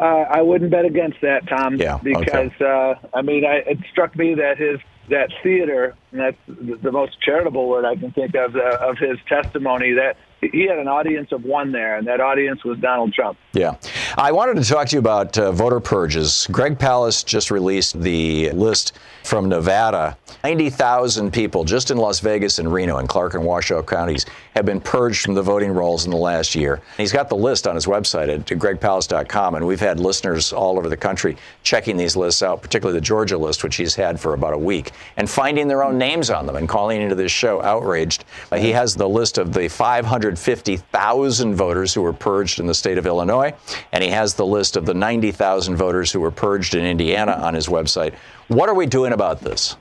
Uh, 0.00 0.24
I 0.30 0.42
wouldn't 0.42 0.70
bet 0.70 0.84
against 0.84 1.20
that, 1.22 1.48
Tom. 1.48 1.76
Yeah, 1.76 1.96
okay. 1.96 2.14
Because 2.14 2.60
uh, 2.60 2.94
I 3.14 3.22
mean, 3.22 3.44
I, 3.44 3.56
it 3.66 3.78
struck 3.90 4.16
me 4.16 4.34
that 4.34 4.58
his 4.58 4.78
that 5.10 5.30
theater, 5.42 5.96
and 6.12 6.20
that's 6.20 6.36
the, 6.46 6.92
most 6.92 7.20
charitable 7.20 7.68
word 7.68 7.84
I 7.84 7.96
can 7.96 8.12
think 8.12 8.34
of 8.34 8.56
uh, 8.56 8.78
of 8.80 8.98
his 8.98 9.18
testimony. 9.28 9.92
That 9.92 10.16
he 10.40 10.66
had 10.66 10.78
an 10.78 10.88
audience 10.88 11.32
of 11.32 11.44
one 11.44 11.72
there, 11.72 11.96
and 11.96 12.06
that 12.06 12.20
audience 12.20 12.64
was 12.64 12.78
Donald 12.78 13.12
Trump. 13.12 13.38
Yeah. 13.52 13.76
I 14.16 14.32
wanted 14.32 14.62
to 14.62 14.68
talk 14.68 14.88
to 14.88 14.96
you 14.96 15.00
about 15.00 15.36
uh, 15.36 15.52
voter 15.52 15.80
purges. 15.80 16.46
Greg 16.50 16.78
Palast 16.78 17.26
just 17.26 17.50
released 17.50 18.00
the 18.00 18.50
list 18.52 18.98
from 19.28 19.46
Nevada. 19.46 20.16
90,000 20.42 21.30
people 21.30 21.62
just 21.62 21.90
in 21.90 21.98
Las 21.98 22.20
Vegas 22.20 22.58
and 22.58 22.72
Reno 22.72 22.96
and 22.96 23.06
Clark 23.06 23.34
and 23.34 23.44
Washoe 23.44 23.82
counties 23.82 24.24
have 24.54 24.64
been 24.64 24.80
purged 24.80 25.20
from 25.20 25.34
the 25.34 25.42
voting 25.42 25.70
rolls 25.70 26.06
in 26.06 26.10
the 26.10 26.16
last 26.16 26.54
year. 26.54 26.80
He's 26.96 27.12
got 27.12 27.28
the 27.28 27.36
list 27.36 27.66
on 27.66 27.74
his 27.74 27.84
website 27.84 28.28
at 28.28 28.46
gregpalast.com, 28.46 29.54
and 29.56 29.66
we've 29.66 29.80
had 29.80 30.00
listeners 30.00 30.52
all 30.54 30.78
over 30.78 30.88
the 30.88 30.96
country 30.96 31.36
checking 31.62 31.98
these 31.98 32.16
lists 32.16 32.42
out, 32.42 32.62
particularly 32.62 32.98
the 32.98 33.04
Georgia 33.04 33.36
list, 33.36 33.62
which 33.62 33.76
he's 33.76 33.94
had 33.94 34.18
for 34.18 34.32
about 34.32 34.54
a 34.54 34.58
week, 34.58 34.92
and 35.18 35.28
finding 35.28 35.68
their 35.68 35.84
own 35.84 35.98
names 35.98 36.30
on 36.30 36.46
them 36.46 36.56
and 36.56 36.66
calling 36.66 37.02
into 37.02 37.14
this 37.14 37.30
show 37.30 37.60
outraged. 37.60 38.24
Uh, 38.50 38.56
he 38.56 38.70
has 38.70 38.94
the 38.94 39.08
list 39.08 39.36
of 39.36 39.52
the 39.52 39.68
550,000 39.68 41.54
voters 41.54 41.92
who 41.92 42.00
were 42.00 42.14
purged 42.14 42.60
in 42.60 42.66
the 42.66 42.74
state 42.74 42.96
of 42.96 43.06
Illinois, 43.06 43.52
and 43.92 44.02
he 44.02 44.08
has 44.08 44.32
the 44.32 44.46
list 44.46 44.76
of 44.78 44.86
the 44.86 44.94
90,000 44.94 45.76
voters 45.76 46.10
who 46.10 46.20
were 46.20 46.30
purged 46.30 46.74
in 46.74 46.86
Indiana 46.86 47.32
on 47.32 47.52
his 47.52 47.66
website. 47.66 48.14
What 48.48 48.70
are 48.70 48.74
we 48.74 48.86
doing 48.86 49.12
about 49.18 49.40
this? 49.40 49.76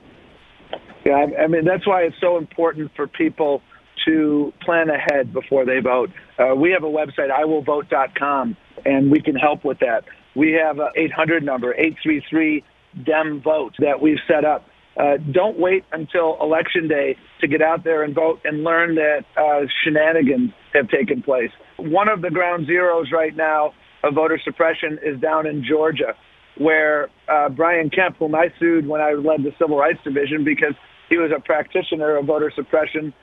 Yeah, 1.05 1.27
I, 1.39 1.45
mean 1.45 1.63
that's 1.63 1.85
why 1.85 2.01
it's 2.01 2.19
so 2.19 2.37
important 2.37 2.91
for 2.95 3.05
people 3.05 3.61
to 4.05 4.51
plan 4.61 4.89
ahead 4.89 5.31
before 5.31 5.63
they 5.63 5.79
vote. 5.79 6.09
Uh, 6.39 6.55
we 6.55 6.71
have 6.71 6.83
a 6.83 6.87
website, 6.87 7.29
iwillvote.com, 7.29 8.57
and 8.83 9.11
we 9.11 9.21
can 9.21 9.35
help 9.35 9.63
with 9.63 9.77
that. 9.79 10.05
We 10.35 10.53
have 10.53 10.79
a 10.79 10.89
800 10.95 11.43
number, 11.43 11.73
833 11.73 12.63
Dem 13.05 13.41
Vote, 13.41 13.75
that 13.79 14.01
we've 14.01 14.17
set 14.27 14.43
up. 14.43 14.65
Uh, 14.97 15.17
don't 15.31 15.59
wait 15.59 15.83
until 15.91 16.37
election 16.41 16.87
day 16.87 17.15
to 17.41 17.47
get 17.47 17.61
out 17.61 17.83
there 17.83 18.01
and 18.01 18.15
vote 18.15 18.39
and 18.43 18.63
learn 18.63 18.95
that 18.95 19.23
uh, 19.37 19.67
shenanigans 19.83 20.51
have 20.73 20.89
taken 20.89 21.21
place. 21.21 21.51
One 21.77 22.07
of 22.09 22.21
the 22.21 22.31
ground 22.31 22.65
zeros 22.65 23.11
right 23.11 23.35
now 23.35 23.73
of 24.03 24.15
voter 24.15 24.39
suppression 24.43 24.97
is 25.03 25.19
down 25.21 25.45
in 25.45 25.63
Georgia, 25.63 26.15
where 26.59 27.09
uh, 27.27 27.49
Brian 27.49 27.89
Kemp, 27.89 28.17
whom 28.17 28.35
I 28.35 28.51
sued 28.59 28.87
when 28.87 29.01
I 29.01 29.13
led 29.13 29.43
the 29.43 29.53
Civil 29.59 29.77
Rights 29.77 29.99
Division 30.03 30.43
because 30.43 30.73
he 31.09 31.17
was 31.17 31.31
a 31.31 31.39
practitioner 31.39 32.17
of 32.17 32.25
voter 32.25 32.51
suppression, 32.53 33.13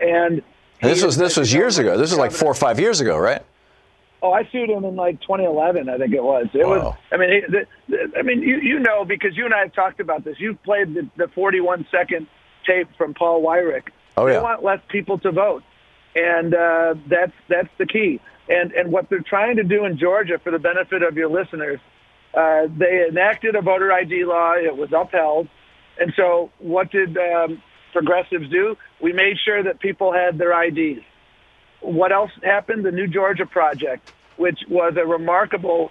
and 0.00 0.42
this 0.82 1.02
was 1.02 1.16
this 1.16 1.36
was 1.36 1.52
years 1.52 1.78
ago. 1.78 1.96
This 1.96 2.10
was 2.10 2.18
like 2.18 2.32
four 2.32 2.50
or 2.50 2.54
five 2.54 2.80
years 2.80 3.00
ago, 3.00 3.18
right? 3.18 3.42
Oh, 4.22 4.32
I 4.32 4.46
sued 4.50 4.68
him 4.68 4.84
in 4.84 4.96
like 4.96 5.20
2011, 5.22 5.88
I 5.88 5.96
think 5.96 6.12
it 6.12 6.22
was. 6.22 6.46
It 6.52 6.66
wow. 6.66 6.68
was. 6.68 6.96
I 7.10 7.16
mean, 7.16 7.42
the, 7.48 7.66
the, 7.88 8.18
I 8.18 8.22
mean, 8.22 8.42
you 8.42 8.58
you 8.58 8.78
know 8.78 9.04
because 9.04 9.36
you 9.36 9.44
and 9.46 9.54
I 9.54 9.60
have 9.60 9.72
talked 9.72 10.00
about 10.00 10.24
this. 10.24 10.38
You've 10.38 10.62
played 10.62 10.94
the, 10.94 11.08
the 11.16 11.28
41 11.28 11.86
second 11.90 12.26
tape 12.66 12.88
from 12.98 13.14
Paul 13.14 13.42
Weyrich. 13.42 13.88
Oh 14.16 14.26
yeah. 14.26 14.34
They 14.34 14.40
want 14.40 14.62
less 14.62 14.80
people 14.88 15.18
to 15.18 15.32
vote, 15.32 15.62
and 16.14 16.54
uh, 16.54 16.94
that's 17.06 17.32
that's 17.48 17.70
the 17.78 17.86
key. 17.86 18.20
And 18.48 18.72
and 18.72 18.92
what 18.92 19.08
they're 19.08 19.20
trying 19.20 19.56
to 19.56 19.62
do 19.62 19.84
in 19.84 19.96
Georgia, 19.96 20.38
for 20.38 20.50
the 20.50 20.58
benefit 20.58 21.02
of 21.02 21.16
your 21.16 21.30
listeners, 21.30 21.80
uh, 22.34 22.66
they 22.78 23.06
enacted 23.08 23.56
a 23.56 23.62
voter 23.62 23.92
ID 23.92 24.24
law. 24.24 24.54
It 24.54 24.76
was 24.76 24.90
upheld, 24.96 25.48
and 25.98 26.12
so 26.16 26.50
what 26.58 26.90
did 26.90 27.16
um, 27.16 27.62
progressives 27.92 28.48
do? 28.50 28.76
We 29.02 29.12
made 29.12 29.36
sure 29.44 29.62
that 29.62 29.80
people 29.80 30.12
had 30.12 30.38
their 30.38 30.52
IDs 30.62 31.02
what 31.80 32.12
else 32.12 32.30
happened? 32.42 32.84
The 32.84 32.90
New 32.90 33.06
Georgia 33.06 33.46
Project, 33.46 34.02
which 34.36 34.58
was 34.68 34.94
a 35.00 35.06
remarkable 35.06 35.90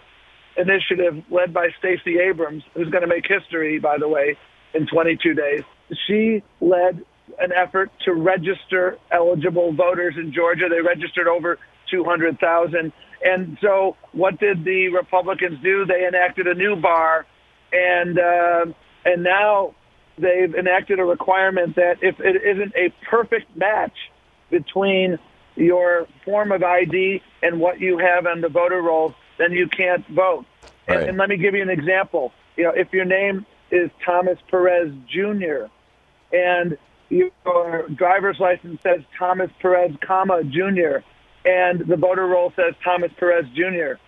initiative 0.58 1.24
led 1.30 1.54
by 1.54 1.70
Stacey 1.80 2.18
Abrams, 2.20 2.64
who's 2.76 2.90
going 2.90 3.02
to 3.02 3.08
make 3.08 3.26
history, 3.28 3.80
by 3.80 3.98
the 3.98 4.08
way, 4.08 4.38
in 4.74 4.88
22 4.88 5.34
days. 5.34 5.64
She 6.08 6.44
led 6.62 7.04
an 7.40 7.52
effort 7.56 7.92
to 8.06 8.14
register 8.14 8.98
eligible 9.12 9.74
voters 9.74 10.16
in 10.18 10.34
Georgia. 10.34 10.66
They 10.70 10.82
registered 10.82 11.28
over 11.28 11.58
200,000. 11.92 12.92
And 13.24 13.58
so, 13.62 13.98
what 14.14 14.40
did 14.40 14.64
the 14.64 14.90
Republicans 14.90 15.60
do? 15.62 15.86
They 15.86 16.08
enacted 16.08 16.48
a 16.48 16.54
new 16.54 16.76
bar, 16.76 17.26
and 17.72 18.18
uh, 18.18 18.66
and 19.06 19.24
now 19.24 19.76
they've 20.18 20.54
enacted 20.54 21.00
a 21.00 21.06
requirement 21.06 21.76
that 21.76 21.98
if 22.02 22.20
it 22.20 22.42
isn't 22.44 22.74
a 22.76 22.94
perfect 23.10 23.56
match 23.58 23.96
between 24.50 25.20
your 25.56 26.08
form 26.24 26.52
of 26.52 26.64
ID 26.64 27.22
and 27.42 27.60
what 27.60 27.80
you 27.80 27.98
have 27.98 28.26
on 28.26 28.42
the 28.42 28.50
voter 28.50 28.82
rolls, 28.82 29.14
then 29.38 29.52
you 29.52 29.68
can't 29.68 30.08
vote. 30.08 30.46
Right. 30.88 31.00
And, 31.00 31.10
and 31.10 31.18
let 31.18 31.30
me 31.30 31.38
give 31.38 31.54
you 31.54 31.62
an 31.62 31.70
example. 31.70 32.32
You 32.56 32.66
know, 32.66 32.72
if 32.72 32.92
your 32.94 33.06
name 33.06 33.46
is 33.72 33.90
Thomas 34.06 34.38
Perez 34.50 34.92
Jr. 35.08 35.66
and 36.32 36.78
your 37.10 37.88
driver's 37.90 38.40
license 38.40 38.82
says 38.82 39.02
Thomas 39.18 39.50
Perez, 39.62 39.92
comma 40.02 40.44
Jr. 40.44 41.00
and 41.46 41.80
the 41.80 41.96
voter 41.96 42.28
roll 42.28 42.52
says 42.56 42.74
Thomas 42.84 43.12
Perez 43.18 43.46
Jr. 43.54 44.00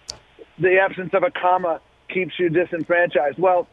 The 0.60 0.80
absence 0.80 1.14
of 1.14 1.24
a 1.24 1.32
comma 1.32 1.82
keeps 2.10 2.38
you 2.38 2.50
disenfranchised. 2.50 3.40
Well, 3.40 3.68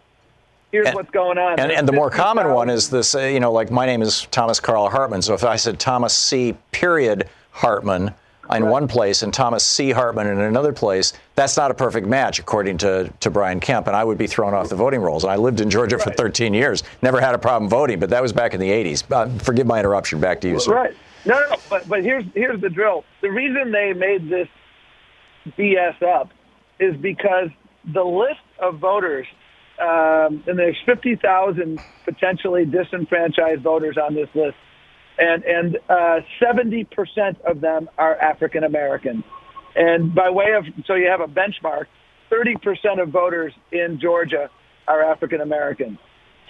here's 0.73 0.87
and, 0.87 0.94
what's 0.94 1.11
going 1.11 1.38
on. 1.38 1.59
And, 1.59 1.73
and 1.73 1.87
the 1.87 1.92
more 1.92 2.11
common 2.11 2.51
one 2.51 2.71
is 2.71 2.88
this, 2.88 3.14
uh, 3.14 3.21
you 3.21 3.40
know, 3.40 3.53
like 3.53 3.71
my 3.71 3.87
name 3.87 4.03
is 4.03 4.27
Thomas 4.31 4.61
Carl 4.61 4.88
Hartmann. 4.88 5.23
So 5.23 5.35
if 5.35 5.44
I 5.44 5.57
said 5.57 5.79
Thomas 5.79 6.16
C. 6.16 6.55
Period 6.73 7.29
Hartmann 7.51 8.14
in 8.51 8.64
right. 8.64 8.71
one 8.71 8.88
place 8.88 9.23
and 9.23 9.35
Thomas 9.35 9.64
C. 9.64 9.90
Hartmann 9.90 10.27
in 10.27 10.40
another 10.40 10.73
place, 10.73 11.12
that's 11.35 11.57
not 11.57 11.71
a 11.71 11.75
perfect 11.75 12.07
match, 12.07 12.38
according 12.38 12.79
to, 12.79 13.12
to 13.21 13.31
Brian 13.31 13.61
Kemp. 13.61 13.87
And 13.88 13.97
I 13.97 14.05
would 14.05 14.18
be 14.18 14.27
thrown 14.27 14.55
off 14.55 14.68
the 14.68 14.77
voting 14.77 15.01
rolls. 15.01 15.25
And 15.25 15.33
I 15.33 15.37
lived 15.37 15.61
in 15.61 15.68
Georgia 15.68 15.97
right. 15.97 16.05
for 16.05 16.12
13 16.12 16.55
years, 16.55 16.83
never 17.03 17.21
had 17.21 17.35
a 17.35 17.38
problem 17.38 17.68
voting, 17.68 17.99
but 17.99 18.11
that 18.11 18.23
was 18.23 18.33
back 18.33 18.55
in 18.55 18.61
the 18.61 18.71
80s. 18.71 19.05
Uh, 19.12 19.38
forgive 19.40 19.66
my 19.66 19.79
interruption. 19.79 20.21
Back 20.21 20.40
to 20.42 20.49
you, 20.49 20.61
sir. 20.61 20.75
Right. 20.75 20.97
No, 21.24 21.38
no, 21.50 21.57
but, 21.68 21.88
but 21.88 22.02
here's, 22.02 22.24
here's 22.35 22.61
the 22.61 22.70
drill. 22.70 23.04
The 23.22 23.31
reason 23.31 23.72
they 23.72 23.92
made 23.92 24.31
this 24.31 24.48
BS 25.59 26.02
up 26.02 26.31
is 26.78 26.96
because 26.96 27.48
the 27.92 28.04
list 28.04 28.40
of 28.61 28.78
voters, 28.78 29.26
um, 29.81 30.42
and 30.46 30.59
there's 30.59 30.76
50,000 30.87 31.81
potentially 32.04 32.64
disenfranchised 32.64 33.62
voters 33.62 33.96
on 33.96 34.14
this 34.14 34.28
list 34.35 34.57
and 35.18 35.44
and 35.44 35.78
uh, 35.88 36.20
70% 36.40 37.40
of 37.44 37.61
them 37.61 37.90
are 37.98 38.16
African 38.16 38.64
American. 38.64 39.24
And 39.74 40.14
by 40.14 40.31
way 40.31 40.52
of 40.57 40.64
so 40.87 40.94
you 40.94 41.09
have 41.09 41.20
a 41.20 41.26
benchmark, 41.26 41.87
30% 42.31 43.02
of 43.02 43.09
voters 43.11 43.52
in 43.72 43.98
Georgia 44.00 44.48
are 44.87 45.02
African 45.02 45.40
American. 45.40 45.98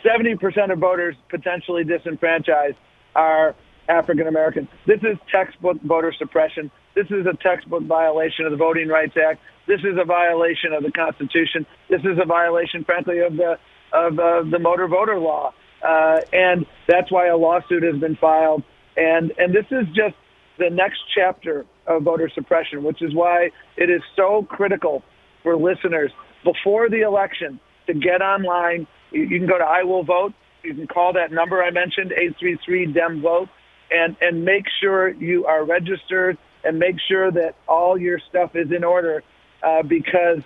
70% 0.04 0.72
of 0.72 0.78
voters 0.78 1.16
potentially 1.28 1.82
disenfranchised 1.82 2.76
are 3.16 3.56
African 3.88 4.26
American. 4.26 4.68
This 4.86 5.00
is 5.00 5.16
textbook 5.30 5.80
voter 5.82 6.12
suppression. 6.18 6.70
This 6.94 7.06
is 7.06 7.26
a 7.26 7.36
textbook 7.42 7.84
violation 7.84 8.44
of 8.44 8.52
the 8.52 8.56
Voting 8.58 8.88
Rights 8.88 9.14
Act. 9.16 9.40
This 9.66 9.80
is 9.80 9.98
a 10.00 10.04
violation 10.04 10.72
of 10.72 10.82
the 10.82 10.92
Constitution. 10.92 11.66
This 11.88 12.00
is 12.00 12.18
a 12.22 12.26
violation, 12.26 12.84
frankly, 12.84 13.20
of 13.20 13.36
the 13.36 13.58
of 13.92 14.18
uh, 14.18 14.42
the 14.50 14.58
motor 14.58 14.86
voter 14.88 15.18
law. 15.18 15.52
Uh, 15.82 16.20
and 16.32 16.66
that's 16.88 17.10
why 17.10 17.28
a 17.28 17.36
lawsuit 17.36 17.82
has 17.82 17.96
been 18.00 18.16
filed. 18.16 18.62
And, 18.96 19.32
and 19.38 19.54
this 19.54 19.66
is 19.70 19.86
just 19.88 20.16
the 20.58 20.70
next 20.70 20.98
chapter 21.14 21.64
of 21.86 22.02
voter 22.02 22.30
suppression, 22.34 22.82
which 22.82 23.00
is 23.00 23.14
why 23.14 23.50
it 23.76 23.90
is 23.90 24.02
so 24.16 24.46
critical 24.48 25.02
for 25.42 25.56
listeners 25.56 26.10
before 26.44 26.90
the 26.90 27.02
election 27.02 27.60
to 27.86 27.94
get 27.94 28.20
online. 28.20 28.86
You, 29.12 29.22
you 29.22 29.38
can 29.38 29.48
go 29.48 29.58
to 29.58 29.64
I 29.64 29.84
Will 29.84 30.04
Vote. 30.04 30.34
You 30.64 30.74
can 30.74 30.88
call 30.88 31.12
that 31.12 31.30
number 31.30 31.62
I 31.62 31.70
mentioned, 31.70 32.12
833 32.12 32.92
DEM 32.92 33.22
Vote, 33.22 33.48
and, 33.90 34.16
and 34.20 34.44
make 34.44 34.66
sure 34.80 35.08
you 35.08 35.46
are 35.46 35.64
registered 35.64 36.38
and 36.64 36.78
make 36.78 36.96
sure 37.06 37.30
that 37.30 37.54
all 37.66 37.98
your 37.98 38.18
stuff 38.28 38.54
is 38.54 38.70
in 38.72 38.84
order 38.84 39.22
uh, 39.62 39.82
because 39.82 40.40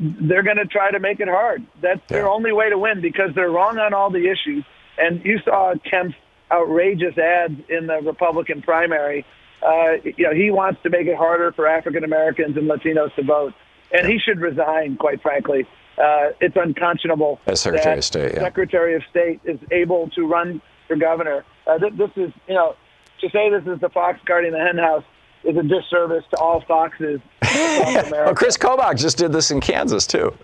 they're 0.00 0.42
going 0.42 0.56
to 0.56 0.66
try 0.66 0.90
to 0.90 0.98
make 0.98 1.20
it 1.20 1.28
hard. 1.28 1.64
That's 1.80 2.00
yeah. 2.10 2.18
their 2.18 2.28
only 2.28 2.52
way 2.52 2.70
to 2.70 2.78
win 2.78 3.00
because 3.00 3.34
they're 3.34 3.50
wrong 3.50 3.78
on 3.78 3.94
all 3.94 4.10
the 4.10 4.28
issues. 4.28 4.64
And 4.98 5.24
you 5.24 5.38
saw 5.44 5.74
Kemp's 5.88 6.16
outrageous 6.50 7.16
ads 7.18 7.58
in 7.68 7.86
the 7.86 8.00
Republican 8.00 8.62
primary. 8.62 9.24
Uh, 9.62 9.94
you 10.04 10.24
know, 10.24 10.34
he 10.34 10.50
wants 10.50 10.82
to 10.82 10.90
make 10.90 11.06
it 11.06 11.16
harder 11.16 11.52
for 11.52 11.66
African 11.66 12.04
Americans 12.04 12.56
and 12.56 12.68
Latinos 12.68 13.14
to 13.14 13.22
vote, 13.22 13.54
and 13.92 14.06
he 14.06 14.18
should 14.18 14.40
resign. 14.40 14.96
Quite 14.96 15.22
frankly, 15.22 15.66
uh, 15.96 16.30
it's 16.40 16.56
unconscionable. 16.56 17.40
As 17.46 17.60
Secretary 17.60 17.98
of 17.98 18.04
State, 18.04 18.34
yeah. 18.34 18.40
Secretary 18.40 18.94
of 18.94 19.02
State 19.10 19.40
is 19.44 19.58
able 19.70 20.10
to 20.10 20.26
run 20.26 20.60
for 20.86 20.96
governor. 20.96 21.44
Uh, 21.66 21.78
th- 21.78 21.94
this 21.94 22.10
is, 22.16 22.32
you 22.48 22.54
know, 22.54 22.76
to 23.20 23.30
say 23.30 23.50
this 23.50 23.66
is 23.66 23.80
the 23.80 23.88
fox 23.88 24.20
guarding 24.26 24.52
the 24.52 24.58
henhouse 24.58 25.04
is 25.44 25.56
a 25.56 25.62
disservice 25.62 26.24
to 26.30 26.36
all 26.38 26.62
foxes. 26.66 27.20
well, 27.42 28.34
Chris 28.34 28.56
Kobach 28.56 28.98
just 28.98 29.18
did 29.18 29.32
this 29.32 29.50
in 29.50 29.60
Kansas 29.60 30.06
too. 30.06 30.34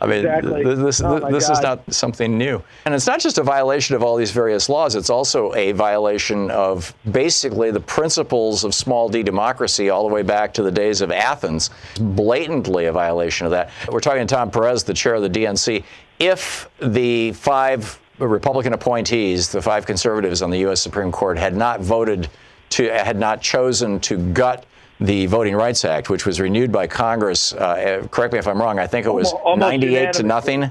I 0.00 0.06
mean, 0.06 0.18
exactly. 0.18 0.64
th- 0.64 0.78
this, 0.78 1.00
oh 1.00 1.18
th- 1.18 1.32
this 1.32 1.50
is 1.50 1.60
not 1.60 1.92
something 1.92 2.38
new. 2.38 2.62
And 2.84 2.94
it's 2.94 3.06
not 3.06 3.18
just 3.18 3.38
a 3.38 3.42
violation 3.42 3.96
of 3.96 4.02
all 4.02 4.16
these 4.16 4.30
various 4.30 4.68
laws, 4.68 4.94
it's 4.94 5.10
also 5.10 5.52
a 5.54 5.72
violation 5.72 6.50
of 6.52 6.94
basically 7.10 7.72
the 7.72 7.80
principles 7.80 8.62
of 8.62 8.74
small 8.74 9.08
d 9.08 9.22
democracy 9.22 9.90
all 9.90 10.06
the 10.06 10.14
way 10.14 10.22
back 10.22 10.54
to 10.54 10.62
the 10.62 10.70
days 10.70 11.00
of 11.00 11.10
Athens. 11.10 11.70
Blatantly 11.98 12.86
a 12.86 12.92
violation 12.92 13.46
of 13.46 13.50
that. 13.50 13.70
We're 13.90 14.00
talking 14.00 14.26
to 14.26 14.32
Tom 14.32 14.50
Perez, 14.50 14.84
the 14.84 14.94
chair 14.94 15.14
of 15.14 15.22
the 15.22 15.30
DNC. 15.30 15.82
If 16.20 16.70
the 16.80 17.32
five 17.32 17.98
Republican 18.26 18.72
appointees, 18.72 19.50
the 19.50 19.62
five 19.62 19.86
conservatives 19.86 20.42
on 20.42 20.50
the 20.50 20.58
U.S. 20.60 20.80
Supreme 20.80 21.12
Court, 21.12 21.38
had 21.38 21.56
not 21.56 21.80
voted 21.80 22.28
to 22.70 22.88
had 22.90 23.16
not 23.16 23.40
chosen 23.40 24.00
to 24.00 24.18
gut 24.32 24.66
the 25.00 25.26
Voting 25.26 25.54
Rights 25.54 25.84
Act, 25.84 26.10
which 26.10 26.26
was 26.26 26.40
renewed 26.40 26.72
by 26.72 26.86
Congress. 26.86 27.52
Uh, 27.52 28.06
correct 28.10 28.32
me 28.32 28.38
if 28.38 28.48
I'm 28.48 28.60
wrong. 28.60 28.78
I 28.78 28.86
think 28.86 29.06
it 29.06 29.12
was 29.12 29.32
Almost 29.32 29.60
98 29.60 30.12
to 30.14 30.22
nothing. 30.24 30.70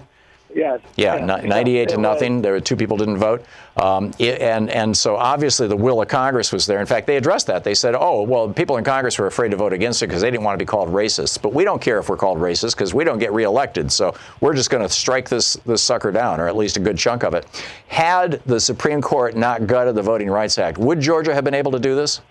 Yes. 0.58 0.82
Yeah, 0.96 1.18
yeah 1.18 1.44
98 1.44 1.90
to 1.90 1.98
nothing. 1.98 2.42
There 2.42 2.54
were 2.54 2.60
two 2.60 2.76
people 2.76 2.98
didn't 2.98 3.18
vote, 3.18 3.46
um, 3.78 4.12
and 4.20 4.72
and 4.72 4.98
so 4.98 5.16
obviously 5.16 5.68
the 5.68 5.76
will 5.76 6.02
of 6.02 6.08
Congress 6.08 6.52
was 6.52 6.66
there. 6.66 6.80
In 6.80 6.88
fact, 6.88 7.06
they 7.06 7.16
addressed 7.16 7.46
that. 7.46 7.64
They 7.64 7.76
said, 7.76 7.94
"Oh, 7.94 8.24
well, 8.24 8.50
people 8.50 8.78
in 8.78 8.84
Congress 8.84 9.20
were 9.20 9.28
afraid 9.28 9.52
to 9.52 9.58
vote 9.58 9.72
against 9.72 10.02
it 10.02 10.08
because 10.08 10.24
they 10.24 10.32
didn't 10.32 10.44
want 10.44 10.58
to 10.58 10.66
be 10.66 10.68
called 10.68 10.90
racists. 10.90 11.40
But 11.40 11.54
we 11.54 11.64
don't 11.64 11.80
care 11.80 12.00
if 12.00 12.10
we're 12.10 12.18
called 12.18 12.40
racist 12.40 12.72
because 12.72 12.92
we 12.92 13.04
don't 13.04 13.20
get 13.20 13.34
reelected. 13.34 13.92
So 13.92 14.16
we're 14.42 14.56
just 14.56 14.72
going 14.72 14.82
to 14.82 14.90
strike 14.90 15.30
this 15.30 15.54
this 15.68 15.84
sucker 15.84 16.12
down, 16.12 16.40
or 16.40 16.48
at 16.48 16.56
least 16.56 16.76
a 16.76 16.80
good 16.80 16.98
chunk 16.98 17.24
of 17.24 17.36
it." 17.36 17.46
Had 17.88 18.42
the 18.48 18.60
Supreme 18.60 19.00
Court 19.00 19.36
not 19.36 19.68
gutted 19.68 19.94
the 19.94 20.02
Voting 20.02 20.30
Rights 20.32 20.58
Act, 20.58 20.80
would 20.80 21.00
Georgia 21.00 21.36
have 21.36 21.44
been 21.44 21.54
able 21.54 21.72
to 21.74 21.80
do 21.80 21.96
this? 21.96 22.22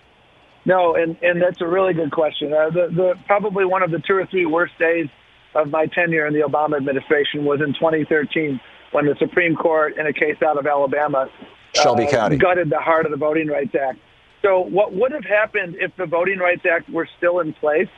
No, 0.65 0.95
and, 0.95 1.15
and 1.21 1.41
that's 1.41 1.61
a 1.61 1.65
really 1.65 1.93
good 1.93 2.11
question. 2.11 2.51
Uh, 2.51 2.69
the, 2.71 2.89
the, 2.93 3.13
probably 3.25 3.63
one 3.63 3.83
of 3.83 3.91
the 3.91 3.99
two 3.99 4.17
or 4.17 4.25
three 4.25 4.45
worst 4.45 4.77
days 4.77 5.07
of 5.55 5.69
my 5.69 5.85
tenure 5.87 6.27
in 6.27 6.33
the 6.33 6.41
Obama 6.41 6.77
administration 6.77 7.45
was 7.45 7.59
in 7.61 7.73
2013 7.73 8.59
when 8.91 9.05
the 9.05 9.15
Supreme 9.19 9.55
Court, 9.55 9.97
in 9.97 10.07
a 10.07 10.13
case 10.13 10.37
out 10.45 10.57
of 10.57 10.65
Alabama, 10.65 11.29
Shelby 11.73 12.05
uh, 12.05 12.11
County, 12.11 12.37
gutted 12.37 12.69
the 12.69 12.79
heart 12.79 13.05
of 13.05 13.11
the 13.11 13.17
Voting 13.17 13.47
Rights 13.47 13.75
Act. 13.75 13.99
So, 14.41 14.59
what 14.59 14.93
would 14.93 15.11
have 15.11 15.25
happened 15.25 15.75
if 15.79 15.91
the 15.97 16.05
Voting 16.05 16.39
Rights 16.39 16.63
Act 16.71 16.89
were 16.89 17.07
still 17.17 17.39
in 17.39 17.53
place 17.53 17.89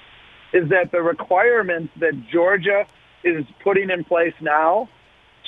is 0.53 0.69
that 0.69 0.91
the 0.91 1.01
requirements 1.01 1.93
that 1.99 2.13
Georgia 2.31 2.85
is 3.23 3.45
putting 3.63 3.89
in 3.89 4.03
place 4.03 4.33
now 4.41 4.89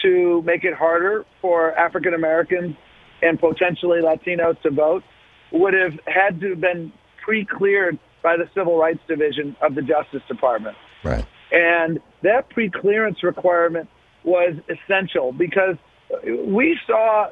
to 0.04 0.42
make 0.44 0.64
it 0.64 0.74
harder 0.74 1.26
for 1.42 1.78
African 1.78 2.14
Americans 2.14 2.76
and 3.22 3.40
potentially 3.40 4.02
Latinos 4.02 4.62
to 4.62 4.72
vote 4.72 5.04
would 5.52 5.74
have 5.74 5.94
had 6.08 6.40
to 6.42 6.52
have 6.52 6.62
been 6.62 6.92
pre-cleared 7.24 7.98
by 8.24 8.38
the 8.38 8.50
Civil 8.56 8.78
Rights 8.78 9.00
Division 9.08 9.56
of 9.62 9.76
the 9.76 9.82
Justice 9.82 10.22
Department. 10.28 10.76
Right. 11.04 11.26
And 11.52 12.00
that 12.24 12.50
pre-clearance 12.50 13.24
requirement 13.24 13.90
was 14.24 14.56
essential 14.70 15.32
because 15.34 15.76
we 16.26 16.80
saw 16.88 17.30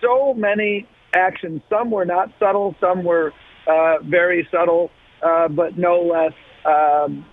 so 0.00 0.34
many 0.34 0.86
actions. 1.12 1.62
Some 1.68 1.90
were 1.90 2.04
not 2.04 2.30
subtle, 2.38 2.74
some 2.80 3.04
were 3.04 3.32
uh, 3.66 3.98
very 4.02 4.48
subtle, 4.50 4.90
uh, 5.22 5.48
but 5.48 5.76
no 5.76 6.00
less 6.00 6.32
um, 6.64 7.24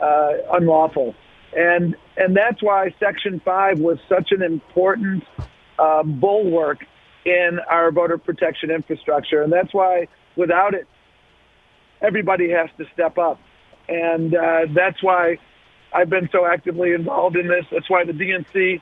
uh, 0.00 0.32
unlawful. 0.52 1.14
And 1.56 1.96
and 2.16 2.36
that's 2.36 2.62
why 2.62 2.94
Section 3.00 3.40
Five 3.44 3.80
was 3.80 3.98
such 4.08 4.30
an 4.30 4.42
important 4.42 5.24
uh, 5.78 6.02
bulwark 6.04 6.78
in 7.24 7.58
our 7.68 7.90
voter 7.90 8.18
protection 8.18 8.70
infrastructure, 8.70 9.42
and 9.42 9.52
that's 9.52 9.74
why 9.74 10.06
without 10.36 10.74
it, 10.74 10.86
everybody 12.00 12.50
has 12.50 12.68
to 12.78 12.84
step 12.94 13.18
up, 13.18 13.40
and 13.90 14.34
uh, 14.34 14.66
that's 14.72 15.02
why 15.02 15.36
I've 15.92 16.08
been 16.08 16.28
so 16.30 16.46
actively 16.46 16.92
involved 16.92 17.36
in 17.36 17.48
this. 17.48 17.66
That's 17.70 17.90
why 17.90 18.04
the 18.04 18.12
DNC, 18.12 18.80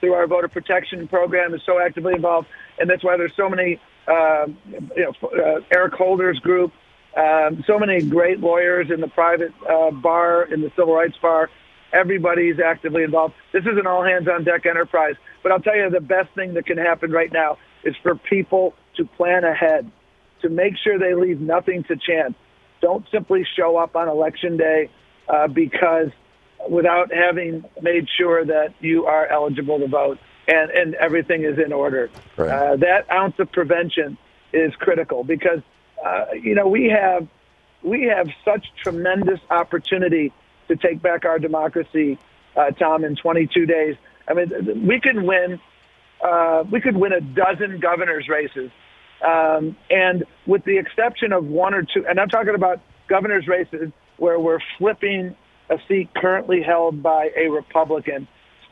through 0.00 0.12
our 0.12 0.26
voter 0.26 0.48
protection 0.48 1.08
program, 1.08 1.54
is 1.54 1.62
so 1.64 1.80
actively 1.80 2.14
involved, 2.14 2.46
and 2.78 2.88
that's 2.88 3.02
why 3.02 3.16
there's 3.16 3.34
so 3.34 3.48
many, 3.48 3.80
uh, 4.06 4.46
you 4.94 5.12
know, 5.22 5.28
uh, 5.28 5.60
Eric 5.74 5.94
Holder's 5.94 6.38
group, 6.40 6.72
um, 7.16 7.64
so 7.66 7.78
many 7.78 8.02
great 8.02 8.40
lawyers 8.40 8.90
in 8.90 9.00
the 9.00 9.08
private 9.08 9.52
uh, 9.68 9.90
bar, 9.90 10.44
in 10.52 10.60
the 10.60 10.70
civil 10.76 10.94
rights 10.94 11.16
bar. 11.22 11.48
Everybody's 11.92 12.58
actively 12.58 13.04
involved. 13.04 13.34
This 13.52 13.62
is 13.62 13.78
an 13.78 13.86
all 13.86 14.04
hands 14.04 14.28
on 14.28 14.44
deck 14.44 14.66
enterprise. 14.66 15.14
But 15.42 15.52
I'll 15.52 15.60
tell 15.60 15.76
you, 15.76 15.88
the 15.90 16.00
best 16.00 16.28
thing 16.34 16.54
that 16.54 16.66
can 16.66 16.76
happen 16.76 17.12
right 17.12 17.32
now 17.32 17.56
is 17.84 17.94
for 18.02 18.16
people 18.16 18.74
to 18.96 19.04
plan 19.04 19.44
ahead, 19.44 19.90
to 20.42 20.48
make 20.48 20.74
sure 20.76 20.98
they 20.98 21.14
leave 21.14 21.40
nothing 21.40 21.84
to 21.84 21.96
chance. 21.96 22.34
Don't 22.84 23.06
simply 23.10 23.46
show 23.56 23.78
up 23.78 23.96
on 23.96 24.08
election 24.08 24.58
day 24.58 24.90
uh, 25.26 25.48
because 25.48 26.10
without 26.68 27.10
having 27.14 27.64
made 27.80 28.06
sure 28.14 28.44
that 28.44 28.74
you 28.80 29.06
are 29.06 29.26
eligible 29.26 29.78
to 29.78 29.88
vote 29.88 30.18
and, 30.46 30.70
and 30.70 30.94
everything 30.96 31.44
is 31.44 31.58
in 31.58 31.72
order. 31.72 32.10
Right. 32.36 32.50
Uh, 32.50 32.76
that 32.76 33.10
ounce 33.10 33.36
of 33.38 33.50
prevention 33.52 34.18
is 34.52 34.74
critical 34.74 35.24
because 35.24 35.60
uh, 36.04 36.26
you 36.34 36.54
know 36.54 36.68
we 36.68 36.90
have 36.90 37.26
we 37.82 38.02
have 38.14 38.28
such 38.44 38.66
tremendous 38.82 39.40
opportunity 39.48 40.30
to 40.68 40.76
take 40.76 41.00
back 41.00 41.24
our 41.24 41.38
democracy, 41.38 42.18
uh, 42.54 42.70
Tom, 42.72 43.02
in 43.02 43.16
22 43.16 43.64
days. 43.64 43.96
I 44.28 44.34
mean, 44.34 44.86
we 44.86 45.00
could 45.00 45.22
win. 45.22 45.58
Uh, 46.22 46.64
we 46.70 46.82
could 46.82 46.98
win 46.98 47.14
a 47.14 47.22
dozen 47.22 47.80
governors' 47.80 48.28
races, 48.28 48.70
um, 49.24 49.76
and 49.90 50.24
with 50.46 50.64
the 50.64 50.78
exception 50.78 51.32
of 51.32 51.46
one 51.46 51.74
or 51.74 51.82
two, 51.82 52.04
and 52.08 52.20
I'm 52.20 52.28
talking 52.28 52.54
about 52.54 52.80
governors' 53.08 53.48
races 53.48 53.90
where 54.16 54.38
we're 54.38 54.60
flipping 54.78 55.34
a 55.70 55.78
seat 55.88 56.10
currently 56.14 56.62
held 56.62 57.02
by 57.02 57.30
a 57.36 57.48
Republican 57.48 58.28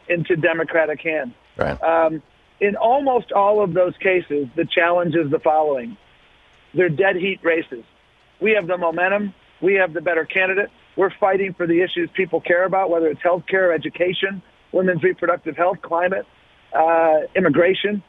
into 0.09 0.37
Democratic 0.37 1.01
hands. 1.01 1.35
Right. 1.57 1.83
Um, 1.83 2.23
in 2.61 2.77
almost 2.77 3.33
all 3.33 3.63
of 3.63 3.73
those 3.73 3.97
cases, 3.97 4.49
the 4.55 4.65
challenge 4.65 5.15
is 5.15 5.31
the 5.31 5.39
following: 5.39 5.97
they're 6.75 6.89
dead 6.89 7.17
heat 7.17 7.41
races. 7.43 7.85
We 8.41 8.53
have 8.53 8.67
the 8.67 8.77
momentum. 8.77 9.35
We 9.61 9.75
have 9.75 9.93
the 9.93 10.01
better 10.01 10.25
candidate. 10.25 10.71
We're 10.97 11.11
fighting 11.19 11.55
for 11.55 11.67
the 11.67 11.81
issues 11.81 12.11
people 12.13 12.41
care 12.41 12.65
about, 12.65 12.91
whether 12.91 13.07
it's 13.07 13.23
health 13.23 13.47
care, 13.47 13.73
education, 13.73 14.43
women's 14.73 15.03
reproductive 15.03 15.57
health, 15.57 15.81
climate, 15.81 16.27
uh, 16.75 17.21
immigration. 17.35 18.03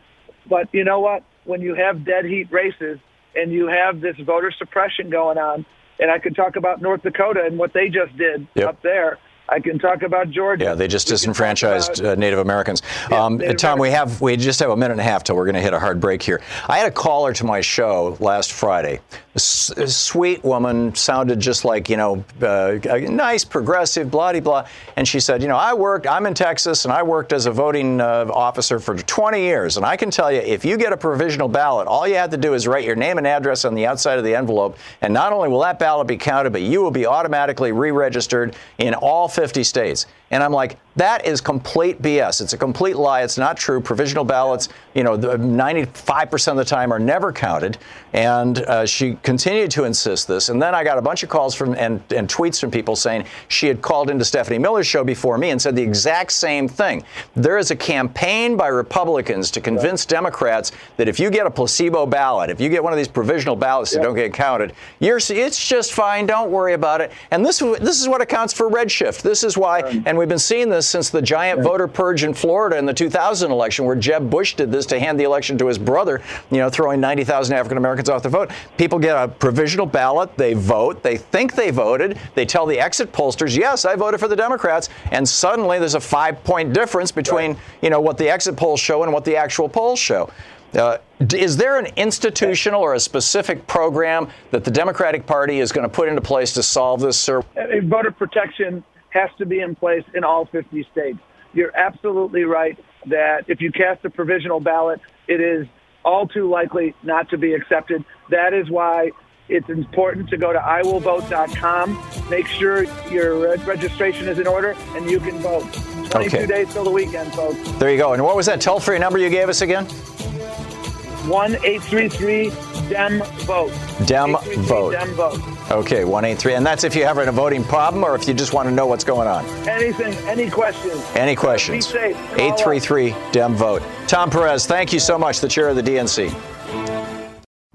But 0.45 0.67
you 0.73 0.83
know 0.83 0.99
what? 0.99 1.23
When 1.45 1.61
you 1.61 1.75
have 1.75 2.05
dead 2.05 2.25
heat 2.25 2.47
races 2.51 2.99
and 3.35 3.51
you 3.51 3.67
have 3.67 3.99
this 4.01 4.15
voter 4.17 4.51
suppression 4.57 5.09
going 5.09 5.37
on, 5.37 5.65
and 5.99 6.09
I 6.11 6.19
could 6.19 6.35
talk 6.35 6.55
about 6.55 6.81
North 6.81 7.03
Dakota 7.03 7.43
and 7.45 7.57
what 7.57 7.73
they 7.73 7.89
just 7.89 8.15
did 8.17 8.47
Yep. 8.55 8.67
up 8.67 8.81
there. 8.81 9.17
I 9.49 9.59
can 9.59 9.77
talk 9.77 10.03
about 10.03 10.29
Georgia. 10.31 10.63
Yeah, 10.63 10.73
they 10.73 10.87
just 10.87 11.07
We 11.09 11.11
disenfranchised 11.15 11.99
about- 11.99 12.11
uh, 12.13 12.15
Native 12.15 12.39
Americans. 12.39 12.81
Yeah, 13.11 13.25
um, 13.25 13.37
Native 13.39 13.57
Tom, 13.57 13.77
we 13.77 13.91
have 13.91 14.21
we 14.21 14.37
just 14.37 14.59
have 14.61 14.69
a 14.69 14.77
minute 14.77 14.93
and 14.93 15.01
a 15.01 15.03
half 15.03 15.23
till 15.25 15.35
we're 15.35 15.43
going 15.45 15.55
to 15.55 15.61
hit 15.61 15.73
a 15.73 15.79
hard 15.79 15.99
break 15.99 16.23
here. 16.23 16.41
I 16.69 16.77
had 16.77 16.87
a 16.87 16.91
caller 16.91 17.33
to 17.33 17.43
my 17.45 17.59
show 17.59 18.15
last 18.21 18.53
Friday. 18.53 19.01
S- 19.35 19.71
sweet 19.87 20.43
woman, 20.43 20.93
sounded 20.93 21.39
just 21.39 21.65
like 21.65 21.89
you 21.89 21.97
know, 21.97 22.23
uh, 22.41 22.77
nice, 23.09 23.43
progressive, 23.43 24.11
blah 24.11 24.39
blah. 24.39 24.67
And 24.95 25.07
she 25.07 25.19
said, 25.19 25.41
you 25.41 25.47
know, 25.47 25.57
I 25.57 25.73
worked. 25.73 26.05
I'm 26.05 26.25
in 26.27 26.35
Texas, 26.35 26.85
and 26.85 26.93
I 26.93 27.01
worked 27.01 27.33
as 27.33 27.47
a 27.47 27.51
voting 27.51 27.99
uh, 27.99 28.29
officer 28.31 28.79
for 28.79 28.95
20 28.95 29.41
years. 29.41 29.77
And 29.77 29.85
I 29.85 29.97
can 29.97 30.11
tell 30.11 30.31
you, 30.31 30.39
if 30.39 30.63
you 30.63 30.77
get 30.77 30.93
a 30.93 30.97
provisional 30.97 31.47
ballot, 31.47 31.87
all 31.87 32.07
you 32.07 32.15
have 32.15 32.29
to 32.29 32.37
do 32.37 32.53
is 32.53 32.67
write 32.67 32.85
your 32.85 32.95
name 32.95 33.17
and 33.17 33.25
address 33.25 33.65
on 33.65 33.73
the 33.73 33.87
outside 33.87 34.19
of 34.19 34.23
the 34.23 34.35
envelope, 34.35 34.77
and 35.01 35.13
not 35.13 35.33
only 35.33 35.49
will 35.49 35.61
that 35.61 35.79
ballot 35.79 36.07
be 36.07 36.17
counted, 36.17 36.51
but 36.51 36.61
you 36.61 36.81
will 36.81 36.91
be 36.91 37.07
automatically 37.07 37.71
re-registered 37.71 38.55
in 38.77 38.93
all 38.93 39.27
50 39.27 39.63
states. 39.63 40.05
And 40.33 40.41
I'm 40.41 40.51
like, 40.51 40.79
that 40.95 41.25
is 41.25 41.41
complete 41.41 42.01
BS. 42.01 42.41
It's 42.41 42.53
a 42.53 42.57
complete 42.57 42.95
lie. 42.95 43.23
It's 43.23 43.37
not 43.37 43.57
true. 43.57 43.81
Provisional 43.81 44.23
ballots, 44.23 44.69
you 44.93 45.03
know, 45.03 45.17
the 45.17 45.37
95% 45.37 46.51
of 46.51 46.57
the 46.57 46.65
time 46.65 46.91
are 46.91 46.99
never 46.99 47.31
counted. 47.31 47.79
And 48.13 48.59
uh, 48.59 48.85
she 48.85 49.15
continued 49.23 49.71
to 49.71 49.85
insist 49.85 50.27
this. 50.27 50.49
And 50.49 50.61
then 50.61 50.75
I 50.75 50.83
got 50.83 50.99
a 50.99 51.01
bunch 51.01 51.23
of 51.23 51.29
calls 51.29 51.55
from 51.55 51.73
and, 51.75 52.01
and 52.15 52.29
tweets 52.29 52.59
from 52.59 52.69
people 52.69 52.95
saying 52.95 53.25
she 53.47 53.67
had 53.67 53.81
called 53.81 54.11
into 54.11 54.23
Stephanie 54.23 54.59
Miller's 54.59 54.85
show 54.85 55.03
before 55.03 55.37
me 55.39 55.49
and 55.49 55.59
said 55.59 55.75
the 55.75 55.81
exact 55.81 56.31
same 56.31 56.67
thing. 56.67 57.03
There 57.35 57.57
is 57.57 57.71
a 57.71 57.75
campaign 57.75 58.55
by 58.55 58.67
Republicans 58.67 59.49
to 59.51 59.61
convince 59.61 60.05
Democrats 60.05 60.71
that 60.97 61.07
if 61.07 61.19
you 61.19 61.31
get 61.31 61.47
a 61.47 61.51
placebo 61.51 62.05
ballot, 62.05 62.51
if 62.51 62.61
you 62.61 62.69
get 62.69 62.83
one 62.83 62.93
of 62.93 62.97
these 62.97 63.07
provisional 63.07 63.55
ballots 63.55 63.91
that 63.93 64.03
don't 64.03 64.15
get 64.15 64.33
counted, 64.33 64.73
you're 64.99 65.17
it's 65.17 65.67
just 65.67 65.93
fine. 65.93 66.25
Don't 66.25 66.51
worry 66.51 66.73
about 66.73 67.01
it. 67.01 67.11
And 67.31 67.43
this 67.43 67.59
this 67.59 68.01
is 68.01 68.07
what 68.07 68.21
accounts 68.21 68.53
for 68.53 68.69
redshift. 68.69 69.21
This 69.21 69.43
is 69.43 69.57
why, 69.57 69.79
and 70.05 70.17
we've 70.23 70.29
been 70.29 70.39
seeing 70.39 70.69
this 70.69 70.87
since 70.87 71.09
the 71.09 71.21
giant 71.21 71.61
voter 71.61 71.85
purge 71.85 72.23
in 72.23 72.33
Florida 72.33 72.77
in 72.77 72.85
the 72.85 72.93
2000 72.93 73.51
election, 73.51 73.83
where 73.83 73.97
Jeb 73.97 74.29
Bush 74.29 74.53
did 74.53 74.71
this 74.71 74.85
to 74.85 74.97
hand 74.97 75.19
the 75.19 75.25
election 75.25 75.57
to 75.57 75.67
his 75.67 75.77
brother. 75.77 76.21
You 76.49 76.59
know, 76.59 76.69
throwing 76.69 77.01
90,000 77.01 77.53
African 77.53 77.77
Americans 77.77 78.07
off 78.07 78.23
the 78.23 78.29
vote. 78.29 78.49
People 78.77 78.99
get 78.99 79.21
a 79.21 79.27
provisional 79.27 79.85
ballot. 79.85 80.37
They 80.37 80.53
vote. 80.53 81.03
They 81.03 81.17
think 81.17 81.55
they 81.55 81.71
voted. 81.71 82.17
They 82.35 82.45
tell 82.45 82.65
the 82.65 82.79
exit 82.79 83.11
pollsters, 83.11 83.57
"Yes, 83.57 83.83
I 83.83 83.97
voted 83.97 84.21
for 84.21 84.29
the 84.29 84.35
Democrats." 84.37 84.87
And 85.11 85.27
suddenly, 85.27 85.77
there's 85.77 85.95
a 85.95 85.99
five-point 85.99 86.71
difference 86.71 87.11
between 87.11 87.57
you 87.81 87.89
know 87.89 87.99
what 87.99 88.17
the 88.17 88.29
exit 88.29 88.55
polls 88.55 88.79
show 88.79 89.03
and 89.03 89.11
what 89.11 89.25
the 89.25 89.35
actual 89.35 89.67
polls 89.67 89.99
show. 89.99 90.29
Uh, 90.73 90.99
is 91.35 91.57
there 91.57 91.77
an 91.77 91.87
institutional 91.97 92.81
or 92.81 92.93
a 92.93 92.99
specific 92.99 93.67
program 93.67 94.29
that 94.51 94.63
the 94.63 94.71
Democratic 94.71 95.25
Party 95.25 95.59
is 95.59 95.73
going 95.73 95.87
to 95.87 95.93
put 95.93 96.07
into 96.07 96.21
place 96.21 96.53
to 96.53 96.63
solve 96.63 97.01
this, 97.01 97.19
sir? 97.19 97.39
Uh, 97.57 97.65
voter 97.83 98.09
protection 98.09 98.83
has 99.13 99.29
to 99.37 99.45
be 99.45 99.59
in 99.59 99.75
place 99.75 100.03
in 100.13 100.23
all 100.23 100.45
50 100.45 100.87
states. 100.91 101.19
You're 101.53 101.75
absolutely 101.75 102.43
right 102.43 102.77
that 103.05 103.45
if 103.47 103.61
you 103.61 103.71
cast 103.71 104.03
a 104.05 104.09
provisional 104.09 104.59
ballot, 104.59 104.99
it 105.27 105.39
is 105.39 105.67
all 106.03 106.27
too 106.27 106.49
likely 106.49 106.95
not 107.03 107.29
to 107.29 107.37
be 107.37 107.53
accepted. 107.53 108.03
That 108.29 108.53
is 108.53 108.69
why 108.69 109.11
it's 109.49 109.69
important 109.69 110.29
to 110.29 110.37
go 110.37 110.51
to 110.51 110.59
iwillvote.com, 110.59 112.29
make 112.29 112.47
sure 112.47 112.83
your 113.11 113.55
registration 113.59 114.27
is 114.27 114.39
in 114.39 114.47
order, 114.47 114.75
and 114.95 115.09
you 115.09 115.19
can 115.19 115.37
vote. 115.39 115.63
22 116.09 116.37
Okay. 116.37 116.45
days 116.47 116.73
till 116.73 116.83
the 116.83 116.89
weekend, 116.91 117.31
folks. 117.33 117.57
There 117.73 117.91
you 117.91 117.97
go. 117.97 118.13
And 118.13 118.23
what 118.23 118.35
was 118.35 118.45
that 118.47 118.61
toll 118.61 118.79
free 118.79 118.99
number 118.99 119.19
you 119.19 119.29
gave 119.29 119.49
us 119.49 119.61
again? 119.61 119.85
1 119.85 121.55
833 121.63 122.49
DEM 122.89 123.19
vote. 123.45 123.71
Dem 124.05 124.35
vote. 124.65 124.91
DEM 124.91 125.09
vote. 125.13 125.39
Okay, 125.73 126.05
183. 126.05 126.53
And 126.53 126.63
that's 126.63 126.83
if 126.83 126.95
you 126.95 127.03
have 127.03 127.17
a 127.17 127.31
voting 127.31 127.63
problem 127.63 128.03
or 128.03 128.13
if 128.13 128.27
you 128.27 128.35
just 128.35 128.53
want 128.53 128.69
to 128.69 128.71
know 128.71 128.85
what's 128.85 129.03
going 129.03 129.27
on. 129.27 129.43
Anything, 129.67 130.13
any 130.27 130.47
questions? 130.47 131.03
Any 131.15 131.35
questions? 131.35 131.87
Be 131.87 131.91
safe. 131.91 132.15
833 132.33 133.15
Dem 133.31 133.55
Vote. 133.55 133.81
Tom 134.07 134.29
Perez, 134.29 134.67
thank 134.67 134.93
you 134.93 134.99
so 134.99 135.17
much, 135.17 135.39
the 135.39 135.47
chair 135.47 135.69
of 135.69 135.75
the 135.75 135.81
DNC. 135.81 136.29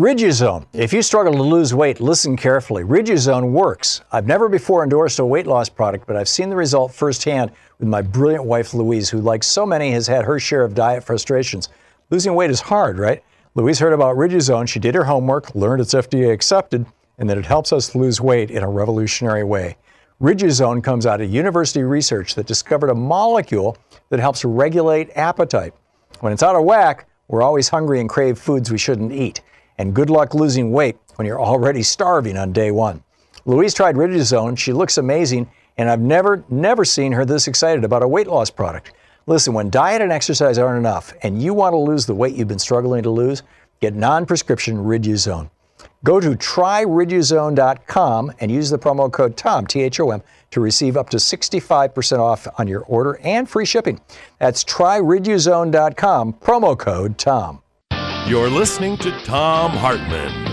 Riduzone. 0.00 0.64
If 0.72 0.92
you 0.92 1.02
struggle 1.02 1.32
to 1.32 1.42
lose 1.42 1.74
weight, 1.74 2.00
listen 2.00 2.36
carefully. 2.36 2.84
Riduzone 2.84 3.50
works. 3.50 4.00
I've 4.12 4.28
never 4.28 4.48
before 4.48 4.84
endorsed 4.84 5.18
a 5.18 5.24
weight 5.24 5.48
loss 5.48 5.68
product, 5.68 6.06
but 6.06 6.14
I've 6.14 6.28
seen 6.28 6.50
the 6.50 6.56
result 6.56 6.94
firsthand 6.94 7.50
with 7.80 7.88
my 7.88 8.00
brilliant 8.00 8.44
wife, 8.44 8.74
Louise, 8.74 9.10
who, 9.10 9.20
like 9.20 9.42
so 9.42 9.66
many, 9.66 9.90
has 9.90 10.06
had 10.06 10.24
her 10.24 10.38
share 10.38 10.62
of 10.62 10.72
diet 10.72 11.02
frustrations. 11.02 11.68
Losing 12.10 12.36
weight 12.36 12.50
is 12.50 12.60
hard, 12.60 12.96
right? 12.96 13.24
Louise 13.56 13.80
heard 13.80 13.92
about 13.92 14.14
Riduzone. 14.16 14.68
She 14.68 14.78
did 14.78 14.94
her 14.94 15.02
homework, 15.02 15.52
learned 15.56 15.80
it's 15.80 15.94
FDA 15.94 16.32
accepted, 16.32 16.86
and 17.18 17.28
that 17.28 17.38
it 17.38 17.46
helps 17.46 17.72
us 17.72 17.94
lose 17.94 18.20
weight 18.20 18.50
in 18.50 18.62
a 18.62 18.68
revolutionary 18.68 19.44
way. 19.44 19.76
Riduzone 20.20 20.82
comes 20.82 21.06
out 21.06 21.20
of 21.20 21.30
university 21.30 21.82
research 21.82 22.34
that 22.34 22.46
discovered 22.46 22.90
a 22.90 22.94
molecule 22.94 23.76
that 24.08 24.18
helps 24.18 24.44
regulate 24.44 25.10
appetite. 25.16 25.74
When 26.20 26.32
it's 26.32 26.42
out 26.42 26.56
of 26.56 26.64
whack, 26.64 27.08
we're 27.28 27.42
always 27.42 27.68
hungry 27.68 28.00
and 28.00 28.08
crave 28.08 28.38
foods 28.38 28.70
we 28.70 28.78
shouldn't 28.78 29.12
eat. 29.12 29.42
And 29.78 29.94
good 29.94 30.10
luck 30.10 30.34
losing 30.34 30.72
weight 30.72 30.96
when 31.16 31.26
you're 31.26 31.40
already 31.40 31.82
starving 31.82 32.36
on 32.36 32.52
day 32.52 32.70
one. 32.70 33.02
Louise 33.44 33.74
tried 33.74 33.94
Riduzone. 33.94 34.58
She 34.58 34.72
looks 34.72 34.98
amazing, 34.98 35.48
and 35.76 35.88
I've 35.88 36.00
never, 36.00 36.44
never 36.48 36.84
seen 36.84 37.12
her 37.12 37.24
this 37.24 37.46
excited 37.46 37.84
about 37.84 38.02
a 38.02 38.08
weight 38.08 38.26
loss 38.26 38.50
product. 38.50 38.92
Listen, 39.26 39.54
when 39.54 39.70
diet 39.70 40.02
and 40.02 40.10
exercise 40.10 40.58
aren't 40.58 40.78
enough 40.78 41.12
and 41.22 41.40
you 41.40 41.54
want 41.54 41.74
to 41.74 41.78
lose 41.78 42.06
the 42.06 42.14
weight 42.14 42.34
you've 42.34 42.48
been 42.48 42.58
struggling 42.58 43.02
to 43.02 43.10
lose, 43.10 43.42
get 43.80 43.94
non 43.94 44.26
prescription 44.26 44.78
Riduzone. 44.78 45.50
Go 46.04 46.20
to 46.20 46.30
tryriduzone.com 46.30 48.32
and 48.40 48.50
use 48.50 48.70
the 48.70 48.78
promo 48.78 49.12
code 49.12 49.36
TOM, 49.36 49.66
T 49.66 49.82
H 49.82 50.00
O 50.00 50.10
M, 50.10 50.22
to 50.52 50.60
receive 50.60 50.96
up 50.96 51.10
to 51.10 51.16
65% 51.18 52.18
off 52.20 52.46
on 52.58 52.66
your 52.68 52.80
order 52.82 53.18
and 53.24 53.48
free 53.48 53.66
shipping. 53.66 54.00
That's 54.38 54.62
tryriduzone.com, 54.64 56.34
promo 56.34 56.78
code 56.78 57.18
TOM. 57.18 57.62
You're 58.26 58.50
listening 58.50 58.96
to 58.98 59.10
Thom 59.22 59.72
Hartmann. 59.72 60.46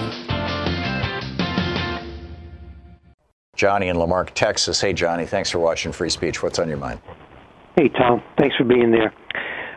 Johnny 3.55 3.87
in 3.87 3.97
La 3.97 4.05
Marque, 4.05 4.33
Texas. 4.33 4.81
Hey, 4.81 4.93
Johnny, 4.93 5.25
thanks 5.25 5.49
for 5.49 5.59
watching 5.59 5.91
Free 5.91 6.09
Speech. 6.09 6.43
What's 6.43 6.59
on 6.59 6.67
your 6.67 6.77
mind? 6.77 6.99
Hey, 7.75 7.89
Tom. 7.89 8.21
Thanks 8.37 8.55
for 8.55 8.63
being 8.63 8.91
there. 8.91 9.13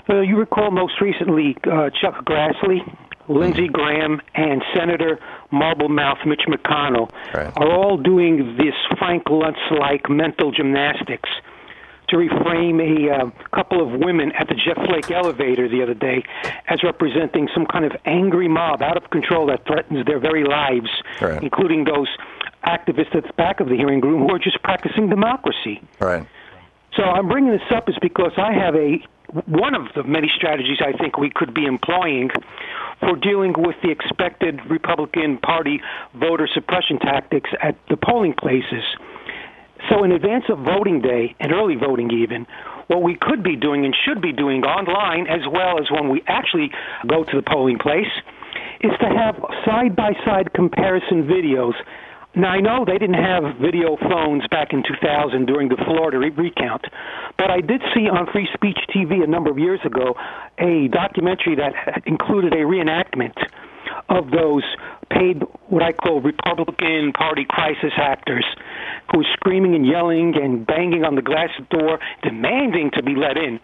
Uh, 0.09 0.21
you 0.21 0.37
recall 0.37 0.71
most 0.71 1.01
recently 1.01 1.57
uh, 1.71 1.91
Chuck 2.01 2.25
Grassley, 2.25 2.79
Lindsey 3.29 3.69
Graham, 3.69 4.21
and 4.35 4.63
Senator 4.75 5.19
Marblemouth 5.53 6.27
Mitch 6.27 6.43
McConnell 6.49 7.11
Right. 7.35 7.53
are 7.57 7.71
all 7.71 7.97
doing 7.97 8.57
this 8.57 8.75
Frank 8.99 9.25
Luntz-like 9.25 10.09
mental 10.11 10.51
gymnastics 10.53 11.29
to 12.09 12.17
reframe 12.17 12.81
a 12.81 13.11
uh, 13.27 13.31
couple 13.55 13.83
of 13.83 14.01
women 14.01 14.33
at 14.33 14.49
the 14.49 14.55
Jeff 14.55 14.77
Flake 14.87 15.11
elevator 15.11 15.69
the 15.69 15.83
other 15.83 15.93
day 15.95 16.23
as 16.69 16.83
representing 16.83 17.49
some 17.55 17.67
kind 17.67 17.85
of 17.85 17.93
angry 18.07 18.49
mob 18.49 18.81
out 18.83 18.97
of 18.97 19.11
control 19.11 19.47
that 19.49 19.67
threatens 19.67 20.07
their 20.07 20.19
very 20.19 20.43
lives, 20.45 20.89
Right. 21.21 21.43
including 21.43 21.85
those 21.85 22.09
activists 22.67 23.15
at 23.15 23.25
the 23.25 23.33
back 23.37 23.61
of 23.61 23.69
the 23.69 23.77
hearing 23.77 24.01
room 24.01 24.27
who 24.27 24.35
are 24.35 24.39
just 24.39 24.63
practicing 24.63 25.09
democracy. 25.11 25.83
Right. 26.01 26.27
So 26.99 27.05
I'm 27.05 27.29
bringing 27.29 27.53
this 27.53 27.63
up 27.73 27.89
is 27.89 27.95
because 28.03 28.33
I 28.37 28.53
have 28.53 28.75
a 28.75 28.99
one 29.47 29.77
of 29.77 29.87
the 29.95 30.03
many 30.03 30.29
strategies 30.35 30.79
I 30.81 30.97
think 30.99 31.17
we 31.17 31.31
could 31.31 31.55
be 31.55 31.65
employing 31.65 32.31
for 32.99 33.15
dealing 33.15 33.55
with 33.57 33.77
the 33.85 33.91
expected 33.91 34.59
Republican 34.69 35.39
Party 35.39 35.81
voter 36.15 36.49
suppression 36.53 36.99
tactics 36.99 37.51
at 37.63 37.77
the 37.89 37.97
polling 37.97 38.35
places. 38.35 38.83
So 39.89 40.03
in 40.03 40.11
advance 40.11 40.45
of 40.49 40.59
voting 40.59 41.01
day 41.01 41.37
and 41.39 41.53
early 41.53 41.77
voting 41.77 42.11
even, 42.11 42.49
what 42.89 43.03
we 43.03 43.17
could 43.21 43.45
be 43.45 43.55
doing 43.55 43.85
and 43.85 43.95
should 44.05 44.21
be 44.21 44.33
doing 44.33 44.65
online 44.65 45.29
as 45.29 45.47
well 45.47 45.79
as 45.79 45.89
when 45.93 46.09
we 46.09 46.25
actually 46.27 46.73
go 47.07 47.23
to 47.23 47.37
the 47.37 47.43
polling 47.43 47.79
place 47.79 48.11
is 48.81 48.91
to 49.01 49.07
have 49.07 49.37
side 49.65 49.95
by 49.95 50.15
side 50.25 50.53
comparison 50.53 51.29
videos. 51.29 51.75
Now, 52.35 52.51
I 52.51 52.61
know 52.61 52.85
they 52.85 52.99
didn't 52.99 53.23
have 53.23 53.57
video 53.61 53.97
phones 53.97 54.47
back 54.49 54.73
in 54.73 54.83
2000 54.83 55.47
during 55.47 55.69
the 55.71 55.77
Florida 55.77 56.19
re- 56.19 56.31
recount, 56.31 56.85
but 57.37 57.51
I 57.51 57.61
did 57.61 57.83
see 57.95 58.09
on 58.09 58.27
Free 58.31 58.49
Speech 58.55 58.79
TV 58.95 59.25
a 59.25 59.27
number 59.27 59.51
of 59.51 59.59
years 59.59 59.81
ago 59.85 60.15
a 60.59 60.89
documentary 60.89 61.57
that 61.57 62.03
included 62.07 62.53
a 62.53 62.59
reenactment 62.59 63.35
of 64.11 64.31
those 64.31 64.63
paid, 65.11 65.43
what 65.69 65.83
I 65.83 65.93
call 65.93 66.21
Republican 66.21 67.13
Party 67.13 67.47
crisis 67.49 67.93
actors, 67.97 68.45
who 69.11 69.19
were 69.19 69.27
screaming 69.33 69.75
and 69.75 69.87
yelling 69.87 70.35
and 70.37 70.67
banging 70.67 71.05
on 71.05 71.15
the 71.15 71.23
glass 71.23 71.51
door, 71.71 71.99
demanding 72.23 72.91
to 72.95 73.03
be 73.03 73.15
let 73.17 73.37
in 73.39 73.59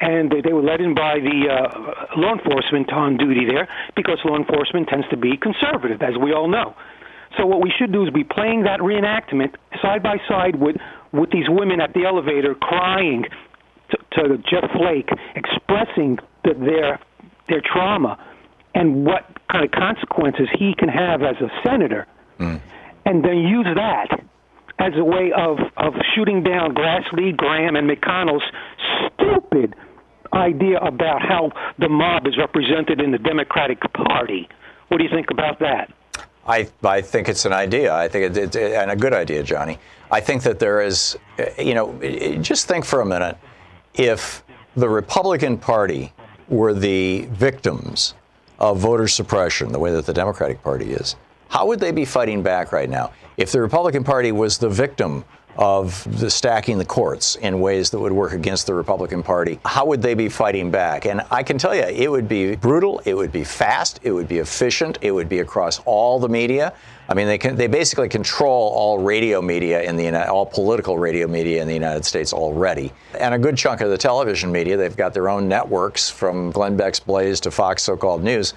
and 0.00 0.30
they, 0.30 0.40
they 0.40 0.52
were 0.52 0.62
let 0.62 0.80
in 0.80 0.94
by 0.94 1.18
the 1.20 1.46
uh, 1.48 2.18
law 2.18 2.34
enforcement 2.34 2.92
on 2.92 3.16
duty 3.16 3.46
there 3.46 3.68
because 3.94 4.18
law 4.24 4.36
enforcement 4.36 4.88
tends 4.88 5.08
to 5.08 5.16
be 5.16 5.36
conservative, 5.36 6.02
as 6.02 6.18
we 6.20 6.32
all 6.32 6.48
know. 6.48 6.74
So 7.36 7.46
what 7.46 7.62
we 7.62 7.72
should 7.76 7.92
do 7.92 8.04
is 8.04 8.10
be 8.10 8.24
playing 8.24 8.64
that 8.64 8.80
reenactment 8.80 9.54
side 9.80 10.02
by 10.02 10.16
side 10.28 10.56
with 10.56 10.76
with 11.12 11.30
these 11.30 11.48
women 11.48 11.80
at 11.80 11.92
the 11.92 12.04
elevator 12.04 12.54
crying 12.54 13.24
to, 13.90 13.98
to 14.28 14.38
Jeff 14.38 14.70
Flake, 14.76 15.08
expressing 15.34 16.18
the, 16.44 16.54
their 16.54 17.00
their 17.48 17.60
trauma 17.60 18.18
and 18.74 19.04
what 19.04 19.26
kind 19.50 19.64
of 19.64 19.70
consequences 19.70 20.48
he 20.58 20.74
can 20.78 20.88
have 20.88 21.22
as 21.22 21.36
a 21.40 21.48
senator, 21.66 22.06
mm. 22.38 22.60
and 23.04 23.24
then 23.24 23.38
use 23.38 23.66
that 23.74 24.24
as 24.78 24.92
a 24.96 25.04
way 25.04 25.32
of 25.36 25.58
of 25.76 25.94
shooting 26.14 26.42
down 26.42 26.74
Grassley, 26.74 27.36
Graham, 27.36 27.76
and 27.76 27.88
McConnell's 27.88 28.44
stupid 29.14 29.74
idea 30.32 30.78
about 30.78 31.20
how 31.20 31.52
the 31.78 31.88
mob 31.88 32.26
is 32.26 32.38
represented 32.38 33.00
in 33.00 33.12
the 33.12 33.18
Democratic 33.18 33.80
Party. 33.92 34.48
What 34.88 34.98
do 34.98 35.04
you 35.04 35.10
think 35.10 35.30
about 35.30 35.60
that? 35.60 35.92
I, 36.46 36.68
I 36.82 37.00
think 37.00 37.28
it's 37.28 37.44
an 37.44 37.52
idea. 37.52 37.94
I 37.94 38.08
think 38.08 38.36
it, 38.36 38.56
it, 38.56 38.72
and 38.72 38.90
a 38.90 38.96
good 38.96 39.12
idea, 39.12 39.42
Johnny. 39.42 39.78
I 40.10 40.20
think 40.20 40.42
that 40.42 40.58
there 40.58 40.80
is, 40.80 41.16
uh, 41.38 41.44
you 41.58 41.74
know, 41.74 41.96
just 42.40 42.66
think 42.66 42.84
for 42.84 43.00
a 43.00 43.06
minute. 43.06 43.36
If 43.94 44.42
the 44.76 44.88
Republican 44.88 45.58
Party 45.58 46.12
were 46.48 46.74
the 46.74 47.26
victims 47.30 48.14
of 48.58 48.78
voter 48.78 49.08
suppression, 49.08 49.72
the 49.72 49.78
way 49.78 49.92
that 49.92 50.06
the 50.06 50.12
Democratic 50.12 50.62
Party 50.62 50.92
is, 50.92 51.16
how 51.48 51.66
would 51.66 51.80
they 51.80 51.92
be 51.92 52.04
fighting 52.04 52.42
back 52.42 52.72
right 52.72 52.88
now? 52.88 53.12
If 53.36 53.52
the 53.52 53.60
Republican 53.60 54.04
Party 54.04 54.32
was 54.32 54.58
the 54.58 54.68
victim 54.68 55.24
of 55.56 56.06
the 56.20 56.30
stacking 56.30 56.78
the 56.78 56.84
courts 56.84 57.36
in 57.36 57.60
ways 57.60 57.90
that 57.90 57.98
would 57.98 58.12
work 58.12 58.32
against 58.32 58.66
the 58.66 58.74
Republican 58.74 59.22
Party, 59.22 59.60
how 59.64 59.86
would 59.86 60.02
they 60.02 60.14
be 60.14 60.28
fighting 60.28 60.70
back? 60.70 61.06
And 61.06 61.22
I 61.30 61.42
can 61.42 61.58
tell 61.58 61.74
you, 61.74 61.82
it 61.82 62.10
would 62.10 62.28
be 62.28 62.56
brutal, 62.56 63.00
it 63.04 63.14
would 63.14 63.32
be 63.32 63.44
fast, 63.44 64.00
it 64.02 64.12
would 64.12 64.28
be 64.28 64.38
efficient, 64.38 64.98
it 65.02 65.10
would 65.10 65.28
be 65.28 65.40
across 65.40 65.80
all 65.84 66.18
the 66.18 66.28
media. 66.28 66.72
I 67.08 67.14
mean, 67.14 67.26
they 67.26 67.36
can 67.36 67.56
they 67.56 67.66
basically 67.66 68.08
control 68.08 68.72
all 68.74 68.98
radio 68.98 69.42
media 69.42 69.82
in 69.82 69.96
the 69.96 70.26
all 70.28 70.46
political 70.46 70.98
radio 70.98 71.26
media 71.26 71.60
in 71.60 71.68
the 71.68 71.74
United 71.74 72.04
States 72.04 72.32
already, 72.32 72.92
and 73.18 73.34
a 73.34 73.38
good 73.38 73.56
chunk 73.56 73.80
of 73.82 73.90
the 73.90 73.98
television 73.98 74.50
media. 74.50 74.76
They've 74.76 74.96
got 74.96 75.12
their 75.12 75.28
own 75.28 75.48
networks 75.48 76.08
from 76.08 76.52
Glenn 76.52 76.76
Beck's 76.76 77.00
Blaze 77.00 77.40
to 77.40 77.50
Fox 77.50 77.82
so-called 77.82 78.22
News. 78.22 78.54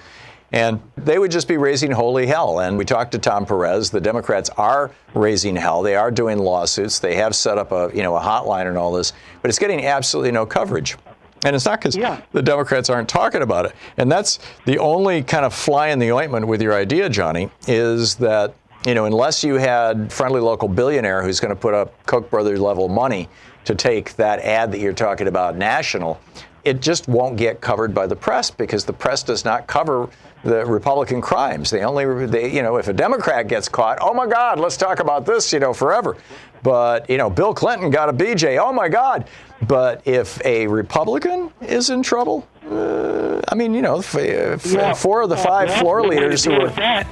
And 0.52 0.80
they 0.96 1.18
would 1.20 1.32
just 1.32 1.48
be 1.48 1.58
raising 1.58 1.92
holy 1.92 2.28
hell. 2.28 2.60
And 2.60 2.78
we 2.78 2.86
talked 2.86 3.12
to 3.14 3.18
Tom 3.20 3.46
Perez. 3.46 3.90
The 3.90 4.00
Democrats 4.00 4.50
are 4.58 4.92
raising 5.14 5.56
hell. 5.56 5.82
They 5.82 5.96
are 5.96 6.12
doing 6.12 6.38
lawsuits. 6.38 7.00
They 7.00 7.16
have 7.16 7.36
set 7.36 7.58
up 7.58 7.72
a 7.72 7.92
you 7.94 8.04
know 8.04 8.16
a 8.16 8.20
hotline 8.22 8.68
and 8.68 8.78
all 8.78 8.92
this, 8.94 9.14
but 9.42 9.50
it's 9.50 9.60
getting 9.60 9.86
absolutely 9.86 10.32
no 10.32 10.46
coverage. 10.46 10.98
And 11.44 11.56
it's 11.56 11.66
not 11.66 11.80
because 11.80 11.96
Yeah. 11.96 12.22
the 12.32 12.42
Democrats 12.42 12.90
aren't 12.90 13.10
talking 13.10 13.42
about 13.44 13.66
it. 13.66 13.74
And 13.98 14.12
that's 14.12 14.40
the 14.66 14.80
only 14.80 15.22
kind 15.22 15.46
of 15.46 15.54
fly 15.54 15.90
in 15.90 16.00
the 16.00 16.12
ointment 16.12 16.48
with 16.48 16.62
your 16.62 16.74
idea, 16.74 17.08
Johnny, 17.10 17.52
is 17.68 18.16
that 18.16 18.54
you 18.86 18.94
know 18.96 19.06
unless 19.06 19.44
you 19.44 19.56
had 19.56 20.12
friendly 20.14 20.40
local 20.42 20.68
billionaire 20.68 21.22
who's 21.24 21.40
going 21.40 21.54
to 21.54 21.60
put 21.60 21.74
up 21.74 21.94
Koch 22.06 22.30
brothers 22.30 22.60
level 22.60 22.88
money 22.88 23.28
to 23.66 23.74
take 23.76 24.16
that 24.16 24.40
ad 24.40 24.72
that 24.72 24.80
you're 24.80 24.94
talking 24.94 25.28
about 25.28 25.56
national, 25.58 26.20
it 26.66 26.82
just 26.82 27.08
won't 27.08 27.38
get 27.38 27.62
covered 27.62 27.94
by 27.94 28.08
the 28.08 28.16
press 28.16 28.52
because 28.52 28.84
the 28.86 28.94
press 28.94 29.24
does 29.24 29.46
not 29.46 29.68
cover 29.68 30.10
the 30.44 30.66
Republican 30.66 31.22
crimes. 31.22 31.70
They 31.72 31.84
only, 31.84 32.26
they, 32.28 32.52
you 32.52 32.62
know, 32.62 32.76
if 32.78 32.88
a 32.88 32.94
Democrat 32.94 33.48
gets 33.48 33.70
caught, 33.70 33.98
oh 34.02 34.14
my 34.14 34.28
God, 34.28 34.60
let's 34.60 34.78
talk 34.78 35.00
about 35.00 35.26
this, 35.26 35.54
you 35.54 35.60
know, 35.60 35.74
forever. 35.74 36.18
But, 36.64 37.10
you 37.10 37.18
know, 37.18 37.30
Bill 37.30 37.54
Clinton 37.54 37.90
got 37.90 38.10
a 38.10 38.14
BJ, 38.14 38.58
oh 38.60 38.74
my 38.74 38.90
God. 38.90 39.28
But 39.68 40.02
if 40.06 40.44
a 40.46 40.68
Republican 40.68 41.52
is 41.62 41.90
in 41.90 42.04
trouble, 42.04 42.48
uh, 42.70 43.42
I 43.48 43.56
mean, 43.56 43.74
you 43.74 43.82
know, 43.82 44.00
f- 44.00 44.16
f- 44.16 44.66
Yeah. 44.66 44.94
four 44.94 45.22
of 45.22 45.30
the 45.30 45.36
Uh, 45.36 45.44
five 45.44 45.72
floor 45.76 46.02
the 46.02 46.10
way 46.10 46.16
to 46.16 46.22
leaders 46.22 46.44
who 46.46 46.52
that 46.70 47.08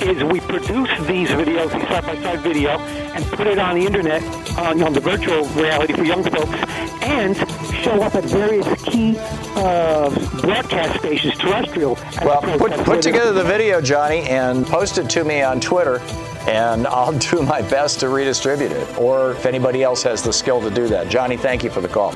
is 0.00 0.22
we 0.24 0.40
produce 0.40 0.90
these 1.06 1.28
videos, 1.28 1.72
these 1.72 1.88
side-by-side 1.88 2.40
video, 2.40 2.78
and 2.78 3.24
put 3.26 3.46
it 3.46 3.58
on 3.58 3.78
the 3.78 3.86
internet, 3.86 4.22
on, 4.58 4.82
on 4.82 4.92
the 4.92 5.00
virtual 5.00 5.44
reality 5.48 5.92
for 5.92 6.04
young 6.04 6.22
folks, 6.24 6.54
and 7.02 7.36
show 7.82 8.02
up 8.02 8.14
at 8.14 8.24
various 8.24 8.66
key 8.84 9.16
uh, 9.56 10.10
broadcast 10.40 10.98
stations, 10.98 11.36
terrestrial. 11.38 11.98
Well, 12.22 12.40
put, 12.58 12.72
put 12.84 13.02
together 13.02 13.32
the 13.32 13.44
video, 13.44 13.80
Johnny, 13.80 14.22
and 14.22 14.66
post 14.66 14.98
it 14.98 15.08
to 15.10 15.24
me 15.24 15.42
on 15.42 15.60
Twitter, 15.60 15.98
and 16.46 16.86
I'll 16.86 17.16
do 17.18 17.42
my 17.42 17.62
best 17.62 18.00
to 18.00 18.08
redistribute 18.08 18.72
it. 18.72 18.98
Or 18.98 19.32
if 19.32 19.46
anybody 19.46 19.82
else 19.82 20.02
has 20.02 20.22
the 20.22 20.32
skill 20.32 20.60
to 20.60 20.70
do 20.70 20.88
that. 20.88 21.08
Johnny, 21.08 21.36
thank 21.36 21.62
you 21.62 21.70
for 21.70 21.80
the 21.80 21.88
call. 21.88 22.14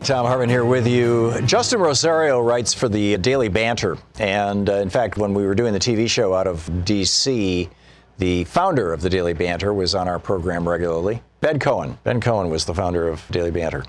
Thom 0.00 0.26
Hartmann 0.26 0.48
here 0.48 0.64
with 0.64 0.86
you. 0.86 1.34
Justin 1.44 1.80
Rosario 1.80 2.40
writes 2.40 2.72
for 2.72 2.88
the 2.88 3.16
Daily 3.18 3.48
Banter. 3.48 3.98
And 4.18 4.70
uh, 4.70 4.74
in 4.74 4.88
fact, 4.88 5.18
when 5.18 5.34
we 5.34 5.44
were 5.44 5.54
doing 5.54 5.72
the 5.72 5.78
TV 5.78 6.08
show 6.08 6.34
out 6.34 6.46
of 6.46 6.84
D.C., 6.84 7.68
the 8.16 8.44
founder 8.44 8.92
of 8.92 9.02
the 9.02 9.10
Daily 9.10 9.34
Banter 9.34 9.74
was 9.74 9.94
on 9.94 10.08
our 10.08 10.18
program 10.18 10.68
regularly. 10.68 11.22
Ben 11.40 11.58
Cohen. 11.58 11.98
Ben 12.04 12.20
Cohen 12.20 12.48
was 12.48 12.64
the 12.64 12.74
founder 12.74 13.08
of 13.08 13.22
Daily 13.30 13.50
Banter. 13.50 13.84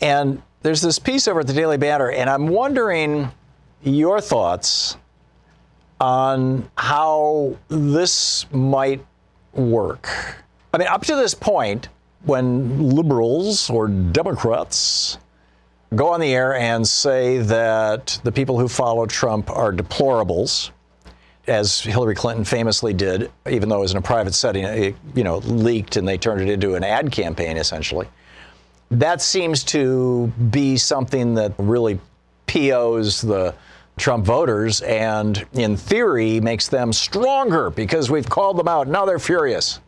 And 0.00 0.42
there's 0.62 0.82
this 0.82 0.98
piece 0.98 1.26
over 1.26 1.40
at 1.40 1.46
the 1.46 1.52
Daily 1.52 1.78
Banter, 1.78 2.10
and 2.10 2.28
I'm 2.30 2.46
wondering 2.46 3.32
your 3.82 4.20
thoughts 4.20 4.96
on 6.00 6.70
how 6.76 7.56
this 7.68 8.46
might 8.52 9.04
work. 9.52 10.08
I 10.72 10.78
mean, 10.78 10.88
up 10.88 11.04
to 11.06 11.16
this 11.16 11.34
point, 11.34 11.88
when 12.24 12.90
liberals 12.90 13.70
or 13.70 13.88
Democrats 13.88 15.18
go 15.94 16.08
on 16.08 16.20
the 16.20 16.32
air 16.34 16.54
and 16.54 16.86
say 16.86 17.38
that 17.38 18.20
the 18.22 18.32
people 18.32 18.58
who 18.58 18.68
follow 18.68 19.06
Trump 19.06 19.50
are 19.50 19.72
deplorables, 19.72 20.70
as 21.46 21.80
Hillary 21.80 22.14
Clinton 22.14 22.44
famously 22.44 22.92
did, 22.92 23.30
even 23.48 23.68
though 23.68 23.78
it 23.78 23.80
was 23.80 23.90
in 23.92 23.96
a 23.96 24.02
private 24.02 24.34
setting, 24.34 24.64
it, 24.64 24.94
you 25.14 25.24
know, 25.24 25.38
leaked 25.38 25.96
and 25.96 26.06
they 26.06 26.16
turned 26.16 26.40
it 26.42 26.48
into 26.48 26.74
an 26.74 26.84
ad 26.84 27.10
campaign 27.10 27.56
essentially. 27.56 28.06
that 28.90 29.22
seems 29.22 29.62
to 29.64 30.26
be 30.50 30.76
something 30.76 31.34
that 31.34 31.52
really 31.58 31.98
POs 32.46 33.20
the 33.20 33.54
Trump 33.96 34.24
voters 34.24 34.80
and, 34.80 35.46
in 35.52 35.76
theory, 35.76 36.40
makes 36.40 36.68
them 36.68 36.92
stronger 36.92 37.70
because 37.70 38.10
we've 38.10 38.28
called 38.28 38.56
them 38.56 38.66
out. 38.66 38.88
Now 38.88 39.04
they're 39.04 39.18
furious. 39.18 39.80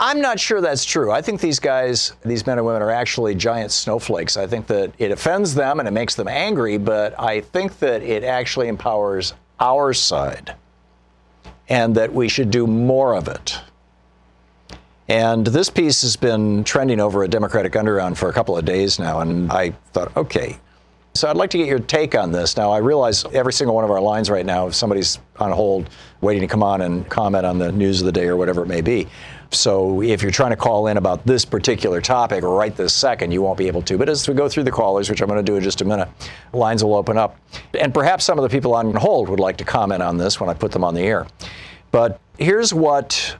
I'm 0.00 0.20
not 0.20 0.38
sure 0.38 0.60
that's 0.60 0.84
true. 0.84 1.10
I 1.10 1.22
think 1.22 1.40
these 1.40 1.58
guys, 1.58 2.12
these 2.24 2.46
men 2.46 2.58
and 2.58 2.66
women, 2.66 2.82
are 2.82 2.90
actually 2.90 3.34
giant 3.34 3.72
snowflakes. 3.72 4.36
I 4.36 4.46
think 4.46 4.68
that 4.68 4.92
it 4.98 5.10
offends 5.10 5.54
them 5.54 5.80
and 5.80 5.88
it 5.88 5.92
makes 5.92 6.14
them 6.14 6.28
angry, 6.28 6.78
but 6.78 7.18
I 7.18 7.40
think 7.40 7.80
that 7.80 8.02
it 8.02 8.22
actually 8.22 8.68
empowers 8.68 9.34
our 9.58 9.92
side 9.92 10.54
and 11.68 11.94
that 11.96 12.12
we 12.12 12.28
should 12.28 12.50
do 12.50 12.66
more 12.66 13.16
of 13.16 13.26
it. 13.26 13.58
And 15.08 15.46
this 15.46 15.70
piece 15.70 16.02
has 16.02 16.16
been 16.16 16.64
trending 16.64 17.00
over 17.00 17.24
a 17.24 17.28
Democratic 17.28 17.74
underground 17.74 18.18
for 18.18 18.28
a 18.28 18.32
couple 18.32 18.56
of 18.56 18.64
days 18.64 18.98
now, 18.98 19.20
and 19.20 19.50
I 19.50 19.70
thought, 19.92 20.14
okay. 20.16 20.58
So 21.14 21.28
I'd 21.28 21.36
like 21.36 21.50
to 21.50 21.58
get 21.58 21.66
your 21.66 21.80
take 21.80 22.14
on 22.14 22.30
this. 22.30 22.56
Now, 22.56 22.70
I 22.70 22.78
realize 22.78 23.24
every 23.32 23.52
single 23.52 23.74
one 23.74 23.84
of 23.84 23.90
our 23.90 24.00
lines 24.00 24.30
right 24.30 24.46
now, 24.46 24.68
if 24.68 24.74
somebody's 24.74 25.18
on 25.40 25.50
hold 25.50 25.90
waiting 26.20 26.42
to 26.42 26.46
come 26.46 26.62
on 26.62 26.82
and 26.82 27.08
comment 27.08 27.44
on 27.44 27.58
the 27.58 27.72
news 27.72 28.00
of 28.00 28.06
the 28.06 28.12
day 28.12 28.26
or 28.26 28.36
whatever 28.36 28.62
it 28.62 28.66
may 28.66 28.80
be. 28.80 29.08
So 29.50 30.02
if 30.02 30.22
you're 30.22 30.30
trying 30.30 30.50
to 30.50 30.56
call 30.56 30.88
in 30.88 30.96
about 30.96 31.26
this 31.26 31.44
particular 31.44 32.00
topic 32.00 32.44
right 32.44 32.76
this 32.76 32.92
second, 32.92 33.32
you 33.32 33.40
won't 33.40 33.58
be 33.58 33.66
able 33.66 33.82
to. 33.82 33.96
But 33.96 34.08
as 34.08 34.28
we 34.28 34.34
go 34.34 34.48
through 34.48 34.64
the 34.64 34.70
callers, 34.70 35.08
which 35.08 35.22
I'm 35.22 35.28
going 35.28 35.44
to 35.44 35.52
do 35.52 35.56
in 35.56 35.62
just 35.62 35.80
a 35.80 35.84
minute, 35.84 36.08
lines 36.52 36.84
will 36.84 36.94
open 36.94 37.16
up. 37.16 37.36
And 37.78 37.92
perhaps 37.94 38.24
some 38.24 38.38
of 38.38 38.42
the 38.42 38.48
people 38.48 38.74
on 38.74 38.94
hold 38.94 39.28
would 39.28 39.40
like 39.40 39.56
to 39.56 39.64
comment 39.64 40.02
on 40.02 40.18
this 40.18 40.38
when 40.38 40.50
I 40.50 40.54
put 40.54 40.70
them 40.70 40.84
on 40.84 40.94
the 40.94 41.00
air. 41.00 41.26
But 41.90 42.20
here's 42.38 42.74
what 42.74 43.36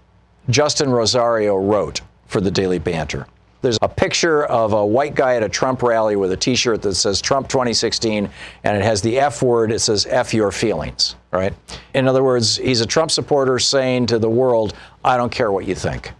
Justin 0.48 0.90
Rosario 0.90 1.56
wrote 1.56 2.00
for 2.26 2.40
the 2.40 2.50
Daily 2.50 2.78
Banter. 2.78 3.26
There's 3.60 3.78
a 3.82 3.88
picture 3.88 4.44
of 4.44 4.72
a 4.72 4.86
white 4.86 5.16
guy 5.16 5.34
at 5.34 5.42
a 5.42 5.48
Trump 5.48 5.82
rally 5.82 6.14
with 6.14 6.30
a 6.30 6.36
t 6.36 6.54
shirt 6.54 6.80
that 6.82 6.94
says 6.94 7.20
Trump 7.20 7.48
2016, 7.48 8.30
and 8.62 8.76
it 8.76 8.84
has 8.84 9.02
the 9.02 9.18
F 9.18 9.42
word. 9.42 9.72
It 9.72 9.80
says 9.80 10.06
F 10.06 10.32
your 10.32 10.52
feelings, 10.52 11.16
right? 11.32 11.52
In 11.94 12.06
other 12.06 12.22
words, 12.22 12.56
he's 12.56 12.80
a 12.80 12.86
Trump 12.86 13.10
supporter 13.10 13.58
saying 13.58 14.06
to 14.06 14.18
the 14.20 14.28
world, 14.28 14.74
I 15.04 15.16
don't 15.16 15.32
care 15.32 15.50
what 15.50 15.66
you 15.66 15.74
think. 15.74 16.12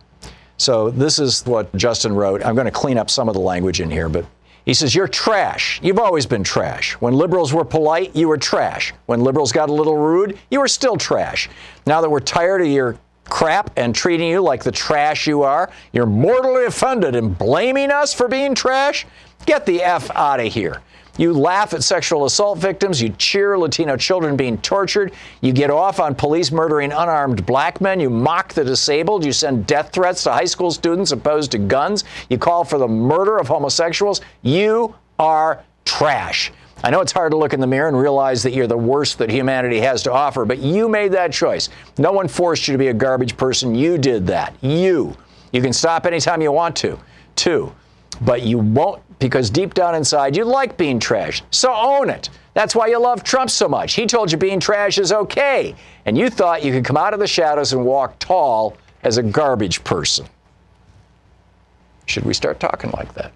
So 0.57 0.91
this 0.91 1.21
is 1.21 1.47
what 1.47 1.73
Justin 1.77 2.13
wrote. 2.13 2.45
I'm 2.45 2.57
going 2.57 2.65
to 2.65 2.73
clean 2.73 2.99
up 2.99 3.09
some 3.09 3.29
of 3.29 3.35
the 3.35 3.41
language 3.41 3.81
in 3.81 3.91
here, 3.91 4.09
but 4.09 4.27
he 4.65 4.75
says, 4.75 4.93
You're 4.95 5.09
trash. 5.09 5.81
You've 5.83 6.01
always 6.01 6.27
been 6.27 6.43
trash. 6.43 6.95
When 6.95 7.15
liberals 7.15 7.55
were 7.55 7.65
polite, 7.65 8.15
you 8.17 8.29
were 8.29 8.37
trash. 8.37 8.93
When 9.07 9.21
liberals 9.21 9.53
got 9.53 9.71
a 9.71 9.73
little 9.73 9.97
rude, 9.97 10.37
you 10.51 10.59
were 10.59 10.69
still 10.69 10.97
trash. 10.97 11.49
Now 11.87 12.01
that 12.01 12.11
we're 12.11 12.21
tired 12.21 12.61
of 12.61 12.67
your 12.67 12.99
crap 13.29 13.71
and 13.77 13.95
treating 13.95 14.29
you 14.29 14.41
like 14.41 14.65
the 14.65 14.73
trash 14.73 15.27
you 15.27 15.43
are. 15.43 15.71
You're 15.93 16.07
mortally 16.07 16.65
offended 16.65 17.15
and 17.15 17.37
blaming 17.37 17.91
us 17.91 18.13
for 18.13 18.29
being 18.29 18.55
trash? 18.55 19.07
Get 19.47 19.67
the 19.67 19.83
F 19.83 20.11
out 20.15 20.41
of 20.41 20.53
here. 20.53 20.83
You 21.19 21.33
laugh 21.33 21.75
at 21.75 21.83
sexual 21.83 22.27
assault 22.27 22.59
victims. 22.59 23.03
You 23.03 23.09
cheer 23.11 23.59
Latino 23.59 23.97
children 23.97 24.37
being 24.37 24.57
tortured. 24.59 25.13
You 25.41 25.53
get 25.53 25.69
off 25.69 25.99
on 25.99 26.15
police 26.15 26.53
murdering 26.53 26.93
unarmed 26.93 27.45
black 27.45 27.81
men. 27.81 27.99
You 27.99 28.09
mock 28.09 28.55
the 28.55 28.65
disabled. 28.65 29.25
You 29.25 29.33
send 29.33 29.67
death 29.67 29.91
threats 29.93 30.23
to 30.25 30.33
high 30.33 30.45
school 30.45 30.71
students 30.71 31.11
opposed 31.11 31.51
to 31.53 31.59
guns. 31.59 32.05
You 32.31 32.39
call 32.39 32.63
for 32.63 32.79
the 32.79 32.87
murder 32.87 33.37
of 33.37 33.49
homosexuals. 33.49 34.21
You 34.43 34.95
are 35.19 35.65
trash. 35.85 36.53
I 36.85 36.91
know 36.91 37.01
it's 37.01 37.13
hard 37.13 37.33
to 37.33 37.37
look 37.37 37.53
in 37.53 37.61
the 37.61 37.67
mirror 37.67 37.89
and 37.89 37.99
realize 37.99 38.43
that 38.45 38.53
you're 38.53 38.69
the 38.69 38.77
worst 38.77 39.19
that 39.19 39.31
humanity 39.31 39.81
has 39.81 40.03
to 40.05 40.13
offer, 40.13 40.45
but 40.45 40.59
you 40.59 40.89
made 40.89 41.13
that 41.13 41.33
choice. 41.33 41.69
No 41.99 42.13
one 42.13 42.29
forced 42.29 42.69
you 42.69 42.73
to 42.73 42.79
be 42.79 42.89
a 42.89 42.95
garbage 42.95 43.37
person. 43.37 43.75
You 43.75 43.99
did 43.99 44.27
that. 44.29 44.55
You. 44.61 45.17
You 45.53 45.61
can 45.61 45.73
stop 45.73 46.07
anytime 46.07 46.41
you 46.41 46.53
want 46.53 46.77
to, 46.77 46.99
too. 47.35 47.73
But 48.21 48.43
you 48.43 48.59
won't 48.59 49.03
because 49.19 49.51
deep 49.51 49.75
down 49.75 49.95
inside 49.95 50.37
you 50.37 50.45
like 50.45 50.77
being 50.77 51.01
trash. 51.01 51.43
So 51.51 51.73
own 51.73 52.11
it. 52.11 52.31
That's 52.55 52.75
why 52.75 52.87
you 52.87 53.01
love 53.01 53.23
Trump 53.25 53.51
so 53.51 53.69
much. 53.69 53.95
He 53.95 54.07
told 54.07 54.31
you 54.31 54.39
being 54.39 54.61
trash 54.61 54.99
is 54.99 55.13
okay. 55.13 55.75
And 56.07 56.17
you 56.17 56.31
thought 56.31 56.65
you 56.65 56.73
could 56.73 56.85
come 56.85 56.97
out 56.97 57.15
of 57.15 57.21
the 57.21 57.27
shadows 57.27 57.73
and 57.73 57.85
walk 57.85 58.19
tall 58.19 58.77
as 59.03 59.19
a 59.19 59.23
garbage 59.23 59.83
person. 59.85 60.27
Should 62.07 62.25
we 62.25 62.35
start 62.35 62.59
talking 62.59 62.91
like 62.93 63.15
that? 63.15 63.33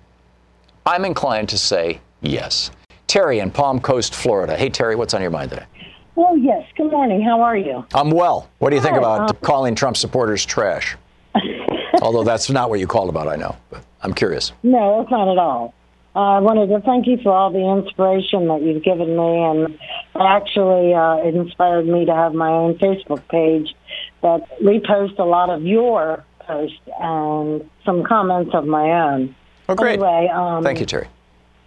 I'm 0.87 1.05
inclined 1.05 1.49
to 1.51 1.59
say 1.59 2.01
yes. 2.21 2.71
Terry 3.13 3.41
in 3.41 3.51
Palm 3.51 3.79
Coast, 3.79 4.15
Florida. 4.15 4.57
Hey, 4.57 4.71
Terry, 4.71 4.97
what's 4.97 5.13
on 5.13 5.21
your 5.21 5.31
mind 5.31 5.51
today? 5.51 5.67
Well, 6.15 6.35
yes. 6.35 6.67
Good 6.79 6.91
morning. 6.91 7.21
How 7.21 7.43
are 7.43 7.59
you? 7.59 7.85
I'm 7.93 8.11
well. 8.11 8.49
What 8.59 8.71
do 8.71 8.77
you 8.77 8.81
think 8.81 8.97
about 8.97 9.29
um, 9.29 9.37
calling 9.43 9.75
Trump 9.75 9.99
supporters 9.99 10.47
trash? 10.47 10.97
Although 12.01 12.25
that's 12.25 12.49
not 12.49 12.71
what 12.71 12.81
you 12.81 12.87
called 12.87 13.11
about, 13.11 13.29
I 13.29 13.37
know. 13.37 13.55
But 13.69 13.85
I'm 14.01 14.15
curious. 14.15 14.53
No, 14.63 15.03
it's 15.03 15.11
not 15.11 15.31
at 15.31 15.37
all. 15.37 15.75
Uh, 16.17 16.21
I 16.21 16.39
wanted 16.39 16.69
to 16.69 16.81
thank 16.81 17.07
you 17.07 17.19
for 17.23 17.33
all 17.33 17.51
the 17.51 17.59
inspiration 17.59 18.49
that 18.49 18.63
you've 18.63 18.83
given 18.83 19.15
me, 19.15 19.43
and 19.45 19.79
actually, 20.19 20.95
uh, 20.95 21.17
it 21.17 21.35
inspired 21.35 21.87
me 21.87 22.07
to 22.07 22.15
have 22.15 22.33
my 22.33 22.49
own 22.49 22.79
Facebook 22.79 23.29
page 23.29 23.75
that 24.23 24.41
reposts 24.63 25.19
a 25.19 25.25
lot 25.25 25.51
of 25.51 25.67
your 25.67 26.25
posts 26.39 26.81
and 26.99 27.69
some 27.85 28.05
comments 28.05 28.55
of 28.55 28.65
my 28.65 28.91
own. 28.91 29.35
Oh, 29.69 29.75
great. 29.75 30.01
Anyway, 30.01 30.29
um, 30.33 30.63
thank 30.65 30.81
you, 30.81 30.87
Terry. 30.87 31.09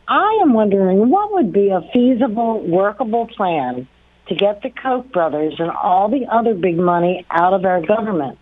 I 0.08 0.40
am 0.42 0.54
wondering 0.54 1.10
what 1.10 1.34
would 1.34 1.52
be 1.52 1.70
a 1.70 1.82
feasible, 1.94 2.60
workable 2.62 3.28
plan 3.28 3.88
to 4.28 4.36
get 4.36 4.62
the 4.62 4.70
Koch 4.70 5.12
brothers 5.12 5.56
and 5.60 5.72
all 5.72 6.10
the 6.10 6.26
other 6.32 6.54
big 6.54 6.78
money 6.78 7.26
out 7.30 7.54
of 7.54 7.66
our 7.66 7.82
government. 7.82 8.38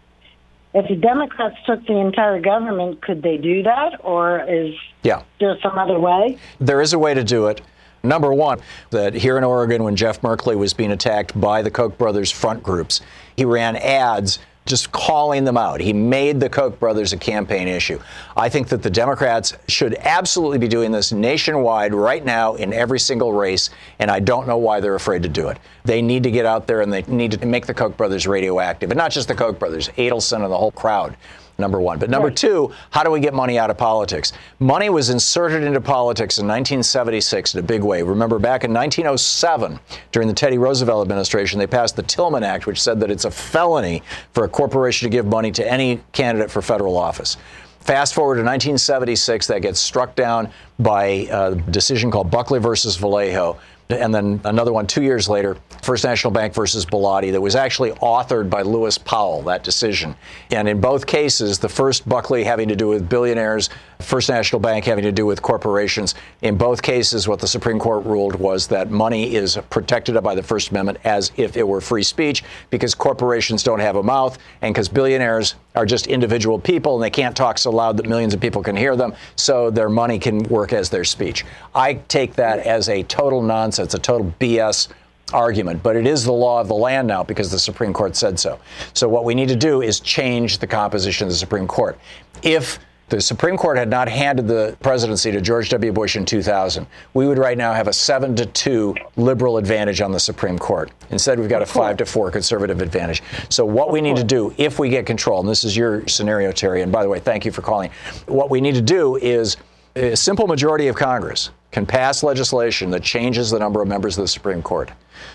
If 0.73 0.87
the 0.87 0.95
Democrats 0.95 1.55
took 1.65 1.85
the 1.85 1.97
entire 1.97 2.39
government, 2.41 3.01
could 3.01 3.21
they 3.21 3.37
do 3.37 3.63
that, 3.63 4.03
or 4.03 4.43
is 4.49 4.73
yeah. 5.03 5.23
there 5.39 5.55
some 5.61 5.77
other 5.77 5.99
way? 5.99 6.39
There 6.59 6.81
is 6.81 6.93
a 6.93 6.99
way 6.99 7.13
to 7.13 7.23
do 7.23 7.47
it. 7.47 7.61
Number 8.01 8.33
one, 8.33 8.59
that 8.89 9.13
here 9.13 9.37
in 9.37 9.43
Oregon, 9.43 9.83
when 9.83 9.95
Jeff 9.95 10.21
Merkley 10.21 10.57
was 10.57 10.73
being 10.73 10.91
attacked 10.91 11.39
by 11.39 11.61
the 11.61 11.71
Koch 11.71 11.97
brothers 11.97 12.31
front 12.31 12.63
groups, 12.63 13.01
he 13.37 13.45
ran 13.45 13.75
ads 13.77 14.39
just 14.65 14.91
calling 14.91 15.43
them 15.43 15.57
out. 15.57 15.81
He 15.81 15.93
made 15.93 16.39
the 16.39 16.49
Koch 16.49 16.79
brothers 16.79 17.13
a 17.13 17.17
campaign 17.17 17.67
issue. 17.67 17.99
I 18.37 18.49
think 18.49 18.69
that 18.69 18.81
the 18.81 18.89
Democrats 18.89 19.53
should 19.67 19.95
absolutely 19.95 20.57
be 20.57 20.67
doing 20.67 20.91
this 20.91 21.11
nationwide 21.11 21.93
right 21.93 22.23
now 22.23 22.55
in 22.55 22.71
every 22.71 22.99
single 22.99 23.33
race, 23.33 23.69
and 23.99 24.09
I 24.09 24.19
don't 24.19 24.47
know 24.47 24.57
why 24.57 24.79
they're 24.79 24.95
afraid 24.95 25.23
to 25.23 25.29
do 25.29 25.49
it. 25.49 25.57
They 25.83 26.01
need 26.01 26.23
to 26.23 26.31
get 26.31 26.45
out 26.45 26.67
there 26.67 26.81
and 26.81 26.91
they 26.91 27.01
need 27.03 27.31
to 27.33 27.45
make 27.45 27.65
the 27.65 27.73
Koch 27.73 27.97
brothers 27.97 28.25
radioactive, 28.25 28.91
and 28.91 28.97
not 28.97 29.11
just 29.11 29.27
the 29.27 29.35
Koch 29.35 29.59
brothers, 29.59 29.89
Adelson 29.97 30.43
and 30.43 30.51
the 30.51 30.57
whole 30.57 30.71
crowd 30.71 31.17
number 31.57 31.79
one. 31.79 31.99
But 31.99 32.09
number 32.09 32.29
right. 32.29 32.37
two, 32.37 32.71
how 32.89 33.03
do 33.03 33.11
we 33.11 33.19
get 33.19 33.33
money 33.33 33.57
out 33.57 33.69
of 33.69 33.77
politics? 33.77 34.33
Money 34.59 34.89
was 34.89 35.09
inserted 35.09 35.63
into 35.63 35.81
politics 35.81 36.37
in 36.37 36.47
1976 36.47 37.53
in 37.53 37.59
a 37.59 37.63
big 37.63 37.83
way. 37.83 38.01
Remember, 38.01 38.39
back 38.39 38.63
in 38.63 38.73
1907, 38.73 39.79
during 40.11 40.27
the 40.27 40.33
Teddy 40.33 40.57
Roosevelt 40.57 41.01
administration, 41.03 41.59
they 41.59 41.67
passed 41.67 41.95
the 41.95 42.03
Tillman 42.03 42.43
Act, 42.43 42.65
which 42.65 42.81
said 42.81 42.99
that 42.99 43.11
it's 43.11 43.25
a 43.25 43.31
felony 43.31 44.01
for 44.33 44.43
a 44.43 44.49
corporation 44.49 45.09
to 45.09 45.11
give 45.11 45.25
money 45.25 45.51
to 45.51 45.69
any 45.69 46.01
candidate 46.11 46.49
for 46.49 46.61
federal 46.61 46.97
office. 46.97 47.37
Fast 47.81 48.13
forward 48.13 48.35
to 48.35 48.43
1976, 48.43 49.47
that 49.47 49.61
gets 49.61 49.77
struck 49.77 50.15
down 50.15 50.49
by 50.79 51.27
a 51.29 51.55
decision 51.55 52.09
called 52.09 52.31
Buckley 52.31 52.59
versus 52.59 52.97
Valeo 52.97 53.59
and 53.89 54.13
then 54.13 54.39
another 54.45 54.73
one 54.73 54.87
two 54.87 55.03
years 55.03 55.27
later, 55.27 55.57
First 55.81 56.03
National 56.03 56.31
Bank 56.31 56.53
versus 56.53 56.85
Bellotti, 56.85 57.31
that 57.31 57.41
was 57.41 57.55
actually 57.55 57.91
authored 57.91 58.49
by 58.49 58.61
Lewis 58.61 58.97
Powell, 58.97 59.41
that 59.43 59.63
decision. 59.63 60.15
And 60.51 60.67
in 60.69 60.79
both 60.79 61.05
cases, 61.05 61.59
the 61.59 61.69
first 61.69 62.07
Buckley 62.07 62.43
having 62.43 62.69
to 62.69 62.75
do 62.75 62.87
with 62.87 63.09
billionaires, 63.09 63.69
First 63.99 64.29
National 64.29 64.59
Bank 64.59 64.85
having 64.85 65.03
to 65.03 65.11
do 65.11 65.25
with 65.25 65.41
corporations. 65.41 66.15
In 66.41 66.57
both 66.57 66.81
cases, 66.81 67.27
what 67.27 67.39
the 67.39 67.47
Supreme 67.47 67.79
Court 67.79 68.05
ruled 68.05 68.35
was 68.35 68.67
that 68.67 68.91
money 68.91 69.35
is 69.35 69.57
protected 69.69 70.21
by 70.23 70.35
the 70.35 70.43
First 70.43 70.69
Amendment 70.69 70.99
as 71.03 71.31
if 71.37 71.57
it 71.57 71.67
were 71.67 71.81
free 71.81 72.03
speech 72.03 72.43
because 72.69 72.95
corporations 72.95 73.63
don't 73.63 73.79
have 73.79 73.95
a 73.95 74.03
mouth 74.03 74.37
and 74.61 74.73
because 74.73 74.89
billionaires 74.89 75.55
are 75.75 75.85
just 75.85 76.07
individual 76.07 76.59
people 76.59 76.95
and 76.95 77.03
they 77.03 77.09
can't 77.09 77.35
talk 77.35 77.57
so 77.57 77.71
loud 77.71 77.97
that 77.97 78.07
millions 78.07 78.33
of 78.33 78.39
people 78.39 78.61
can 78.61 78.75
hear 78.75 78.95
them, 78.95 79.13
so 79.35 79.69
their 79.69 79.89
money 79.89 80.19
can 80.19 80.43
work 80.43 80.71
as 80.71 80.89
their 80.89 81.03
speech. 81.03 81.45
I 81.73 81.95
take 81.95 82.35
that 82.35 82.59
as 82.59 82.89
a 82.89 83.03
total 83.03 83.41
nonsense, 83.41 83.72
a 83.79 83.87
total 83.87 84.33
BS 84.39 84.89
argument, 85.31 85.81
but 85.81 85.95
it 85.95 86.05
is 86.05 86.23
the 86.23 86.31
law 86.31 86.61
of 86.61 86.67
the 86.67 86.75
land 86.75 87.07
now 87.07 87.23
because 87.23 87.51
the 87.51 87.59
Supreme 87.59 87.93
Court 87.93 88.15
said 88.15 88.39
so. 88.39 88.59
So 88.93 89.07
what 89.07 89.25
we 89.25 89.35
need 89.35 89.47
to 89.49 89.55
do 89.55 89.81
is 89.81 89.99
change 89.99 90.59
the 90.59 90.67
composition 90.67 91.27
of 91.27 91.31
the 91.31 91.37
Supreme 91.37 91.67
Court. 91.67 91.97
If 92.41 92.79
the 93.09 93.21
Supreme 93.21 93.57
Court 93.57 93.77
had 93.77 93.89
not 93.89 94.07
handed 94.09 94.47
the 94.47 94.75
presidency 94.81 95.31
to 95.31 95.41
George 95.41 95.69
W. 95.69 95.91
Bush 95.91 96.15
in 96.15 96.25
2000, 96.25 96.87
we 97.13 97.27
would 97.27 97.37
right 97.37 97.57
now 97.57 97.73
have 97.73 97.87
a 97.87 97.93
7 97.93 98.35
to 98.37 98.45
2 98.45 98.95
liberal 99.17 99.57
advantage 99.57 100.01
on 100.01 100.11
the 100.11 100.19
Supreme 100.19 100.57
Court. 100.57 100.89
Instead, 101.11 101.39
we've 101.39 101.49
got 101.49 101.61
a 101.61 101.65
5 101.65 101.97
to 101.97 102.05
4 102.05 102.31
conservative 102.31 102.81
advantage. 102.81 103.21
So, 103.49 103.65
what 103.65 103.91
we 103.91 104.01
need 104.01 104.15
to 104.15 104.23
do, 104.23 104.53
if 104.57 104.79
we 104.79 104.89
get 104.89 105.05
control, 105.05 105.41
and 105.41 105.49
this 105.49 105.63
is 105.63 105.77
your 105.77 106.07
scenario, 106.07 106.51
Terry, 106.51 106.81
and 106.81 106.91
by 106.91 107.03
the 107.03 107.09
way, 107.09 107.19
thank 107.19 107.45
you 107.45 107.51
for 107.51 107.61
calling, 107.61 107.91
what 108.27 108.49
we 108.49 108.61
need 108.61 108.75
to 108.75 108.81
do 108.81 109.17
is 109.17 109.57
a 109.95 110.15
simple 110.15 110.47
majority 110.47 110.87
of 110.87 110.95
Congress 110.95 111.51
can 111.73 111.87
pass 111.87 112.21
legislation 112.21 112.91
that 112.91 113.01
changes 113.01 113.49
the 113.49 113.57
number 113.57 113.81
of 113.81 113.87
members 113.87 114.15
of 114.15 114.23
the 114.23 114.27
Supreme 114.27 114.61
Court. 114.61 114.91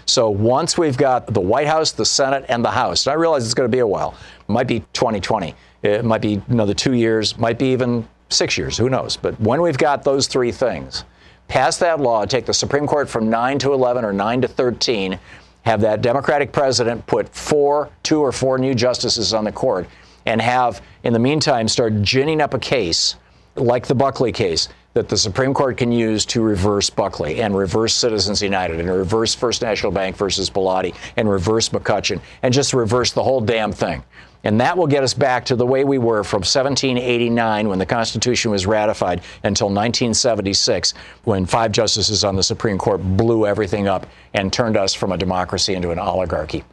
So 0.07 0.31
once 0.31 0.79
we've 0.79 0.97
got 0.97 1.27
the 1.35 1.41
White 1.41 1.67
House, 1.67 1.91
the 1.91 2.07
Senate, 2.07 2.47
and 2.49 2.65
the 2.65 2.71
House, 2.71 3.07
and 3.07 3.13
I 3.13 3.17
realize 3.17 3.45
it's 3.45 3.55
going 3.55 3.69
to 3.69 3.75
be 3.75 3.81
a 3.81 3.87
while, 3.87 4.15
it 4.41 4.49
might 4.49 4.69
be 4.69 4.81
2020, 4.93 5.55
it 5.83 6.05
might 6.05 6.23
be 6.23 6.41
another 6.49 6.75
two 6.75 6.95
years, 6.95 7.37
might 7.37 7.59
be 7.59 7.67
even 7.73 8.09
six 8.29 8.57
years, 8.57 8.79
who 8.79 8.89
knows? 8.89 9.17
But 9.17 9.39
when 9.41 9.61
we've 9.61 9.77
got 9.77 10.05
those 10.05 10.29
three 10.29 10.53
things, 10.53 11.05
pass 11.49 11.77
that 11.79 11.99
law, 11.99 12.25
take 12.25 12.47
the 12.47 12.55
Supreme 12.55 12.87
Court 12.87 13.09
from 13.09 13.29
9 13.29 13.59
to 13.59 13.73
11 13.73 14.05
or 14.05 14.13
9 14.13 14.43
to 14.43 14.49
13, 14.49 15.19
have 15.63 15.81
that 15.81 16.03
Democratic 16.03 16.53
president 16.53 17.05
put 17.07 17.29
four, 17.35 17.91
two 18.05 18.21
or 18.21 18.31
four 18.31 18.59
new 18.59 18.77
justices 18.77 19.35
on 19.35 19.43
the 19.43 19.53
court, 19.53 19.89
and 20.25 20.41
have, 20.41 20.83
in 21.03 21.13
the 21.13 21.19
meantime, 21.19 21.67
start 21.67 22.01
ginning 22.03 22.41
up 22.41 22.55
a 22.55 22.61
case 22.61 23.17
like 23.57 23.89
the 23.89 23.95
Buckley 23.95 24.31
case 24.31 24.69
that 24.95 25.09
the 25.09 25.17
Supreme 25.17 25.55
Court 25.55 25.77
can 25.77 25.93
use 25.93 26.25
to 26.27 26.43
reverse 26.43 26.91
Buckley 26.91 27.43
and 27.43 27.57
reverse 27.57 27.95
Citizens 27.95 28.43
United 28.43 28.81
and 28.81 28.89
reverse 28.89 29.35
First 29.35 29.63
National 29.63 29.93
Bank 29.93 30.17
versus 30.17 30.51
Bellotti 30.51 30.95
and 31.17 31.29
reverse 31.29 31.69
McCutcheon 31.69 32.21
and 32.43 32.53
just 32.53 32.73
reverse 32.73 33.13
the 33.13 33.23
whole 33.23 33.41
damn 33.41 33.73
thing. 33.73 34.03
And 34.45 34.61
that 34.61 34.79
will 34.79 34.87
get 34.87 35.03
us 35.03 35.15
back 35.15 35.45
to 35.47 35.57
the 35.57 35.67
way 35.67 35.85
we 35.85 35.99
were 35.99 36.23
from 36.23 36.39
1789 36.39 37.69
when 37.69 37.79
the 37.79 37.87
Constitution 37.87 38.51
was 38.51 38.67
ratified 38.67 39.21
until 39.43 39.67
1976 39.67 40.95
when 41.25 41.45
five 41.45 41.73
justices 41.73 42.25
on 42.25 42.37
the 42.37 42.43
Supreme 42.43 42.79
Court 42.79 43.01
blew 43.17 43.47
everything 43.47 43.89
up 43.89 44.07
and 44.35 44.53
turned 44.53 44.77
us 44.77 44.95
from 44.95 45.13
a 45.13 45.19
democracy 45.19 45.75
into 45.75 45.91
an 45.91 45.99
oligarchy. 45.99 46.65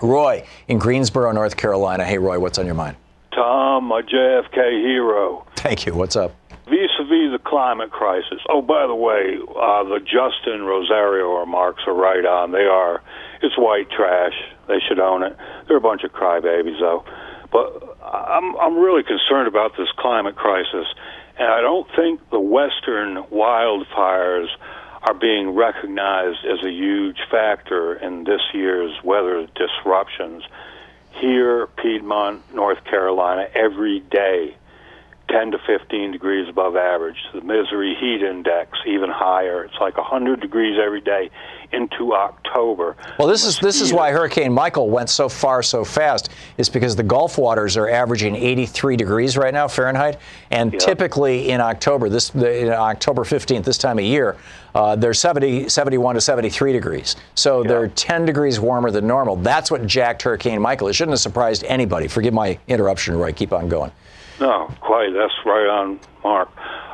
Roy 0.00 0.44
in 0.68 0.78
Greensboro, 0.78 1.32
North 1.32 1.56
Carolina. 1.56 2.04
Hey, 2.04 2.18
Roy, 2.18 2.38
what's 2.38 2.58
on 2.58 2.66
your 2.66 2.74
mind? 2.74 2.96
Thom, 3.34 3.84
my 3.84 4.02
JFK 4.02 4.82
hero. 4.82 5.46
Thank 5.56 5.86
you. 5.86 5.94
What's 5.94 6.16
up? 6.16 6.34
Vis-a-vis 6.64 7.32
the 7.32 7.40
climate 7.44 7.90
crisis. 7.90 8.38
Oh, 8.48 8.62
by 8.62 8.86
the 8.86 8.94
way, 8.94 9.36
uh, 9.36 9.82
the 9.84 9.98
Justin 9.98 10.62
Rosario 10.62 11.40
remarks 11.40 11.82
are 11.86 11.94
right 11.94 12.24
on. 12.24 12.52
They 12.52 12.66
are. 12.66 13.02
It's 13.42 13.58
white 13.58 13.90
trash. 13.90 14.34
They 14.68 14.78
should 14.86 15.00
own 15.00 15.24
it. 15.24 15.36
They're 15.66 15.76
a 15.76 15.80
bunch 15.80 16.04
of 16.04 16.12
crybabies, 16.12 16.78
though. 16.78 17.04
But 17.50 17.98
I'm 18.02 18.56
I'm 18.56 18.78
really 18.78 19.02
concerned 19.02 19.48
about 19.48 19.76
this 19.76 19.88
climate 19.98 20.36
crisis, 20.36 20.86
and 21.36 21.48
I 21.48 21.60
don't 21.60 21.88
think 21.96 22.20
the 22.30 22.40
western 22.40 23.24
wildfires 23.24 24.48
are 25.02 25.14
being 25.14 25.50
recognized 25.50 26.44
as 26.46 26.64
a 26.64 26.70
huge 26.70 27.18
factor 27.28 27.94
in 27.94 28.22
this 28.24 28.40
year's 28.54 28.92
weather 29.02 29.48
disruptions. 29.56 30.44
Here, 31.20 31.66
Piedmont, 31.66 32.54
North 32.54 32.82
Carolina, 32.84 33.48
every 33.54 34.00
day 34.00 34.56
10 35.28 35.52
to 35.52 35.58
15 35.66 36.12
degrees 36.12 36.48
above 36.48 36.76
average. 36.76 37.16
The 37.32 37.40
misery 37.40 37.96
heat 37.98 38.22
index 38.22 38.78
even 38.86 39.10
higher. 39.10 39.64
It's 39.64 39.78
like 39.80 39.96
100 39.96 40.40
degrees 40.40 40.78
every 40.82 41.00
day 41.00 41.30
into 41.72 42.14
October. 42.14 42.96
Well, 43.18 43.28
this 43.28 43.44
is 43.44 43.58
this 43.58 43.80
is 43.80 43.92
why 43.92 44.10
Hurricane 44.12 44.52
Michael 44.52 44.90
went 44.90 45.08
so 45.08 45.28
far 45.28 45.62
so 45.62 45.84
fast. 45.84 46.28
Is 46.58 46.68
because 46.68 46.94
the 46.96 47.02
Gulf 47.02 47.38
waters 47.38 47.76
are 47.76 47.88
averaging 47.88 48.36
83 48.36 48.96
degrees 48.96 49.36
right 49.36 49.54
now 49.54 49.68
Fahrenheit, 49.68 50.18
and 50.50 50.78
typically 50.78 51.48
in 51.50 51.60
October, 51.60 52.08
this 52.08 52.34
in 52.34 52.68
October 52.68 53.24
15th, 53.24 53.64
this 53.64 53.78
time 53.78 53.98
of 53.98 54.04
year, 54.04 54.36
uh, 54.74 54.96
they're 54.96 55.14
70, 55.14 55.68
71 55.68 56.14
to 56.14 56.20
73 56.20 56.72
degrees. 56.72 57.16
So 57.34 57.62
they're 57.62 57.88
10 57.88 58.26
degrees 58.26 58.60
warmer 58.60 58.90
than 58.90 59.06
normal. 59.06 59.36
That's 59.36 59.70
what 59.70 59.86
jacked 59.86 60.22
Hurricane 60.22 60.60
Michael. 60.60 60.88
It 60.88 60.94
shouldn't 60.94 61.12
have 61.12 61.20
surprised 61.20 61.64
anybody. 61.64 62.08
Forgive 62.08 62.34
my 62.34 62.58
interruption, 62.68 63.16
Roy. 63.16 63.32
Keep 63.32 63.52
on 63.52 63.68
going. 63.68 63.92
No, 64.42 64.68
quite. 64.80 65.12
That's 65.14 65.32
right 65.46 65.68
on, 65.70 66.00
Mark. 66.24 66.48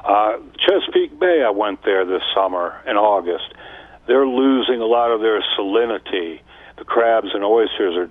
Uh, 0.05 0.36
Chesapeake 0.61 1.18
Bay, 1.18 1.42
I 1.42 1.51
went 1.51 1.82
there 1.82 2.05
this 2.05 2.20
summer 2.34 2.76
in 2.86 2.96
August. 2.96 3.55
They're 4.07 4.26
losing 4.26 4.82
a 4.82 4.84
lot 4.84 5.11
of 5.11 5.22
their 5.22 5.42
salinity. 5.57 6.40
The 6.76 6.84
crabs 6.84 7.28
and 7.32 7.42
oysters 7.42 7.96
are 7.96 8.11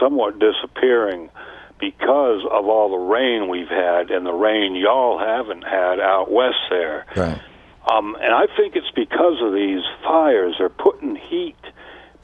somewhat 0.00 0.40
disappearing 0.40 1.30
because 1.78 2.42
of 2.50 2.66
all 2.66 2.90
the 2.90 2.96
rain 2.96 3.48
we've 3.48 3.68
had 3.68 4.10
and 4.10 4.26
the 4.26 4.32
rain 4.32 4.74
y'all 4.74 5.18
haven't 5.18 5.62
had 5.62 6.00
out 6.00 6.30
west 6.30 6.58
there. 6.68 7.06
Right. 7.14 7.40
Um, 7.88 8.16
and 8.20 8.34
I 8.34 8.46
think 8.56 8.74
it's 8.74 8.90
because 8.96 9.38
of 9.42 9.52
these 9.52 9.82
fires. 10.02 10.56
They're 10.58 10.68
putting 10.68 11.14
heat, 11.14 11.58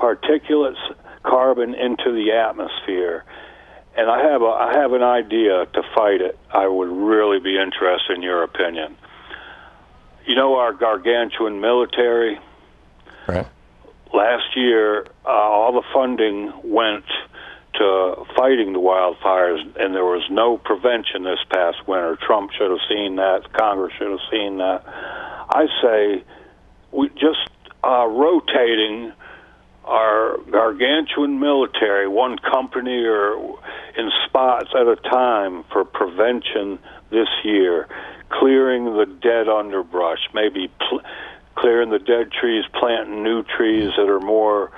particulates, 0.00 0.74
carbon 1.22 1.74
into 1.74 2.12
the 2.12 2.32
atmosphere 2.32 3.24
and 3.98 4.08
I 4.08 4.30
have 4.30 4.42
a 4.42 4.46
I 4.46 4.78
have 4.80 4.92
an 4.92 5.02
idea 5.02 5.66
to 5.66 5.82
fight 5.94 6.20
it. 6.20 6.38
I 6.52 6.68
would 6.68 6.88
really 6.88 7.40
be 7.40 7.58
interested 7.58 8.14
in 8.14 8.22
your 8.22 8.44
opinion. 8.44 8.96
You 10.24 10.36
know 10.36 10.56
our 10.56 10.72
gargantuan 10.72 11.60
military. 11.60 12.38
Right. 13.26 13.46
Last 14.14 14.56
year, 14.56 15.04
uh, 15.26 15.28
all 15.28 15.72
the 15.72 15.86
funding 15.92 16.52
went 16.62 17.04
to 17.74 18.24
fighting 18.36 18.72
the 18.72 18.78
wildfires, 18.78 19.60
and 19.78 19.94
there 19.94 20.04
was 20.04 20.24
no 20.30 20.56
prevention 20.56 21.24
this 21.24 21.40
past 21.50 21.86
winter. 21.86 22.16
Trump 22.24 22.52
should 22.52 22.70
have 22.70 22.80
seen 22.88 23.16
that. 23.16 23.52
Congress 23.52 23.92
should 23.98 24.10
have 24.10 24.26
seen 24.30 24.58
that. 24.58 24.84
I 24.86 25.66
say 25.82 26.24
we 26.92 27.08
just 27.10 27.50
uh, 27.82 28.06
rotating 28.06 29.12
our 29.88 30.36
gargantuan 30.50 31.40
military, 31.40 32.06
one 32.06 32.36
company 32.38 33.04
or 33.04 33.58
in 33.96 34.10
spots 34.26 34.68
at 34.74 34.86
a 34.86 34.96
time 34.96 35.64
for 35.72 35.84
prevention 35.84 36.78
this 37.10 37.28
year, 37.42 37.88
clearing 38.30 38.84
the 38.84 39.06
dead 39.06 39.48
underbrush, 39.48 40.20
maybe 40.34 40.70
pl- 40.78 41.00
clearing 41.56 41.90
the 41.90 41.98
dead 41.98 42.30
trees, 42.30 42.64
planting 42.78 43.22
new 43.22 43.42
trees 43.42 43.90
that 43.96 44.08
are 44.08 44.20
more 44.20 44.70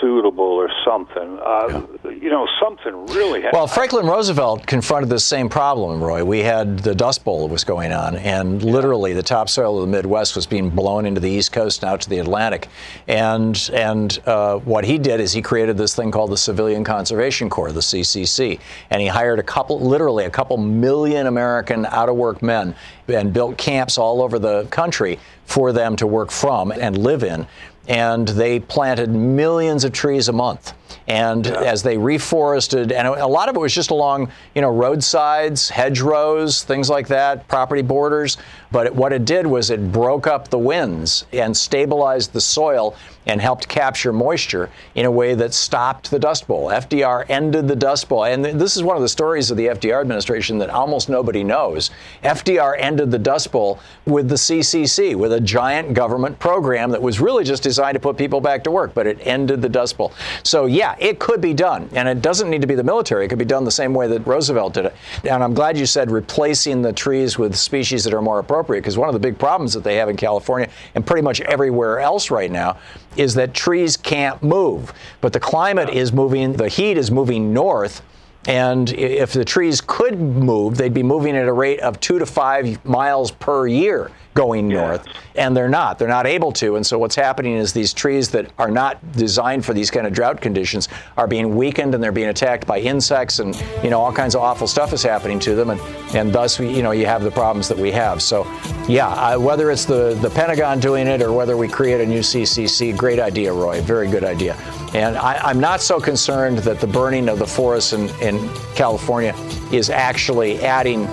suitable 0.00 0.44
or 0.44 0.70
something. 0.84 1.38
Uh, 1.40 1.82
yeah. 2.04 2.10
You 2.10 2.30
know, 2.30 2.46
something 2.62 3.06
really. 3.06 3.42
Ha- 3.42 3.50
well, 3.52 3.66
Franklin 3.66 4.06
Roosevelt 4.06 4.66
confronted 4.66 5.10
the 5.10 5.20
same 5.20 5.48
problem, 5.48 6.02
Roy. 6.02 6.24
We 6.24 6.40
had 6.40 6.78
the 6.78 6.94
Dust 6.94 7.24
Bowl 7.24 7.46
that 7.46 7.52
was 7.52 7.64
going 7.64 7.92
on, 7.92 8.16
and 8.16 8.62
literally 8.62 9.12
the 9.12 9.22
topsoil 9.22 9.76
of 9.76 9.82
the 9.82 9.96
Midwest 9.96 10.36
was 10.36 10.46
being 10.46 10.70
blown 10.70 11.06
into 11.06 11.20
the 11.20 11.30
East 11.30 11.52
Coast 11.52 11.82
and 11.82 11.90
out 11.90 12.00
to 12.02 12.10
the 12.10 12.18
Atlantic. 12.18 12.68
And 13.08 13.70
and 13.72 14.18
uh, 14.26 14.58
what 14.58 14.84
he 14.84 14.98
did 14.98 15.20
is 15.20 15.32
he 15.32 15.42
created 15.42 15.76
this 15.76 15.94
thing 15.94 16.10
called 16.10 16.30
the 16.30 16.36
Civilian 16.36 16.84
Conservation 16.84 17.50
Corps, 17.50 17.72
the 17.72 17.80
CCC, 17.80 18.60
and 18.90 19.00
he 19.00 19.08
hired 19.08 19.38
a 19.38 19.42
couple, 19.42 19.80
literally 19.80 20.24
a 20.24 20.30
couple 20.30 20.56
million 20.56 21.26
American 21.26 21.86
out-of-work 21.86 22.42
men, 22.42 22.74
and 23.08 23.32
built 23.32 23.58
camps 23.58 23.98
all 23.98 24.22
over 24.22 24.38
the 24.38 24.64
country 24.66 25.18
for 25.44 25.72
them 25.72 25.96
to 25.96 26.06
work 26.06 26.30
from 26.30 26.72
and 26.72 26.96
live 26.98 27.22
in 27.22 27.46
and 27.88 28.28
they 28.28 28.60
planted 28.60 29.10
millions 29.10 29.84
of 29.84 29.92
trees 29.92 30.28
a 30.28 30.32
month. 30.32 30.72
And 31.06 31.46
yeah. 31.46 31.60
as 31.60 31.82
they 31.82 31.96
reforested, 31.96 32.92
and 32.92 33.08
a 33.08 33.26
lot 33.26 33.48
of 33.48 33.56
it 33.56 33.58
was 33.58 33.74
just 33.74 33.90
along, 33.90 34.30
you 34.54 34.62
know, 34.62 34.70
roadsides, 34.70 35.68
hedgerows, 35.68 36.64
things 36.64 36.90
like 36.90 37.08
that, 37.08 37.46
property 37.48 37.82
borders. 37.82 38.36
But 38.70 38.86
it, 38.86 38.94
what 38.94 39.12
it 39.12 39.24
did 39.24 39.46
was 39.46 39.70
it 39.70 39.92
broke 39.92 40.26
up 40.26 40.48
the 40.48 40.58
winds 40.58 41.26
and 41.32 41.56
stabilized 41.56 42.32
the 42.32 42.40
soil 42.40 42.96
and 43.26 43.40
helped 43.40 43.68
capture 43.68 44.12
moisture 44.12 44.70
in 44.94 45.06
a 45.06 45.10
way 45.10 45.34
that 45.34 45.54
stopped 45.54 46.10
the 46.10 46.18
Dust 46.18 46.46
Bowl. 46.46 46.68
FDR 46.68 47.24
ended 47.28 47.68
the 47.68 47.76
Dust 47.76 48.08
Bowl. 48.08 48.24
And 48.24 48.44
this 48.44 48.76
is 48.76 48.82
one 48.82 48.96
of 48.96 49.02
the 49.02 49.08
stories 49.08 49.50
of 49.50 49.56
the 49.56 49.66
FDR 49.66 50.00
administration 50.00 50.58
that 50.58 50.70
almost 50.70 51.08
nobody 51.08 51.42
knows. 51.42 51.90
FDR 52.22 52.76
ended 52.78 53.10
the 53.10 53.18
Dust 53.18 53.50
Bowl 53.50 53.80
with 54.06 54.28
the 54.28 54.34
CCC, 54.34 55.14
with 55.14 55.32
a 55.32 55.40
giant 55.40 55.94
government 55.94 56.38
program 56.38 56.90
that 56.90 57.00
was 57.00 57.20
really 57.20 57.44
just 57.44 57.62
designed 57.62 57.94
to 57.94 58.00
put 58.00 58.16
people 58.16 58.40
back 58.40 58.64
to 58.64 58.70
work, 58.70 58.92
but 58.92 59.06
it 59.06 59.18
ended 59.22 59.62
the 59.62 59.68
Dust 59.68 59.96
Bowl. 59.96 60.12
So, 60.42 60.66
yeah, 60.66 60.83
it 60.98 61.18
could 61.18 61.40
be 61.40 61.54
done. 61.54 61.88
And 61.94 62.08
it 62.08 62.22
doesn't 62.22 62.50
need 62.50 62.60
to 62.60 62.66
be 62.66 62.74
the 62.74 62.84
military, 62.84 63.24
it 63.24 63.28
could 63.28 63.38
be 63.38 63.44
done 63.44 63.64
the 63.64 63.70
same 63.70 63.94
way 63.94 64.06
that 64.08 64.26
Roosevelt 64.26 64.74
did 64.74 64.86
it. 64.86 64.94
And 65.28 65.42
I'm 65.42 65.54
glad 65.54 65.78
you 65.78 65.86
said 65.86 66.10
replacing 66.10 66.82
the 66.82 66.92
trees 66.92 67.38
with 67.38 67.54
species 67.56 68.04
that 68.04 68.14
are 68.14 68.22
more 68.22 68.38
appropriate, 68.38 68.80
because 68.82 68.98
one 68.98 69.08
of 69.08 69.14
the 69.14 69.20
big 69.20 69.38
problems 69.38 69.72
that 69.74 69.84
they 69.84 69.96
have 69.96 70.08
in 70.08 70.16
California 70.16 70.68
and 70.94 71.06
pretty 71.06 71.22
much 71.22 71.40
everywhere 71.42 72.00
else 72.00 72.30
right 72.30 72.50
now 72.50 72.78
is 73.16 73.34
that 73.34 73.54
trees 73.54 73.96
can't 73.96 74.42
move. 74.42 74.92
But 75.20 75.32
the 75.32 75.40
climate 75.40 75.90
is 75.90 76.12
moving, 76.12 76.52
the 76.52 76.68
heat 76.68 76.98
is 76.98 77.10
moving 77.10 77.52
north. 77.52 78.02
And 78.46 78.92
if 78.92 79.32
the 79.32 79.44
trees 79.44 79.80
could 79.80 80.20
move, 80.20 80.76
they'd 80.76 80.92
be 80.92 81.02
moving 81.02 81.34
at 81.34 81.48
a 81.48 81.52
rate 81.52 81.80
of 81.80 81.98
two 82.00 82.18
to 82.18 82.26
five 82.26 82.84
miles 82.84 83.30
per 83.30 83.66
year 83.66 84.10
going 84.34 84.68
north, 84.68 85.06
and 85.36 85.56
they're 85.56 85.68
not. 85.68 85.98
They're 85.98 86.08
not 86.08 86.26
able 86.26 86.52
to. 86.52 86.76
And 86.76 86.84
so 86.84 86.98
what's 86.98 87.14
happening 87.14 87.54
is 87.54 87.72
these 87.72 87.94
trees 87.94 88.28
that 88.30 88.52
are 88.58 88.70
not 88.70 89.12
designed 89.12 89.64
for 89.64 89.72
these 89.72 89.90
kind 89.90 90.06
of 90.06 90.12
drought 90.12 90.40
conditions 90.40 90.88
are 91.16 91.26
being 91.26 91.56
weakened 91.56 91.94
and 91.94 92.02
they're 92.02 92.12
being 92.12 92.28
attacked 92.28 92.66
by 92.66 92.80
insects 92.80 93.38
and 93.38 93.54
you 93.82 93.90
know 93.90 94.00
all 94.00 94.12
kinds 94.12 94.34
of 94.34 94.42
awful 94.42 94.66
stuff 94.66 94.92
is 94.92 95.02
happening 95.02 95.38
to 95.40 95.54
them, 95.54 95.70
and 95.70 95.80
and 96.14 96.32
thus 96.32 96.58
you 96.58 96.82
know 96.82 96.90
you 96.90 97.06
have 97.06 97.22
the 97.22 97.30
problems 97.30 97.68
that 97.68 97.78
we 97.78 97.90
have. 97.92 98.20
So 98.20 98.44
yeah, 98.88 99.08
uh, 99.08 99.38
whether 99.38 99.70
it's 99.70 99.84
the 99.84 100.14
the 100.20 100.30
Pentagon 100.30 100.80
doing 100.80 101.06
it 101.06 101.22
or 101.22 101.32
whether 101.32 101.56
we 101.56 101.68
create 101.68 102.00
a 102.00 102.06
new 102.06 102.20
CCC, 102.20 102.96
great 102.96 103.20
idea, 103.20 103.52
Roy. 103.52 103.80
Very 103.80 104.08
good 104.08 104.24
idea. 104.24 104.56
And 104.94 105.16
I, 105.16 105.50
am 105.50 105.58
not 105.58 105.80
so 105.80 105.98
concerned 105.98 106.58
that 106.58 106.80
the 106.80 106.86
burning 106.86 107.28
of 107.28 107.40
the 107.40 107.46
forests 107.46 107.92
in, 107.92 108.08
in 108.20 108.48
California 108.76 109.34
is 109.72 109.90
actually 109.90 110.60
adding 110.60 111.08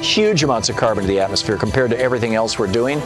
huge 0.00 0.42
amounts 0.42 0.68
of 0.68 0.76
carbon 0.76 1.04
to 1.04 1.08
the 1.08 1.20
atmosphere 1.20 1.56
compared 1.56 1.90
to 1.90 1.98
everything 1.98 2.34
else 2.34 2.58
we're 2.58 2.70
doing. 2.70 3.00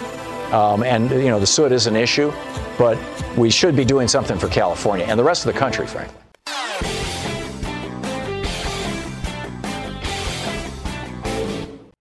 Um, 0.53 0.82
and, 0.82 1.11
you 1.11 1.28
know, 1.28 1.38
the 1.38 1.47
soot 1.47 1.72
is 1.72 1.86
an 1.86 1.97
issue, 1.97 2.32
but 2.76 2.99
we 3.36 3.51
should 3.51 3.76
be 3.76 3.84
doing 3.84 4.09
something 4.09 4.38
for 4.38 4.49
California 4.49 5.07
and 5.07 5.18
the 5.18 5.24
rest 5.24 5.47
of 5.47 5.53
the 5.53 5.59
country, 5.59 5.86
frankly. 5.86 6.19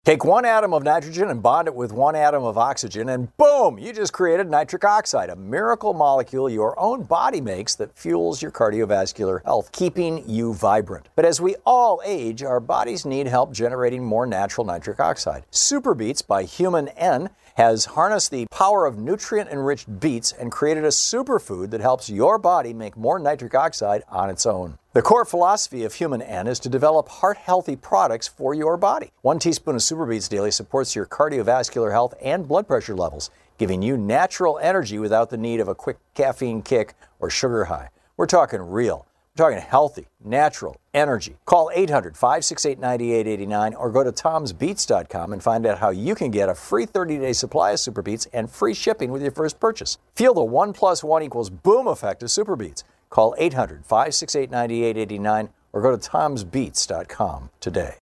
Take 0.09 0.25
one 0.25 0.43
atom 0.43 0.73
of 0.73 0.81
nitrogen 0.81 1.29
and 1.29 1.39
bond 1.39 1.67
it 1.67 1.75
with 1.75 1.91
one 1.91 2.15
atom 2.15 2.43
of 2.43 2.57
oxygen, 2.57 3.09
and 3.09 3.37
boom, 3.37 3.77
you 3.77 3.93
just 3.93 4.11
created 4.11 4.49
nitric 4.49 4.83
oxide, 4.83 5.29
a 5.29 5.35
miracle 5.35 5.93
molecule 5.93 6.49
your 6.49 6.73
own 6.79 7.03
body 7.03 7.39
makes 7.39 7.75
that 7.75 7.95
fuels 7.95 8.41
your 8.41 8.49
cardiovascular 8.49 9.45
health, 9.45 9.71
keeping 9.71 10.27
you 10.27 10.51
vibrant. 10.55 11.09
But 11.15 11.25
as 11.25 11.39
we 11.39 11.57
all 11.63 12.01
age, 12.03 12.41
our 12.41 12.59
bodies 12.59 13.05
need 13.05 13.27
help 13.27 13.53
generating 13.53 14.03
more 14.03 14.25
natural 14.25 14.65
nitric 14.65 14.99
oxide. 14.99 15.43
Super 15.51 15.93
Beets 15.93 16.23
by 16.23 16.41
Human 16.41 16.87
N 16.87 17.29
has 17.53 17.85
harnessed 17.85 18.31
the 18.31 18.47
power 18.47 18.87
of 18.87 18.97
nutrient 18.97 19.51
enriched 19.51 19.99
beets 19.99 20.31
and 20.31 20.51
created 20.51 20.85
a 20.85 20.87
superfood 20.87 21.69
that 21.69 21.81
helps 21.81 22.09
your 22.09 22.39
body 22.39 22.73
make 22.73 22.97
more 22.97 23.19
nitric 23.19 23.53
oxide 23.53 24.01
on 24.09 24.31
its 24.31 24.47
own. 24.47 24.79
The 24.91 25.03
core 25.03 25.23
philosophy 25.23 25.83
of 25.83 25.93
Human 25.93 26.19
N 26.19 26.47
is 26.47 26.59
to 26.61 26.67
develop 26.67 27.09
heart 27.09 27.37
healthy 27.37 27.75
products 27.75 28.27
for 28.27 28.55
your 28.55 28.75
body. 28.75 29.11
One 29.21 29.37
teaspoon 29.37 29.75
of 29.75 29.83
Super 29.83 30.07
Beets 30.07 30.27
daily 30.27 30.49
supports 30.49 30.95
your 30.95 31.05
cardiovascular 31.05 31.91
health 31.91 32.15
and 32.19 32.47
blood 32.47 32.67
pressure 32.67 32.95
levels, 32.95 33.29
giving 33.59 33.83
you 33.83 33.97
natural 33.97 34.57
energy 34.57 34.97
without 34.97 35.29
the 35.29 35.37
need 35.37 35.59
of 35.59 35.67
a 35.67 35.75
quick 35.75 35.97
caffeine 36.15 36.63
kick 36.63 36.95
or 37.19 37.29
sugar 37.29 37.65
high. 37.65 37.89
We're 38.17 38.25
talking 38.25 38.61
real. 38.61 39.05
We're 39.37 39.45
talking 39.45 39.61
healthy, 39.61 40.07
natural 40.25 40.77
energy. 40.91 41.35
Call 41.45 41.69
800 41.71 42.17
568 42.17 42.79
9889 42.79 43.75
or 43.75 43.91
go 43.91 44.03
to 44.03 44.11
tomsbeats.com 44.11 45.33
and 45.33 45.43
find 45.43 45.67
out 45.67 45.77
how 45.77 45.91
you 45.91 46.15
can 46.15 46.31
get 46.31 46.49
a 46.49 46.55
free 46.55 46.87
30 46.87 47.19
day 47.19 47.33
supply 47.33 47.73
of 47.73 47.79
Super 47.79 48.01
Beets 48.01 48.25
and 48.33 48.49
free 48.49 48.73
shipping 48.73 49.11
with 49.11 49.21
your 49.21 49.29
first 49.29 49.59
purchase. 49.59 49.99
Feel 50.15 50.33
the 50.33 50.43
1 50.43 50.73
plus 50.73 51.03
1 51.03 51.21
equals 51.21 51.51
boom 51.51 51.85
effect 51.85 52.23
of 52.23 52.31
Super 52.31 52.55
Beets. 52.55 52.83
Call 53.09 53.35
800 53.37 53.85
568 53.85 54.51
9889 54.51 55.49
or 55.73 55.81
go 55.81 55.95
to 55.95 56.09
tomsbeats.com 56.09 57.49
today. 57.59 57.95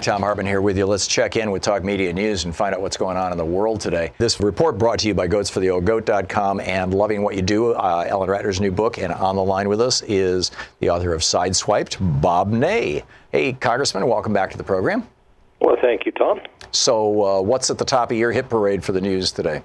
Thom 0.00 0.22
Hartmann 0.22 0.46
here 0.46 0.62
with 0.62 0.78
you. 0.78 0.86
Let's 0.86 1.06
check 1.06 1.36
in 1.36 1.50
with 1.50 1.60
Talk 1.60 1.84
Media 1.84 2.12
News 2.12 2.44
and 2.44 2.56
find 2.56 2.74
out 2.74 2.80
what's 2.80 2.96
going 2.96 3.18
on 3.18 3.30
in 3.30 3.36
the 3.36 3.44
world 3.44 3.78
today. 3.80 4.12
This 4.16 4.40
report 4.40 4.78
brought 4.78 5.00
to 5.00 5.08
you 5.08 5.12
by 5.12 5.28
goatsfortheoldgoat.com 5.28 6.60
and 6.60 6.94
Loving 6.94 7.22
What 7.22 7.34
You 7.34 7.42
Do, 7.42 7.72
uh, 7.72 8.06
Ellen 8.08 8.28
Ratner's 8.30 8.58
new 8.58 8.70
book. 8.70 8.96
And 8.96 9.12
on 9.12 9.36
the 9.36 9.44
line 9.44 9.68
with 9.68 9.82
us 9.82 10.00
is 10.02 10.50
the 10.80 10.88
author 10.88 11.12
of 11.12 11.20
Sideswiped, 11.20 11.98
Bob 12.22 12.48
Ney. 12.48 13.02
Hey, 13.32 13.52
Congressman, 13.52 14.06
welcome 14.06 14.32
back 14.32 14.50
to 14.52 14.56
the 14.56 14.64
program. 14.64 15.06
Well, 15.60 15.76
thank 15.82 16.06
you, 16.06 16.12
Thom. 16.12 16.40
So, 16.70 17.24
uh, 17.24 17.42
what's 17.42 17.68
at 17.68 17.76
the 17.76 17.84
top 17.84 18.10
of 18.10 18.16
your 18.16 18.32
hit 18.32 18.48
parade 18.48 18.82
for 18.82 18.92
the 18.92 19.00
news 19.02 19.30
today? 19.32 19.62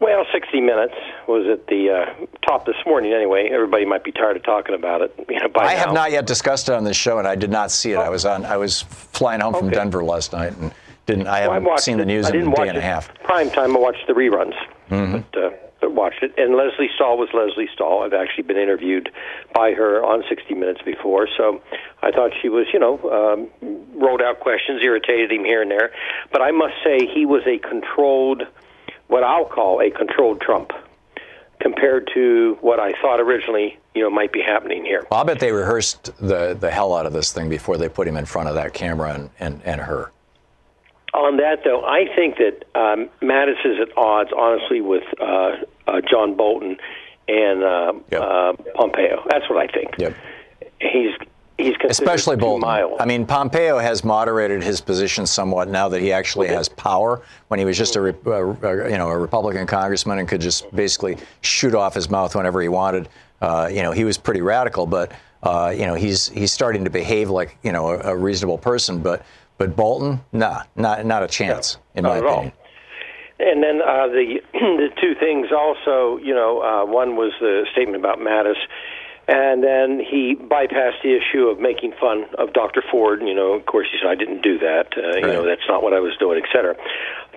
Well, 0.00 0.24
60 0.32 0.60
Minutes 0.60 0.94
was 1.28 1.46
at 1.48 1.66
the 1.66 1.90
uh, 1.90 2.26
top 2.46 2.66
this 2.66 2.76
morning. 2.86 3.12
Anyway, 3.12 3.48
everybody 3.52 3.84
might 3.84 4.04
be 4.04 4.12
tired 4.12 4.36
of 4.36 4.42
talking 4.44 4.74
about 4.74 5.00
it. 5.02 5.14
You 5.28 5.40
know, 5.40 5.48
by 5.48 5.64
I 5.64 5.74
now. 5.74 5.78
have 5.86 5.92
not 5.94 6.10
yet 6.12 6.26
discussed 6.26 6.68
it 6.68 6.74
on 6.74 6.84
this 6.84 6.96
show, 6.96 7.18
and 7.18 7.26
I 7.28 7.34
did 7.34 7.50
not 7.50 7.70
see 7.70 7.92
it. 7.92 7.98
I 7.98 8.08
was 8.08 8.24
on. 8.24 8.44
I 8.44 8.56
was 8.56 8.82
flying 8.82 9.40
home 9.40 9.54
from 9.54 9.70
Denver 9.70 10.04
last 10.04 10.32
night, 10.32 10.56
and 10.56 10.72
didn't. 11.06 11.26
I 11.26 11.42
Well, 11.42 11.52
haven't 11.52 11.68
watched 11.68 11.84
seen 11.84 11.98
the 11.98 12.04
news 12.06 12.28
in 12.28 12.36
a 12.52 12.54
day 12.54 12.68
and 12.68 12.78
a 12.78 12.80
half. 12.80 13.12
Prime 13.22 13.50
time, 13.50 13.76
I 13.76 13.80
watched 13.80 14.06
the 14.06 14.12
reruns, 14.12 14.54
Mm-hmm. 14.90 15.18
but, 15.32 15.42
uh, 15.44 15.50
but 15.80 15.92
watched 15.92 16.22
it. 16.22 16.32
And 16.38 16.54
Lesley 16.56 16.88
Stahl 16.94 17.18
was 17.18 17.28
Lesley 17.34 17.68
Stahl. 17.74 18.02
I've 18.02 18.12
actually 18.14 18.44
been 18.44 18.56
interviewed 18.56 19.10
by 19.54 19.72
her 19.72 20.02
on 20.04 20.24
60 20.28 20.54
Minutes 20.54 20.80
before, 20.82 21.28
so 21.36 21.60
I 22.02 22.10
thought 22.12 22.30
she 22.40 22.48
was, 22.48 22.66
you 22.72 22.78
know, 22.78 22.98
um, 23.62 23.76
rolled 24.00 24.22
out 24.22 24.40
questions, 24.40 24.80
irritated 24.82 25.30
him 25.32 25.44
here 25.44 25.60
and 25.62 25.70
there. 25.70 25.90
But 26.32 26.40
I 26.42 26.50
must 26.50 26.74
say, 26.84 27.06
he 27.06 27.26
was 27.26 27.42
a 27.46 27.58
controlled, 27.58 28.44
what 29.08 29.22
I'll 29.22 29.44
call 29.44 29.80
a 29.80 29.90
controlled 29.90 30.40
Trump, 30.40 30.70
compared 31.60 32.08
to 32.14 32.56
what 32.60 32.78
I 32.80 32.92
thought 33.00 33.20
originally, 33.20 33.78
you 33.94 34.02
know, 34.02 34.10
might 34.10 34.32
be 34.32 34.42
happening 34.42 34.84
here. 34.84 35.06
Well, 35.10 35.20
I 35.20 35.24
bet 35.24 35.38
they 35.40 35.52
rehearsed 35.52 36.12
the, 36.20 36.54
the 36.54 36.70
hell 36.70 36.94
out 36.94 37.06
of 37.06 37.12
this 37.12 37.32
thing 37.32 37.48
before 37.48 37.76
they 37.78 37.88
put 37.88 38.06
him 38.06 38.16
in 38.16 38.26
front 38.26 38.48
of 38.48 38.54
that 38.56 38.74
camera 38.74 39.14
and, 39.14 39.30
and, 39.40 39.62
and 39.64 39.80
her. 39.80 40.12
On 41.14 41.38
that, 41.38 41.60
though, 41.64 41.82
I 41.84 42.04
think 42.14 42.36
that 42.36 42.64
um, 42.78 43.08
Mattis 43.22 43.64
is 43.64 43.80
at 43.80 43.96
odds, 43.96 44.30
honestly, 44.36 44.80
with 44.82 45.04
uh, 45.20 45.52
uh, 45.86 46.00
John 46.10 46.36
Bolton 46.36 46.76
and 47.26 47.64
uh, 47.64 47.92
Yep. 48.12 48.20
uh, 48.20 48.52
Pompeo. 48.74 49.24
That's 49.30 49.48
what 49.48 49.58
I 49.58 49.66
think. 49.72 49.94
Yep. 49.98 50.14
He's 50.80 51.12
he's 51.58 51.74
Especially 51.88 52.36
Bolton. 52.36 52.60
mild. 52.60 53.00
I 53.00 53.04
mean, 53.04 53.26
Pompeo 53.26 53.78
has 53.78 54.04
moderated 54.04 54.62
his 54.62 54.80
position 54.80 55.26
somewhat 55.26 55.68
now 55.68 55.88
that 55.88 56.00
he 56.00 56.12
actually 56.12 56.48
has 56.48 56.68
power. 56.68 57.22
When 57.48 57.58
he 57.58 57.64
was 57.64 57.76
just 57.76 57.96
a, 57.96 58.00
re- 58.00 58.14
uh, 58.26 58.30
uh, 58.30 58.86
you 58.88 58.98
know 58.98 59.08
a 59.08 59.18
Republican 59.18 59.66
congressman 59.66 60.18
and 60.18 60.28
could 60.28 60.40
just 60.40 60.74
basically 60.74 61.16
shoot 61.40 61.74
off 61.74 61.94
his 61.94 62.10
mouth 62.10 62.34
whenever 62.34 62.60
he 62.60 62.68
wanted, 62.68 63.08
uh, 63.40 63.68
you 63.72 63.82
know, 63.82 63.92
he 63.92 64.04
was 64.04 64.18
pretty 64.18 64.42
radical. 64.42 64.86
But 64.86 65.12
uh, 65.42 65.72
you 65.76 65.86
know, 65.86 65.94
he's 65.94 66.28
he's 66.28 66.52
starting 66.52 66.84
to 66.84 66.90
behave 66.90 67.30
like 67.30 67.56
you 67.62 67.72
know 67.72 67.88
a, 67.90 68.12
a 68.12 68.16
reasonable 68.16 68.58
person. 68.58 69.00
But 69.00 69.24
but 69.58 69.76
Bolton, 69.76 70.20
nah, 70.32 70.62
not 70.76 71.06
not 71.06 71.22
a 71.22 71.28
chance 71.28 71.78
in 71.94 72.02
not 72.02 72.10
my 72.10 72.18
at 72.18 72.24
all. 72.24 72.32
opinion. 72.38 72.52
And 73.38 73.62
then 73.62 73.82
uh, 73.82 74.06
the 74.08 74.40
the 74.52 74.88
two 75.00 75.14
things 75.20 75.48
also, 75.52 76.18
you 76.22 76.34
know, 76.34 76.62
uh, 76.62 76.86
one 76.90 77.16
was 77.16 77.32
the 77.40 77.66
statement 77.72 77.96
about 78.02 78.18
Mattis, 78.18 78.56
and 79.28 79.62
then 79.62 79.98
he 80.00 80.36
bypassed 80.36 81.02
the 81.02 81.16
issue 81.16 81.48
of 81.48 81.58
making 81.58 81.92
fun 82.00 82.26
of 82.38 82.52
Dr. 82.52 82.82
Ford. 82.90 83.20
You 83.22 83.34
know, 83.34 83.52
of 83.54 83.66
course, 83.66 83.88
he 83.90 83.98
said 84.00 84.08
I 84.08 84.14
didn't 84.14 84.42
do 84.42 84.58
that. 84.60 84.92
Uh, 84.96 85.16
You 85.16 85.26
know, 85.26 85.44
that's 85.44 85.66
not 85.68 85.82
what 85.82 85.92
I 85.92 86.00
was 86.00 86.16
doing, 86.18 86.40
et 86.42 86.48
cetera. 86.52 86.76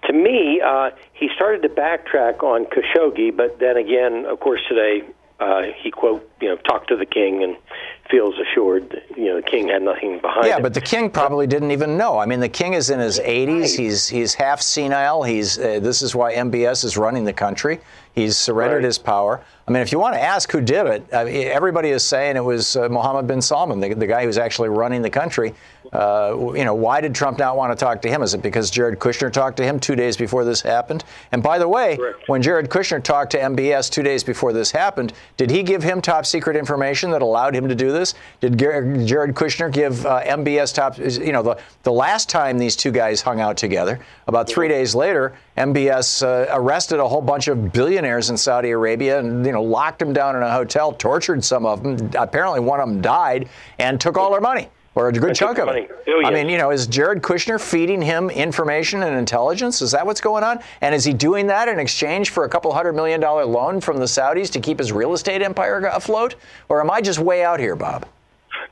To 0.07 0.13
me, 0.13 0.61
uh, 0.61 0.91
he 1.13 1.29
started 1.35 1.61
to 1.63 1.69
backtrack 1.69 2.41
on 2.43 2.65
Khashoggi, 2.65 3.35
but 3.35 3.59
then 3.59 3.75
again, 3.77 4.25
of 4.25 4.39
course, 4.39 4.61
today 4.69 5.03
uh, 5.39 5.63
he 5.81 5.89
quote, 5.89 6.29
you 6.41 6.49
know, 6.49 6.57
talked 6.57 6.89
to 6.89 6.95
the 6.97 7.05
king 7.05 7.43
and 7.43 7.55
feels 8.11 8.35
assured. 8.39 8.89
That, 8.89 9.17
you 9.17 9.25
know, 9.25 9.37
the 9.37 9.41
king 9.41 9.69
had 9.69 9.81
nothing 9.81 10.19
behind 10.19 10.45
it. 10.45 10.49
Yeah, 10.49 10.57
him. 10.57 10.63
but 10.63 10.73
the 10.73 10.81
king 10.81 11.09
probably 11.09 11.47
didn't 11.47 11.71
even 11.71 11.95
know. 11.97 12.17
I 12.17 12.25
mean, 12.25 12.39
the 12.41 12.49
king 12.49 12.73
is 12.73 12.89
in 12.89 12.99
his 12.99 13.19
80s. 13.19 13.77
He's 13.77 14.07
he's 14.07 14.33
half 14.33 14.61
senile. 14.61 15.23
He's 15.23 15.57
uh, 15.57 15.79
this 15.81 16.01
is 16.01 16.13
why 16.15 16.33
MBS 16.35 16.83
is 16.83 16.97
running 16.97 17.23
the 17.23 17.33
country. 17.33 17.79
He's 18.13 18.35
surrendered 18.35 18.77
Right. 18.83 18.85
his 18.85 18.97
power. 18.97 19.41
I 19.69 19.71
mean, 19.71 19.83
if 19.83 19.91
you 19.91 19.99
want 19.99 20.15
to 20.15 20.21
ask 20.21 20.51
who 20.51 20.61
did 20.61 20.87
it, 20.87 21.13
I 21.13 21.25
mean, 21.25 21.47
everybody 21.47 21.89
is 21.89 22.03
saying 22.03 22.35
it 22.35 22.43
was 22.43 22.75
uh, 22.75 22.89
Mohammed 22.89 23.27
bin 23.27 23.39
Salman, 23.39 23.79
the, 23.79 23.93
the 23.93 24.07
guy 24.07 24.23
who's 24.23 24.39
actually 24.39 24.69
running 24.69 25.03
the 25.03 25.11
country. 25.11 25.53
Uh, 25.91 26.53
you 26.55 26.65
know, 26.65 26.75
why 26.75 27.01
did 27.01 27.15
Trump 27.15 27.39
not 27.39 27.57
want 27.57 27.71
to 27.71 27.75
talk 27.85 28.01
to 28.03 28.09
him? 28.09 28.21
Is 28.21 28.33
it 28.33 28.41
because 28.41 28.69
Jared 28.69 28.99
Kushner 28.99 29.31
talked 29.31 29.57
to 29.57 29.63
him 29.63 29.79
two 29.79 29.95
days 29.95 30.15
before 30.15 30.45
this 30.45 30.61
happened? 30.61 31.03
And 31.31 31.41
by 31.41 31.57
the 31.57 31.67
way, 31.67 31.97
Correct. 31.97 32.29
when 32.29 32.41
Jared 32.41 32.69
Kushner 32.69 33.03
talked 33.03 33.31
to 33.31 33.39
MBS 33.39 33.89
two 33.89 34.03
days 34.03 34.23
before 34.23 34.53
this 34.53 34.69
happened, 34.69 35.13
did 35.37 35.49
he 35.49 35.63
give 35.63 35.81
him 35.81 36.01
top 36.01 36.25
secret 36.25 36.55
information 36.55 37.09
that 37.11 37.23
allowed 37.23 37.55
him 37.55 37.67
to 37.67 37.75
do 37.75 37.91
this? 37.91 38.13
Did 38.39 38.57
Jared 38.59 39.33
Kushner 39.35 39.71
give 39.71 40.05
uh, 40.05 40.21
MBS 40.23 40.73
top? 40.75 40.97
You 40.99 41.31
know, 41.31 41.41
the 41.41 41.57
the 41.83 41.91
last 41.91 42.29
time 42.29 42.59
these 42.59 42.75
two 42.75 42.91
guys 42.91 43.21
hung 43.21 43.39
out 43.41 43.57
together, 43.57 43.99
about 44.27 44.47
three 44.47 44.67
days 44.67 44.93
later, 44.93 45.33
MBS 45.57 46.23
uh, 46.23 46.55
arrested 46.55 46.99
a 46.99 47.07
whole 47.07 47.21
bunch 47.21 47.47
of 47.47 47.73
billionaires 47.73 48.29
in 48.29 48.37
Saudi 48.37 48.69
Arabia 48.69 49.19
and 49.19 49.43
you 49.45 49.51
know 49.51 49.63
locked 49.63 49.97
them 49.99 50.13
down 50.13 50.35
in 50.35 50.43
a 50.43 50.51
hotel, 50.51 50.93
tortured 50.93 51.43
some 51.43 51.65
of 51.65 51.81
them. 51.81 52.11
Apparently, 52.15 52.59
one 52.59 52.79
of 52.79 52.87
them 52.87 53.01
died 53.01 53.49
and 53.79 53.99
took 53.99 54.15
all 54.17 54.31
their 54.31 54.41
money. 54.41 54.69
Or 54.95 55.07
a 55.07 55.13
good 55.13 55.35
chunk 55.35 55.59
of 55.59 55.69
it. 55.69 56.05
Billions. 56.05 56.27
I 56.27 56.31
mean, 56.31 56.49
you 56.49 56.57
know, 56.57 56.71
is 56.71 56.87
Jared 56.87 57.21
Kushner 57.21 57.61
feeding 57.61 58.01
him 58.01 58.29
information 58.29 59.03
and 59.03 59.15
intelligence? 59.15 59.81
Is 59.81 59.91
that 59.91 60.05
what's 60.05 60.19
going 60.19 60.43
on? 60.43 60.59
And 60.81 60.93
is 60.93 61.05
he 61.05 61.13
doing 61.13 61.47
that 61.47 61.67
in 61.67 61.79
exchange 61.79 62.31
for 62.31 62.43
a 62.43 62.49
couple 62.49 62.73
hundred 62.73 62.93
million 62.93 63.21
dollar 63.21 63.45
loan 63.45 63.81
from 63.81 63.97
the 63.97 64.05
Saudis 64.05 64.51
to 64.51 64.59
keep 64.59 64.79
his 64.79 64.91
real 64.91 65.13
estate 65.13 65.41
empire 65.41 65.85
afloat? 65.85 66.35
Or 66.69 66.81
am 66.81 66.89
I 66.89 67.01
just 67.01 67.19
way 67.19 67.43
out 67.43 67.59
here, 67.59 67.75
Bob? 67.75 68.07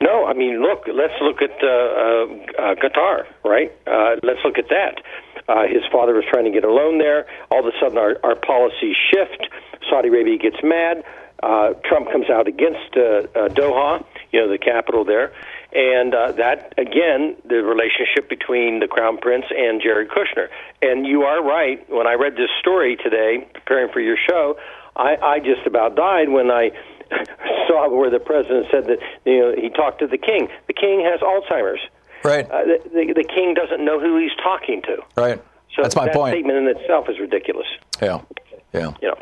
No, 0.01 0.26
I 0.26 0.34
mean, 0.34 0.61
look, 0.61 0.84
let's 0.93 1.13
look 1.22 1.41
at 1.41 1.51
uh, 1.63 1.68
uh, 1.68 2.72
uh, 2.72 2.76
Qatar, 2.76 3.26
right? 3.45 3.72
Uh, 3.88 4.18
let's 4.22 4.39
look 4.43 4.57
at 4.57 4.70
that. 4.70 5.01
Uh, 5.47 5.65
his 5.68 5.82
father 5.91 6.13
was 6.13 6.26
trying 6.30 6.45
to 6.45 6.51
get 6.51 6.63
a 6.63 6.72
loan 6.72 6.97
there. 6.97 7.26
All 7.49 7.59
of 7.59 7.65
a 7.65 7.78
sudden, 7.80 7.97
our, 7.97 8.18
our 8.24 8.36
policies 8.36 8.95
shift. 9.11 9.47
Saudi 9.89 10.09
Arabia 10.09 10.38
gets 10.38 10.57
mad. 10.61 11.03
Uh, 11.41 11.74
Trump 11.86 12.11
comes 12.11 12.30
out 12.30 12.47
against 12.47 12.97
uh, 12.97 12.99
uh, 12.99 13.47
Doha, 13.49 14.03
you 14.32 14.41
know, 14.41 14.49
the 14.49 14.57
capital 14.57 15.05
there. 15.05 15.32
And 15.74 16.13
uh, 16.15 16.32
that, 16.34 16.74
again, 16.78 17.36
the 17.47 17.61
relationship 17.63 18.30
between 18.30 18.80
the 18.80 18.88
Crown 18.88 19.18
Prince 19.18 19.45
and 19.55 19.82
Jared 19.82 20.09
Kushner. 20.09 20.47
And 20.82 21.05
you 21.05 21.24
are 21.24 21.43
right. 21.43 21.84
When 21.89 22.07
I 22.07 22.13
read 22.13 22.34
this 22.34 22.49
story 22.59 22.95
today, 22.95 23.47
preparing 23.53 23.91
for 23.91 23.99
your 23.99 24.18
show, 24.30 24.57
I, 24.95 25.18
I 25.22 25.39
just 25.39 25.68
about 25.68 25.95
died 25.95 26.30
when 26.30 26.49
I 26.49 26.72
saw 27.68 27.89
where 27.89 28.09
the 28.09 28.20
president 28.20 28.68
said 28.72 28.86
that 28.86 28.97
you 29.26 29.39
know 29.39 29.53
he 29.55 29.70
talked 29.70 29.99
to 29.99 30.07
the 30.07 30.18
king. 30.18 30.47
The 30.68 30.74
king 30.74 31.01
has 31.05 31.20
Alzheimer's. 31.22 31.82
Right. 32.24 32.49
Uh, 32.49 32.63
the, 32.63 32.80
the, 32.89 33.13
the 33.22 33.24
king 33.24 33.53
doesn't 33.53 33.84
know 33.84 33.99
who 33.99 34.18
he's 34.20 34.36
talking 34.43 34.82
to. 34.84 34.97
Right. 35.15 35.41
So 35.76 35.84
That's 35.84 35.95
my 35.95 36.05
that 36.05 36.15
point. 36.15 36.34
statement 36.34 36.57
in 36.57 36.68
itself 36.76 37.07
is 37.09 37.20
ridiculous. 37.20 37.68
Yeah. 38.01 38.22
Yeah. 38.74 38.93
You 39.01 39.09
know. 39.09 39.15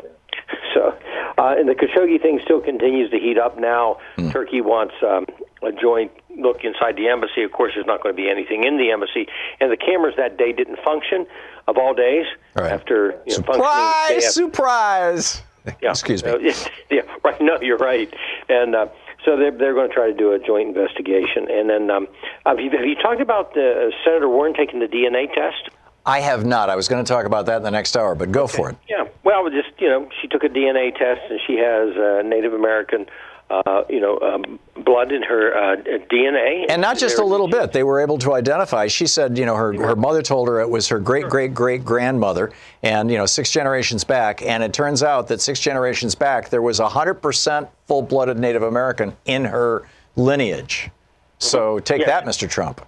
So, 0.74 0.96
uh, 1.38 1.54
and 1.58 1.68
the 1.68 1.74
Khashoggi 1.74 2.20
thing 2.22 2.40
still 2.44 2.60
continues 2.60 3.10
to 3.10 3.18
heat 3.18 3.36
up. 3.38 3.58
Now, 3.58 3.98
Hmm. 4.16 4.30
Turkey 4.30 4.60
wants 4.60 4.94
um, 5.02 5.26
a 5.62 5.72
joint 5.72 6.12
look 6.36 6.64
inside 6.64 6.96
the 6.96 7.08
embassy. 7.08 7.42
Of 7.42 7.52
course, 7.52 7.72
there's 7.74 7.86
not 7.86 8.02
going 8.02 8.14
to 8.14 8.20
be 8.22 8.30
anything 8.30 8.64
in 8.64 8.78
the 8.78 8.90
embassy, 8.90 9.26
and 9.60 9.70
the 9.72 9.76
cameras 9.76 10.14
that 10.16 10.36
day 10.38 10.52
didn't 10.52 10.78
function. 10.84 11.26
Of 11.68 11.78
all 11.78 11.94
days, 11.94 12.26
Right. 12.54 12.70
after 12.70 13.20
you 13.26 13.32
know, 13.32 13.34
Surprise! 13.42 13.64
after- 13.64 14.20
Surprise! 14.20 15.42
yeah. 15.82 15.90
Excuse 15.90 16.22
me. 16.22 16.30
Uh, 16.30 16.36
yeah, 16.40 16.54
yeah, 16.90 17.00
right. 17.24 17.40
No, 17.40 17.58
you're 17.60 17.76
right. 17.76 18.08
And 18.48 18.76
uh, 18.76 18.86
So 19.24 19.36
they're 19.36 19.50
they're 19.50 19.74
going 19.74 19.88
to 19.88 19.94
try 19.94 20.06
to 20.06 20.16
do 20.16 20.32
a 20.32 20.38
joint 20.38 20.68
investigation. 20.68 21.50
And 21.50 21.68
then, 21.68 21.90
um, 21.90 22.06
have 22.44 22.60
you 22.60 22.70
have 22.70 22.84
you 22.86 22.94
talked 22.94 23.20
about 23.20 23.54
the, 23.54 23.88
uh, 23.88 24.04
Senator 24.04 24.28
Warren 24.28 24.54
taking 24.54 24.78
the 24.78 24.86
DNA 24.86 25.26
test? 25.34 25.70
I 26.06 26.20
have 26.20 26.46
not. 26.46 26.70
I 26.70 26.76
was 26.76 26.86
going 26.86 27.04
to 27.04 27.08
talk 27.08 27.26
about 27.26 27.46
that 27.46 27.56
in 27.56 27.62
the 27.64 27.70
next 27.72 27.96
hour, 27.96 28.14
but 28.14 28.30
go 28.30 28.44
okay. 28.44 28.56
for 28.56 28.70
it. 28.70 28.76
Yeah. 28.88 29.08
Well, 29.24 29.50
just 29.50 29.70
you 29.80 29.88
know, 29.88 30.08
she 30.22 30.28
took 30.28 30.44
a 30.44 30.48
DNA 30.48 30.96
test 30.96 31.22
and 31.28 31.40
she 31.48 31.56
has 31.56 31.96
uh, 31.96 32.22
Native 32.24 32.54
American 32.54 33.06
uh, 33.50 33.84
you 33.88 34.00
know, 34.00 34.18
um, 34.20 34.58
blood 34.84 35.12
in 35.12 35.22
her 35.22 35.56
uh, 35.56 35.76
DNA. 36.10 36.66
And 36.68 36.82
not 36.82 36.98
just 36.98 37.18
a 37.18 37.24
little 37.24 37.46
bit. 37.46 37.72
They 37.72 37.84
were 37.84 38.00
able 38.00 38.18
to 38.18 38.34
identify. 38.34 38.88
She 38.88 39.06
said, 39.06 39.38
you 39.38 39.46
know, 39.46 39.54
her, 39.54 39.72
her 39.74 39.96
mother 39.96 40.20
told 40.22 40.48
her 40.48 40.60
it 40.60 40.68
was 40.68 40.88
her 40.88 40.98
great 40.98 41.28
great 41.28 41.54
great 41.54 41.84
grandmother, 41.84 42.52
and 42.82 43.10
you 43.10 43.18
know, 43.18 43.26
six 43.26 43.50
generations 43.50 44.04
back. 44.04 44.42
And 44.42 44.62
it 44.62 44.72
turns 44.72 45.02
out 45.02 45.28
that 45.28 45.40
six 45.40 45.60
generations 45.60 46.14
back, 46.14 46.48
there 46.48 46.62
was 46.62 46.80
100% 46.80 47.68
full 47.86 48.02
blooded 48.02 48.38
Native 48.38 48.62
American 48.62 49.16
in 49.26 49.44
her 49.44 49.86
lineage. 50.16 50.90
So 51.38 51.78
take 51.78 52.00
Yes. 52.00 52.08
that, 52.08 52.24
Mr. 52.24 52.48
Trump. 52.48 52.84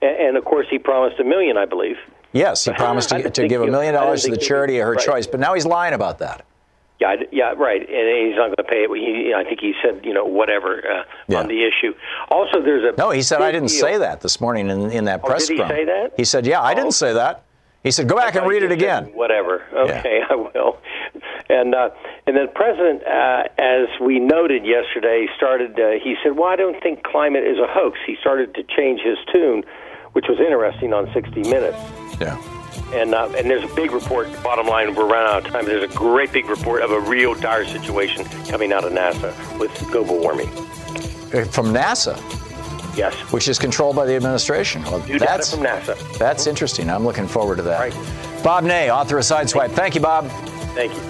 And, 0.00 0.16
and 0.16 0.36
of 0.36 0.44
course, 0.44 0.66
he 0.70 0.78
promised 0.78 1.20
a 1.20 1.24
million, 1.24 1.56
I 1.56 1.66
believe. 1.66 1.96
Yes, 2.32 2.64
he 2.64 2.72
promised 2.72 3.10
to, 3.10 3.28
to 3.30 3.46
give 3.46 3.60
a 3.60 3.66
million 3.66 3.92
dollars 3.92 4.24
to 4.24 4.30
the 4.30 4.38
charity 4.38 4.78
of 4.78 4.86
her 4.86 4.92
right. 4.92 5.04
choice, 5.04 5.26
but 5.26 5.38
now 5.38 5.52
he's 5.52 5.66
lying 5.66 5.92
about 5.92 6.18
that. 6.20 6.46
Yeah, 7.02 7.08
I- 7.08 7.26
yeah, 7.32 7.52
right. 7.56 7.80
And 7.80 8.26
he's 8.28 8.36
not 8.36 8.46
going 8.54 8.56
to 8.56 8.64
pay 8.64 8.84
it. 8.84 8.90
He, 8.94 9.26
you 9.26 9.30
know, 9.32 9.40
I 9.40 9.44
think 9.44 9.58
he 9.60 9.72
said, 9.82 10.00
you 10.04 10.14
know, 10.14 10.24
whatever 10.24 10.70
uh, 10.88 11.02
Yeah. 11.28 11.40
on 11.40 11.48
the 11.48 11.64
issue. 11.64 11.92
Also, 12.30 12.62
there's 12.62 12.84
a 12.84 12.96
No, 12.96 13.10
he 13.10 13.22
said 13.22 13.42
I 13.42 13.50
didn't 13.50 13.68
deal. 13.70 13.80
say 13.80 13.98
that 13.98 14.20
this 14.20 14.40
morning 14.40 14.70
in, 14.70 14.90
in 14.90 15.04
that 15.06 15.20
Oh, 15.24 15.26
press 15.28 15.48
did 15.48 15.58
he 15.58 15.66
say 15.66 15.84
that? 15.84 16.12
He 16.16 16.24
said, 16.24 16.46
yeah, 16.46 16.60
I 16.60 16.72
Oh. 16.72 16.74
didn't 16.76 16.92
say 16.92 17.12
that. 17.14 17.42
He 17.82 17.90
said, 17.90 18.08
go 18.08 18.14
back 18.14 18.36
and 18.36 18.44
Oh, 18.44 18.48
read 18.48 18.62
it 18.62 18.70
again. 18.70 19.06
Whatever. 19.14 19.64
Okay, 19.74 20.22
I 20.30 20.34
will. 20.36 20.78
And 21.50 21.74
uh, 21.74 21.90
and 22.28 22.36
then 22.36 22.46
President, 22.54 23.02
uh, 23.04 23.42
as 23.58 23.88
we 24.00 24.20
noted 24.20 24.64
yesterday, 24.64 25.26
started. 25.36 25.72
Uh, 25.78 25.98
he 26.02 26.14
said, 26.22 26.36
"Well, 26.36 26.48
I 26.48 26.56
don't 26.56 26.80
think 26.80 27.02
climate 27.02 27.42
is 27.44 27.58
a 27.58 27.66
hoax." 27.66 27.98
He 28.06 28.14
started 28.20 28.54
to 28.54 28.62
change 28.62 29.00
his 29.02 29.18
tune, 29.32 29.64
which 30.12 30.26
was 30.28 30.38
interesting 30.38 30.92
on 30.94 31.10
60 31.12 31.40
Minutes. 31.50 31.76
Yeah. 32.20 32.38
And 32.92 33.14
uh, 33.14 33.30
and 33.36 33.48
there's 33.48 33.64
a 33.70 33.74
big 33.74 33.90
report. 33.92 34.28
Bottom 34.42 34.66
line, 34.66 34.94
we're 34.94 35.06
running 35.06 35.28
out 35.34 35.46
of 35.46 35.52
time. 35.52 35.64
There's 35.64 35.82
a 35.84 35.96
great 35.96 36.30
big 36.32 36.46
report 36.46 36.82
of 36.82 36.90
a 36.90 37.00
real 37.00 37.34
dire 37.34 37.64
situation 37.64 38.24
coming 38.48 38.72
out 38.72 38.84
of 38.84 38.92
NASA 38.92 39.32
with 39.58 39.70
global 39.90 40.18
warming. 40.18 40.48
Uh, 40.48 41.44
From 41.46 41.72
NASA, 41.72 42.16
Yes, 42.94 43.14
which 43.32 43.48
is 43.48 43.58
controlled 43.58 43.96
by 43.96 44.04
the 44.04 44.14
administration. 44.14 44.82
Well, 44.82 44.98
that's, 44.98 45.54
from 45.54 45.64
NASA. 45.64 46.18
that's 46.18 46.46
interesting. 46.46 46.90
I'm 46.90 47.04
looking 47.04 47.26
forward 47.26 47.56
to 47.56 47.62
that. 47.62 47.80
Right. 47.80 48.44
Bob 48.44 48.64
Ney, 48.64 48.90
author 48.90 49.16
of 49.16 49.24
Sideswipe. 49.24 49.70
Thank 49.70 49.94
you, 49.94 50.02
Bob. 50.02 50.28
Thank 50.74 50.92
you. 50.92 51.00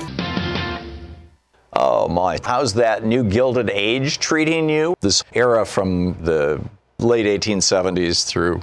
Oh, 1.72 2.06
my. 2.06 2.38
How's 2.44 2.74
that 2.74 3.04
new 3.04 3.24
Gilded 3.24 3.70
Age 3.70 4.18
treating 4.20 4.68
you? 4.68 4.94
This 5.00 5.24
era 5.32 5.64
from 5.64 6.22
the 6.22 6.62
late 6.98 7.26
1870s 7.26 8.26
through 8.26 8.62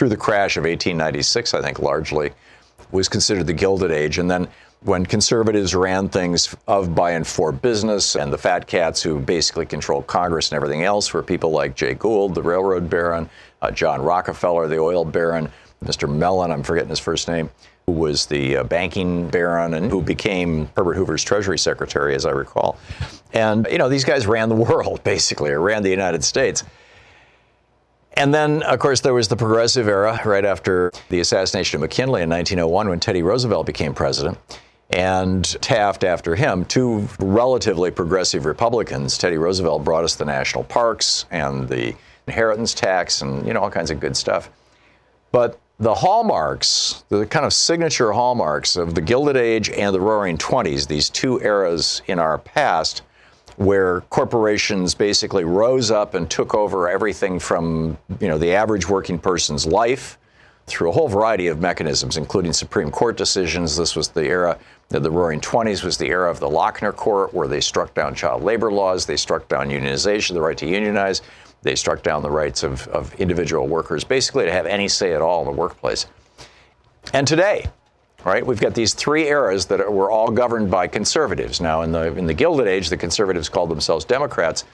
through 0.00 0.08
the 0.08 0.16
crash 0.16 0.56
of 0.56 0.64
1896, 0.64 1.52
I 1.52 1.60
think, 1.60 1.78
largely 1.78 2.30
was 2.90 3.06
considered 3.06 3.46
the 3.46 3.52
Gilded 3.52 3.90
Age. 3.90 4.16
And 4.16 4.30
then 4.30 4.48
when 4.82 5.04
conservatives 5.04 5.74
ran 5.74 6.08
things 6.08 6.56
of, 6.66 6.94
by, 6.94 7.10
and 7.10 7.26
for 7.26 7.52
business, 7.52 8.16
and 8.16 8.32
the 8.32 8.38
fat 8.38 8.66
cats 8.66 9.02
who 9.02 9.18
basically 9.20 9.66
controlled 9.66 10.06
Congress 10.06 10.50
and 10.50 10.56
everything 10.56 10.84
else 10.84 11.12
were 11.12 11.22
people 11.22 11.50
like 11.50 11.76
Jay 11.76 11.92
Gould, 11.92 12.34
the 12.34 12.40
railroad 12.40 12.88
baron, 12.88 13.28
uh, 13.60 13.70
John 13.72 14.00
Rockefeller, 14.00 14.68
the 14.68 14.78
oil 14.78 15.04
baron, 15.04 15.52
Mr. 15.84 16.10
Mellon, 16.10 16.50
I'm 16.50 16.62
forgetting 16.62 16.88
his 16.88 16.98
first 16.98 17.28
name, 17.28 17.50
who 17.84 17.92
was 17.92 18.24
the 18.24 18.56
uh, 18.56 18.64
banking 18.64 19.28
baron 19.28 19.74
and 19.74 19.90
who 19.90 20.00
became 20.00 20.70
Herbert 20.78 20.94
Hoover's 20.94 21.22
Treasury 21.22 21.58
Secretary, 21.58 22.14
as 22.14 22.24
I 22.24 22.30
recall. 22.30 22.78
And, 23.34 23.68
you 23.70 23.76
know, 23.76 23.90
these 23.90 24.06
guys 24.06 24.26
ran 24.26 24.48
the 24.48 24.54
world, 24.70 25.04
basically, 25.04 25.50
or 25.50 25.60
ran 25.60 25.82
the 25.82 25.90
United 25.90 26.24
States. 26.24 26.64
And 28.14 28.34
then, 28.34 28.62
of 28.64 28.78
course, 28.78 29.00
there 29.00 29.14
was 29.14 29.28
the 29.28 29.36
progressive 29.36 29.88
era 29.88 30.20
right 30.24 30.44
after 30.44 30.90
the 31.08 31.20
assassination 31.20 31.76
of 31.76 31.82
McKinley 31.82 32.22
in 32.22 32.28
1901 32.28 32.88
when 32.88 33.00
Teddy 33.00 33.22
Roosevelt 33.22 33.66
became 33.66 33.94
president. 33.94 34.38
And 34.90 35.44
Taft 35.62 36.02
after 36.02 36.34
him, 36.34 36.64
two 36.64 37.08
relatively 37.20 37.92
progressive 37.92 38.44
Republicans. 38.44 39.16
Teddy 39.16 39.36
Roosevelt 39.36 39.84
brought 39.84 40.02
us 40.02 40.16
the 40.16 40.24
national 40.24 40.64
parks 40.64 41.26
and 41.30 41.68
the 41.68 41.94
inheritance 42.26 42.74
tax 42.74 43.22
and, 43.22 43.46
you 43.46 43.54
know, 43.54 43.60
all 43.60 43.70
kinds 43.70 43.92
of 43.92 44.00
good 44.00 44.16
stuff. 44.16 44.50
But 45.30 45.60
the 45.78 45.94
hallmarks, 45.94 47.04
the 47.08 47.24
kind 47.24 47.46
of 47.46 47.52
signature 47.52 48.12
hallmarks 48.12 48.76
of 48.76 48.94
the 48.94 49.00
Gilded 49.00 49.36
Age 49.36 49.70
and 49.70 49.94
the 49.94 50.00
Roaring 50.00 50.36
Twenties, 50.36 50.86
these 50.86 51.08
two 51.08 51.40
eras 51.40 52.02
in 52.06 52.18
our 52.18 52.38
past, 52.38 53.02
where 53.60 54.00
corporations 54.08 54.94
basically 54.94 55.44
rose 55.44 55.90
up 55.90 56.14
and 56.14 56.30
took 56.30 56.54
over 56.54 56.88
everything 56.88 57.38
from 57.38 57.98
you 58.18 58.26
know 58.26 58.38
the 58.38 58.54
average 58.54 58.88
working 58.88 59.18
person's 59.18 59.66
life 59.66 60.16
through 60.66 60.88
a 60.88 60.92
whole 60.92 61.08
variety 61.08 61.46
of 61.48 61.60
mechanisms, 61.60 62.16
including 62.16 62.54
Supreme 62.54 62.90
Court 62.90 63.18
decisions. 63.18 63.76
This 63.76 63.94
was 63.94 64.08
the 64.08 64.24
era, 64.24 64.58
the, 64.88 65.10
Roaring 65.10 65.42
Twenties 65.42 65.82
was 65.82 65.98
the 65.98 66.06
era 66.06 66.30
of 66.30 66.40
the 66.40 66.48
Lochner 66.48 66.96
Court, 66.96 67.34
where 67.34 67.48
they 67.48 67.60
struck 67.60 67.92
down 67.92 68.14
child 68.14 68.42
labor 68.42 68.72
laws, 68.72 69.04
they 69.04 69.18
struck 69.18 69.46
down 69.48 69.68
unionization, 69.68 70.32
the 70.32 70.40
right 70.40 70.56
to 70.56 70.66
unionize, 70.66 71.20
they 71.60 71.74
struck 71.74 72.02
down 72.02 72.22
the 72.22 72.30
rights 72.30 72.62
of, 72.62 72.88
of 72.88 73.12
individual 73.16 73.66
workers, 73.66 74.04
basically 74.04 74.46
to 74.46 74.52
have 74.52 74.64
any 74.64 74.88
say 74.88 75.12
at 75.12 75.20
all 75.20 75.40
in 75.40 75.46
the 75.46 75.60
workplace. 75.60 76.06
And 77.12 77.28
today, 77.28 77.66
right, 78.24 78.44
we've 78.44 78.60
got 78.60 78.74
these 78.74 78.94
three 78.94 79.28
eras 79.28 79.66
that 79.66 79.92
were 79.92 80.10
all 80.10 80.30
governed 80.30 80.70
by 80.70 80.86
conservatives. 80.86 81.60
Now, 81.60 81.82
in 81.82 81.92
the 81.92 82.14
in 82.16 82.26
the 82.26 82.34
Gilded 82.34 82.66
Age, 82.66 82.88
the 82.88 82.96
conservatives 82.96 83.48
called 83.48 83.70
themselves 83.70 84.04
Democrats 84.04 84.64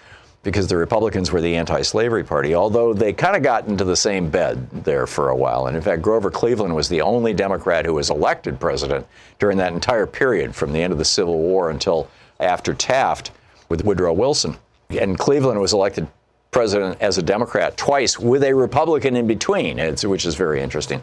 because 0.42 0.68
the 0.68 0.76
Republicans 0.76 1.32
were 1.32 1.40
the 1.40 1.56
anti-slavery 1.56 2.22
party. 2.22 2.54
Although 2.54 2.94
they 2.94 3.12
kind 3.12 3.36
of 3.36 3.42
got 3.42 3.66
into 3.66 3.84
the 3.84 3.96
same 3.96 4.30
bed 4.30 4.70
there 4.84 5.06
for 5.06 5.30
a 5.30 5.36
while, 5.36 5.66
and 5.66 5.76
in 5.76 5.82
fact, 5.82 6.02
Grover 6.02 6.30
Cleveland 6.30 6.74
was 6.74 6.88
the 6.88 7.00
only 7.00 7.34
Democrat 7.34 7.84
who 7.84 7.94
was 7.94 8.10
elected 8.10 8.60
president 8.60 9.06
during 9.40 9.58
that 9.58 9.72
entire 9.72 10.06
period, 10.06 10.54
from 10.54 10.72
the 10.72 10.80
end 10.80 10.92
of 10.92 10.98
the 10.98 11.04
Civil 11.04 11.38
War 11.38 11.70
until 11.70 12.08
after 12.38 12.74
Taft 12.74 13.32
with 13.68 13.84
Woodrow 13.84 14.12
Wilson. 14.12 14.56
And 14.90 15.18
Cleveland 15.18 15.60
was 15.60 15.72
elected 15.72 16.06
president 16.52 16.96
as 17.02 17.18
a 17.18 17.22
Democrat 17.22 17.76
twice 17.76 18.18
with 18.18 18.44
a 18.44 18.54
Republican 18.54 19.16
in 19.16 19.26
between, 19.26 19.78
which 19.78 20.24
is 20.24 20.36
very 20.36 20.62
interesting. 20.62 21.02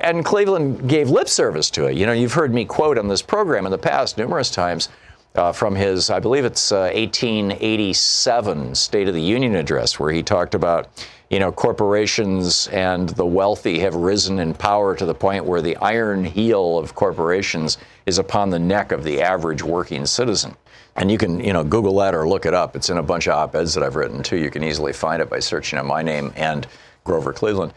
And 0.00 0.24
Cleveland 0.24 0.88
gave 0.88 1.08
lip 1.08 1.28
service 1.28 1.70
to 1.70 1.86
it. 1.86 1.96
You 1.96 2.06
know, 2.06 2.12
you've 2.12 2.32
heard 2.32 2.52
me 2.52 2.64
quote 2.64 2.98
on 2.98 3.08
this 3.08 3.22
program 3.22 3.64
in 3.64 3.72
the 3.72 3.78
past 3.78 4.18
numerous 4.18 4.50
times 4.50 4.88
uh, 5.34 5.52
from 5.52 5.74
his, 5.74 6.10
I 6.10 6.20
believe 6.20 6.44
it's 6.44 6.70
uh, 6.72 6.90
1887 6.94 8.74
State 8.74 9.08
of 9.08 9.14
the 9.14 9.20
Union 9.20 9.54
address, 9.56 9.98
where 9.98 10.12
he 10.12 10.22
talked 10.22 10.54
about, 10.54 10.88
you 11.30 11.38
know, 11.40 11.50
corporations 11.50 12.68
and 12.68 13.08
the 13.10 13.26
wealthy 13.26 13.80
have 13.80 13.94
risen 13.94 14.38
in 14.38 14.54
power 14.54 14.94
to 14.94 15.04
the 15.04 15.14
point 15.14 15.44
where 15.44 15.60
the 15.60 15.76
iron 15.76 16.24
heel 16.24 16.78
of 16.78 16.94
corporations 16.94 17.78
is 18.06 18.18
upon 18.18 18.50
the 18.50 18.58
neck 18.58 18.92
of 18.92 19.02
the 19.02 19.20
average 19.20 19.62
working 19.62 20.06
citizen. 20.06 20.56
And 20.96 21.10
you 21.10 21.18
can, 21.18 21.40
you 21.40 21.52
know, 21.52 21.64
Google 21.64 21.96
that 21.98 22.14
or 22.14 22.28
look 22.28 22.46
it 22.46 22.54
up. 22.54 22.76
It's 22.76 22.90
in 22.90 22.98
a 22.98 23.02
bunch 23.02 23.26
of 23.26 23.34
op-eds 23.34 23.74
that 23.74 23.82
I've 23.82 23.96
written 23.96 24.22
too. 24.22 24.36
You 24.36 24.50
can 24.50 24.62
easily 24.62 24.92
find 24.92 25.20
it 25.20 25.28
by 25.28 25.40
searching 25.40 25.78
on 25.78 25.86
my 25.86 26.02
name 26.02 26.32
and 26.36 26.66
Grover 27.02 27.32
Cleveland. 27.32 27.74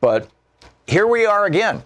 But 0.00 0.30
here 0.86 1.06
we 1.06 1.24
are 1.24 1.46
again, 1.46 1.82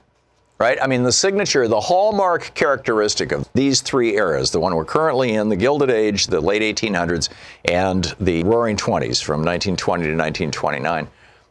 right? 0.59 0.79
I 0.83 0.87
mean, 0.87 1.03
the 1.03 1.13
signature, 1.13 1.69
the 1.69 1.81
hallmark 1.81 2.53
characteristic 2.55 3.33
of 3.33 3.49
these 3.55 3.81
three 3.81 4.17
eras, 4.17 4.51
the 4.51 4.61
one 4.61 4.75
we're 4.75 4.85
currently 4.85 5.35
in, 5.35 5.49
the 5.49 5.57
Gilded 5.57 5.91
Age, 5.91 6.27
the 6.27 6.41
late 6.41 6.63
1800s, 6.63 7.29
and 7.67 8.15
the 8.21 8.43
Roaring 8.45 8.77
Twenties 8.77 9.21
from 9.21 9.41
1920 9.41 10.03
to 10.03 10.11
1929. 10.11 11.09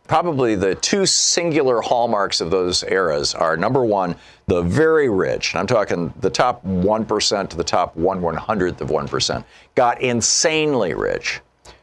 Probably 0.08 0.56
the 0.56 0.76
two 0.76 1.06
singular 1.06 1.82
hallmarks 1.82 2.40
of 2.40 2.50
those 2.50 2.84
eras 2.84 3.34
are 3.36 3.58
number 3.58 3.84
one, 3.84 4.16
the 4.48 4.62
very 4.62 5.10
rich, 5.10 5.54
and 5.54 5.60
I'm 5.60 5.68
talking 5.68 6.14
the 6.22 6.30
top 6.30 6.66
1% 6.66 7.50
to 7.50 7.58
the 7.58 7.64
top 7.64 7.96
1 7.98 8.22
100th 8.22 8.82
of 8.82 8.90
1%, 8.90 9.44
got 9.76 10.02
insanely 10.02 10.94
rich 10.94 11.42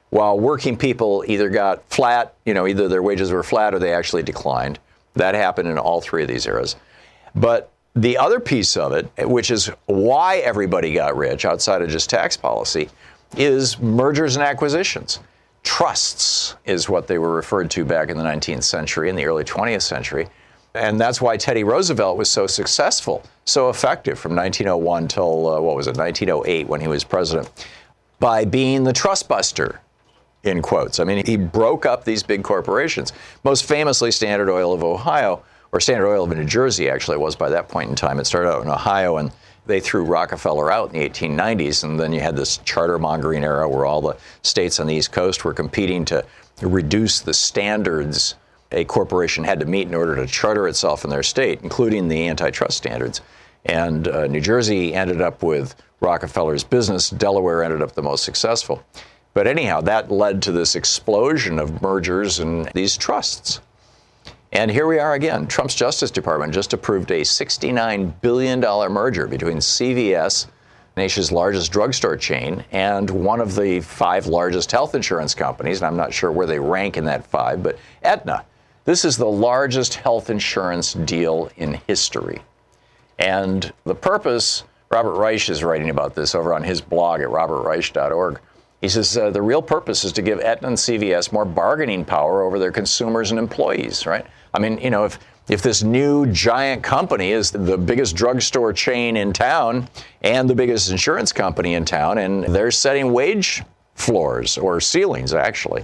while 0.08 0.38
working 0.38 0.76
people 0.76 1.24
either 1.26 1.50
got 1.50 1.82
flat, 1.90 2.34
you 2.46 2.54
know, 2.54 2.66
either 2.66 2.88
their 2.88 3.02
wages 3.02 3.32
were 3.32 3.42
flat 3.42 3.74
or 3.74 3.78
they 3.78 3.92
actually 3.92 4.22
declined. 4.22 4.78
That 5.14 5.34
happened 5.34 5.68
in 5.68 5.78
all 5.78 6.00
three 6.00 6.22
of 6.22 6.28
these 6.28 6.46
eras. 6.46 6.76
But 7.34 7.70
the 7.94 8.18
other 8.18 8.40
piece 8.40 8.76
of 8.76 8.92
it, 8.92 9.08
which 9.18 9.50
is 9.50 9.70
why 9.86 10.38
everybody 10.38 10.92
got 10.92 11.16
rich 11.16 11.44
outside 11.44 11.82
of 11.82 11.88
just 11.88 12.10
tax 12.10 12.36
policy, 12.36 12.88
is 13.36 13.78
mergers 13.78 14.36
and 14.36 14.44
acquisitions. 14.44 15.20
Trusts 15.62 16.56
is 16.64 16.88
what 16.88 17.06
they 17.06 17.18
were 17.18 17.34
referred 17.34 17.70
to 17.70 17.84
back 17.84 18.10
in 18.10 18.16
the 18.16 18.22
19th 18.22 18.64
century 18.64 19.08
and 19.08 19.18
the 19.18 19.24
early 19.24 19.44
20th 19.44 19.82
century. 19.82 20.28
And 20.74 21.00
that's 21.00 21.20
why 21.20 21.36
Teddy 21.36 21.62
Roosevelt 21.62 22.18
was 22.18 22.28
so 22.28 22.48
successful, 22.48 23.22
so 23.44 23.70
effective 23.70 24.18
from 24.18 24.34
1901 24.34 25.08
till, 25.08 25.48
uh, 25.48 25.60
what 25.60 25.76
was 25.76 25.86
it, 25.86 25.96
1908 25.96 26.66
when 26.66 26.80
he 26.80 26.88
was 26.88 27.04
president, 27.04 27.66
by 28.18 28.44
being 28.44 28.82
the 28.82 28.92
trust 28.92 29.28
buster 29.28 29.80
in 30.44 30.62
quotes. 30.62 31.00
I 31.00 31.04
mean, 31.04 31.24
he 31.24 31.36
broke 31.36 31.86
up 31.86 32.04
these 32.04 32.22
big 32.22 32.42
corporations. 32.42 33.12
Most 33.44 33.64
famously, 33.64 34.10
Standard 34.10 34.50
Oil 34.50 34.72
of 34.72 34.84
Ohio, 34.84 35.42
or 35.72 35.80
Standard 35.80 36.08
Oil 36.08 36.24
of 36.24 36.36
New 36.36 36.44
Jersey, 36.44 36.88
actually, 36.88 37.16
was 37.16 37.34
by 37.34 37.48
that 37.50 37.68
point 37.68 37.90
in 37.90 37.96
time. 37.96 38.20
It 38.20 38.26
started 38.26 38.50
out 38.50 38.62
in 38.62 38.68
Ohio 38.68 39.16
and 39.16 39.32
they 39.66 39.80
threw 39.80 40.04
Rockefeller 40.04 40.70
out 40.70 40.92
in 40.92 41.00
the 41.00 41.08
1890s, 41.08 41.84
and 41.84 41.98
then 41.98 42.12
you 42.12 42.20
had 42.20 42.36
this 42.36 42.58
charter 42.58 42.98
mongering 42.98 43.42
era 43.42 43.66
where 43.66 43.86
all 43.86 44.02
the 44.02 44.16
states 44.42 44.78
on 44.78 44.86
the 44.86 44.94
East 44.94 45.10
Coast 45.10 45.42
were 45.42 45.54
competing 45.54 46.04
to 46.04 46.24
reduce 46.60 47.20
the 47.20 47.32
standards 47.32 48.34
a 48.72 48.84
corporation 48.84 49.44
had 49.44 49.60
to 49.60 49.66
meet 49.66 49.86
in 49.86 49.94
order 49.94 50.16
to 50.16 50.26
charter 50.26 50.68
itself 50.68 51.04
in 51.04 51.10
their 51.10 51.22
state, 51.22 51.60
including 51.62 52.08
the 52.08 52.28
antitrust 52.28 52.76
standards. 52.76 53.20
And 53.66 54.08
uh, 54.08 54.26
New 54.26 54.40
Jersey 54.40 54.94
ended 54.94 55.22
up 55.22 55.42
with 55.42 55.74
Rockefeller's 56.00 56.64
business. 56.64 57.08
Delaware 57.08 57.62
ended 57.62 57.80
up 57.80 57.92
the 57.92 58.02
most 58.02 58.24
successful. 58.24 58.84
But 59.34 59.48
anyhow, 59.48 59.80
that 59.82 60.12
led 60.12 60.40
to 60.42 60.52
this 60.52 60.76
explosion 60.76 61.58
of 61.58 61.82
mergers 61.82 62.38
and 62.38 62.66
these 62.72 62.96
trusts. 62.96 63.60
And 64.52 64.70
here 64.70 64.86
we 64.86 65.00
are 65.00 65.14
again. 65.14 65.48
Trump's 65.48 65.74
Justice 65.74 66.12
Department 66.12 66.54
just 66.54 66.72
approved 66.72 67.10
a 67.10 67.22
$69 67.22 68.20
billion 68.20 68.60
merger 68.60 69.26
between 69.26 69.56
CVS, 69.56 70.46
nation's 70.96 71.32
largest 71.32 71.72
drugstore 71.72 72.16
chain, 72.16 72.64
and 72.70 73.10
one 73.10 73.40
of 73.40 73.56
the 73.56 73.80
five 73.80 74.28
largest 74.28 74.70
health 74.70 74.94
insurance 74.94 75.34
companies. 75.34 75.78
And 75.78 75.88
I'm 75.88 75.96
not 75.96 76.14
sure 76.14 76.30
where 76.30 76.46
they 76.46 76.60
rank 76.60 76.96
in 76.96 77.04
that 77.06 77.26
five, 77.26 77.64
but 77.64 77.76
Aetna. 78.04 78.44
This 78.84 79.04
is 79.04 79.16
the 79.16 79.26
largest 79.26 79.94
health 79.94 80.30
insurance 80.30 80.92
deal 80.92 81.50
in 81.56 81.80
history. 81.88 82.42
And 83.18 83.72
the 83.84 83.94
purpose, 83.94 84.62
Robert 84.90 85.14
Reich 85.14 85.48
is 85.48 85.64
writing 85.64 85.90
about 85.90 86.14
this 86.14 86.34
over 86.34 86.54
on 86.54 86.62
his 86.62 86.80
blog 86.80 87.20
at 87.22 87.28
robertreich.org. 87.28 88.38
He 88.84 88.88
says 88.90 89.16
uh, 89.16 89.30
the 89.30 89.40
real 89.40 89.62
purpose 89.62 90.04
is 90.04 90.12
to 90.12 90.20
give 90.20 90.40
Aetna 90.40 90.68
and 90.68 90.76
CVS 90.76 91.32
more 91.32 91.46
bargaining 91.46 92.04
power 92.04 92.42
over 92.42 92.58
their 92.58 92.70
consumers 92.70 93.30
and 93.30 93.38
employees, 93.38 94.04
right? 94.04 94.26
I 94.52 94.58
mean, 94.58 94.76
you 94.76 94.90
know, 94.90 95.06
if 95.06 95.18
if 95.48 95.62
this 95.62 95.82
new 95.82 96.26
giant 96.26 96.82
company 96.82 97.32
is 97.32 97.50
the 97.50 97.78
biggest 97.78 98.14
drugstore 98.14 98.74
chain 98.74 99.16
in 99.16 99.32
town 99.32 99.88
and 100.20 100.50
the 100.50 100.54
biggest 100.54 100.90
insurance 100.90 101.32
company 101.32 101.72
in 101.74 101.86
town, 101.86 102.18
and 102.18 102.44
they're 102.44 102.70
setting 102.70 103.10
wage 103.10 103.62
floors 103.94 104.58
or 104.58 104.82
ceilings, 104.82 105.32
actually, 105.32 105.82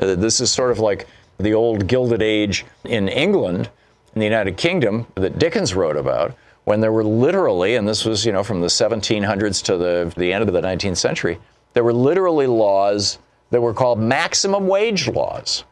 uh, 0.00 0.14
this 0.14 0.42
is 0.42 0.50
sort 0.50 0.72
of 0.72 0.78
like 0.78 1.06
the 1.38 1.54
old 1.54 1.86
Gilded 1.86 2.20
Age 2.20 2.66
in 2.84 3.08
England, 3.08 3.70
in 4.14 4.18
the 4.18 4.26
United 4.26 4.58
Kingdom, 4.58 5.06
that 5.14 5.38
Dickens 5.38 5.74
wrote 5.74 5.96
about, 5.96 6.36
when 6.64 6.80
there 6.80 6.92
were 6.92 7.04
literally, 7.04 7.76
and 7.76 7.88
this 7.88 8.04
was, 8.04 8.26
you 8.26 8.32
know, 8.32 8.44
from 8.44 8.60
the 8.60 8.66
1700s 8.66 9.62
to 9.64 9.78
the, 9.78 10.12
the 10.18 10.34
end 10.34 10.46
of 10.46 10.52
the 10.52 10.60
19th 10.60 10.98
century, 10.98 11.38
there 11.74 11.84
were 11.84 11.92
literally 11.92 12.46
laws 12.46 13.18
that 13.50 13.60
were 13.60 13.74
called 13.74 13.98
maximum 13.98 14.66
wage 14.66 15.08
laws. 15.08 15.64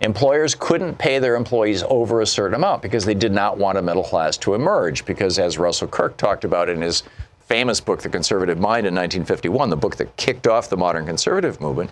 Employers 0.00 0.54
couldn't 0.54 0.98
pay 0.98 1.18
their 1.18 1.36
employees 1.36 1.84
over 1.88 2.20
a 2.20 2.26
certain 2.26 2.54
amount 2.54 2.82
because 2.82 3.04
they 3.04 3.14
did 3.14 3.32
not 3.32 3.58
want 3.58 3.78
a 3.78 3.82
middle 3.82 4.02
class 4.02 4.36
to 4.38 4.54
emerge. 4.54 5.04
Because, 5.04 5.38
as 5.38 5.56
Russell 5.56 5.88
Kirk 5.88 6.16
talked 6.16 6.44
about 6.44 6.68
in 6.68 6.82
his 6.82 7.04
famous 7.40 7.80
book, 7.80 8.02
The 8.02 8.08
Conservative 8.08 8.58
Mind, 8.58 8.86
in 8.86 8.94
1951, 8.94 9.70
the 9.70 9.76
book 9.76 9.96
that 9.96 10.16
kicked 10.16 10.46
off 10.46 10.68
the 10.68 10.76
modern 10.76 11.06
conservative 11.06 11.60
movement, 11.60 11.90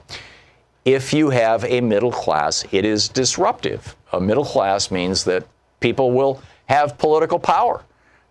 if 0.84 1.12
you 1.12 1.30
have 1.30 1.64
a 1.64 1.80
middle 1.80 2.10
class, 2.10 2.64
it 2.72 2.84
is 2.84 3.08
disruptive. 3.08 3.94
A 4.12 4.20
middle 4.20 4.44
class 4.44 4.90
means 4.90 5.22
that 5.24 5.46
people 5.78 6.10
will 6.10 6.42
have 6.66 6.98
political 6.98 7.38
power. 7.38 7.84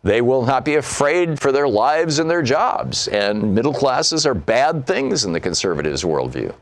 They 0.03 0.21
will 0.21 0.45
not 0.45 0.65
be 0.65 0.75
afraid 0.75 1.39
for 1.39 1.51
their 1.51 1.67
lives 1.67 2.19
and 2.19 2.29
their 2.29 2.41
jobs. 2.41 3.07
And 3.07 3.53
middle 3.53 3.73
classes 3.73 4.25
are 4.25 4.33
bad 4.33 4.87
things 4.87 5.25
in 5.25 5.31
the 5.31 5.39
conservatives' 5.39 6.03
worldview. 6.03 6.53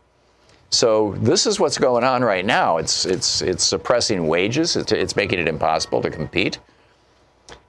So 0.71 1.15
this 1.19 1.45
is 1.47 1.59
what's 1.59 1.77
going 1.77 2.03
on 2.03 2.23
right 2.23 2.45
now. 2.45 2.77
It's 2.77 3.05
it's 3.05 3.41
it's 3.41 3.63
suppressing 3.63 4.27
wages. 4.27 4.75
It's, 4.75 4.91
it's 4.91 5.15
making 5.15 5.39
it 5.39 5.47
impossible 5.47 6.01
to 6.01 6.09
compete. 6.09 6.59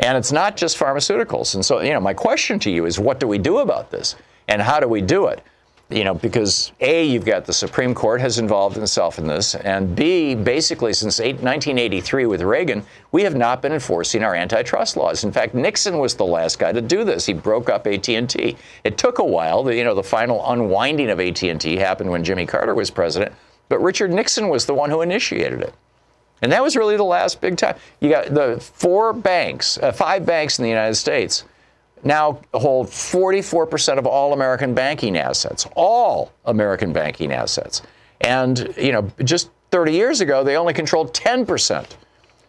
And 0.01 0.18
it's 0.18 0.33
not 0.33 0.57
just 0.57 0.79
pharmaceuticals. 0.79 1.55
And 1.55 1.64
so, 1.64 1.81
you 1.81 1.93
know, 1.93 2.01
my 2.01 2.14
question 2.14 2.59
to 2.61 2.71
you 2.71 2.85
is 2.85 2.99
what 2.99 3.21
do 3.21 3.27
we 3.27 3.39
do 3.39 3.59
about 3.59 3.91
this? 3.91 4.16
And 4.49 4.61
how 4.61 4.81
do 4.81 4.89
we 4.89 5.01
do 5.01 5.27
it? 5.27 5.43
You 5.91 6.05
know, 6.05 6.14
because 6.14 6.70
A, 6.80 7.05
you've 7.05 7.24
got 7.24 7.45
the 7.45 7.53
Supreme 7.53 7.95
Court 7.95 8.20
has 8.20 8.38
involved 8.38 8.76
itself 8.76 9.18
in 9.18 9.26
this, 9.26 9.57
and 9.57 9.95
B, 9.97 10.36
basically 10.36 10.93
since 10.93 11.18
1983 11.18 12.26
with 12.26 12.43
Reagan, 12.43 12.84
we 13.11 13.22
have 13.24 13.34
not 13.34 13.61
been 13.61 13.72
enforcing 13.72 14.22
our 14.22 14.34
antitrust 14.34 14.97
laws. 14.97 15.24
In 15.24 15.32
fact, 15.32 15.55
Nixon 15.55 15.99
was 15.99 16.14
the 16.14 16.24
last 16.24 16.61
guy 16.61 16.72
to 16.72 16.80
do 16.80 17.03
this. 17.03 17.26
He 17.26 17.32
broke 17.32 17.68
up 17.68 17.86
AT&T. 17.86 18.57
It 18.84 18.99
took 18.99 19.18
a 19.18 19.24
while. 19.24 19.70
You 19.72 19.82
know, 19.82 19.95
the 19.95 20.03
final 20.03 20.49
unwinding 20.51 21.11
of 21.11 21.18
AT&T 21.18 21.76
happened 21.76 22.11
when 22.11 22.22
Jimmy 22.22 22.47
Carter 22.47 22.74
was 22.74 22.91
president, 22.91 23.34
but 23.68 23.80
Richard 23.80 24.12
Nixon 24.12 24.49
was 24.49 24.66
the 24.66 24.74
one 24.74 24.91
who 24.91 25.03
initiated 25.03 25.61
it. 25.61 25.74
And 26.43 26.53
that 26.53 26.62
was 26.62 26.76
really 26.76 26.97
the 26.97 27.05
last 27.05 27.41
big 27.41 27.57
time. 27.57 27.76
You 28.01 28.11
got 28.11 28.32
the 28.32 28.59
four 28.61 29.12
banks, 29.12 29.76
uh, 29.78 29.93
five 29.93 30.24
banks 30.24 30.59
in 30.59 30.62
the 30.62 30.70
United 30.70 30.95
States 30.95 31.45
now 32.05 32.41
hold 32.55 32.87
44% 32.87 33.99
of 33.99 34.07
all 34.07 34.33
American 34.33 34.75
banking 34.75 35.17
assets, 35.17 35.67
all 35.77 36.33
American 36.45 36.93
banking 36.93 37.33
assets. 37.33 37.83
And, 38.21 38.75
you 38.77 38.93
know, 38.93 39.11
just 39.25 39.51
30 39.71 39.93
years 39.93 40.21
ago, 40.21 40.45
they 40.45 40.57
only 40.57 40.75
controlled 40.75 41.15
10%. 41.15 41.87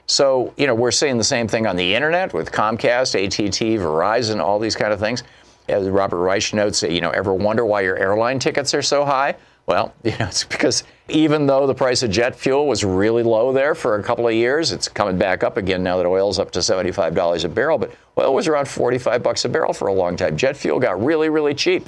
So, 0.08 0.54
you 0.58 0.68
know, 0.68 0.76
we're 0.76 0.92
seeing 0.92 1.18
the 1.18 1.24
same 1.24 1.48
thing 1.48 1.68
on 1.68 1.76
the 1.76 1.96
internet 1.96 2.34
with 2.34 2.52
Comcast, 2.52 3.16
AT&T, 3.16 3.78
Verizon, 3.78 4.42
all 4.42 4.60
these 4.60 4.76
kind 4.76 4.92
of 4.92 5.00
things. 5.00 5.24
As 5.70 5.88
Robert 5.88 6.18
Reich 6.18 6.54
notes, 6.54 6.84
you 6.84 7.00
know, 7.00 7.12
ever 7.12 7.34
wonder 7.34 7.66
why 7.66 7.82
your 7.82 7.98
airline 7.98 8.40
tickets 8.40 8.74
are 8.74 8.82
so 8.82 9.06
high? 9.06 9.36
Well, 9.68 9.94
you 10.04 10.12
know, 10.12 10.28
it's 10.28 10.44
because 10.44 10.84
even 11.12 11.46
though 11.48 11.68
the 11.68 11.74
price 11.74 12.04
of 12.04 12.12
jet 12.12 12.36
fuel 12.36 12.68
was 12.68 12.84
really 12.84 13.24
low 13.24 13.52
there 13.54 13.76
for 13.76 13.96
a 13.96 14.04
couple 14.04 14.28
of 14.28 14.34
years, 14.34 14.72
it's 14.72 14.88
coming 14.88 15.18
back 15.18 15.44
up 15.44 15.58
again 15.58 15.84
now 15.84 15.98
that 15.98 16.06
oil's 16.06 16.40
up 16.40 16.52
to 16.52 16.60
$75 16.60 17.44
a 17.44 17.50
barrel. 17.50 17.78
But 17.78 17.92
oil 18.18 18.34
was 18.34 18.48
around 18.48 18.68
45 18.68 19.22
bucks 19.22 19.46
a 19.46 19.50
barrel 19.50 19.74
for 19.74 19.88
a 19.88 19.94
long 19.94 20.16
time. 20.18 20.38
Jet 20.38 20.58
fuel 20.58 20.80
got 20.80 21.04
really, 21.04 21.30
really 21.30 21.54
cheap. 21.54 21.88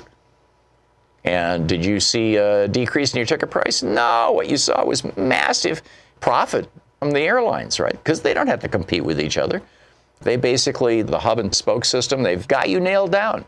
And 1.24 1.68
did 1.68 1.86
you 1.86 2.00
see 2.00 2.36
a 2.36 2.68
decrease 2.68 3.14
in 3.14 3.18
your 3.18 3.26
ticket 3.26 3.50
price? 3.50 3.82
No. 3.82 4.32
What 4.34 4.50
you 4.50 4.58
saw 4.58 4.84
was 4.84 5.04
massive 5.16 5.82
profit 6.20 6.70
from 7.00 7.12
the 7.12 7.22
airlines, 7.22 7.80
right? 7.80 7.94
Because 7.94 8.22
they 8.22 8.34
don't 8.34 8.48
have 8.48 8.60
to 8.62 8.68
compete 8.68 9.04
with 9.04 9.20
each 9.20 9.38
other. 9.38 9.62
They 10.22 10.36
basically, 10.36 11.02
the 11.02 11.20
hub 11.20 11.40
and 11.40 11.54
spoke 11.54 11.86
system, 11.86 12.24
they've 12.24 12.48
got 12.48 12.70
you 12.70 12.80
nailed 12.80 13.12
down. 13.12 13.46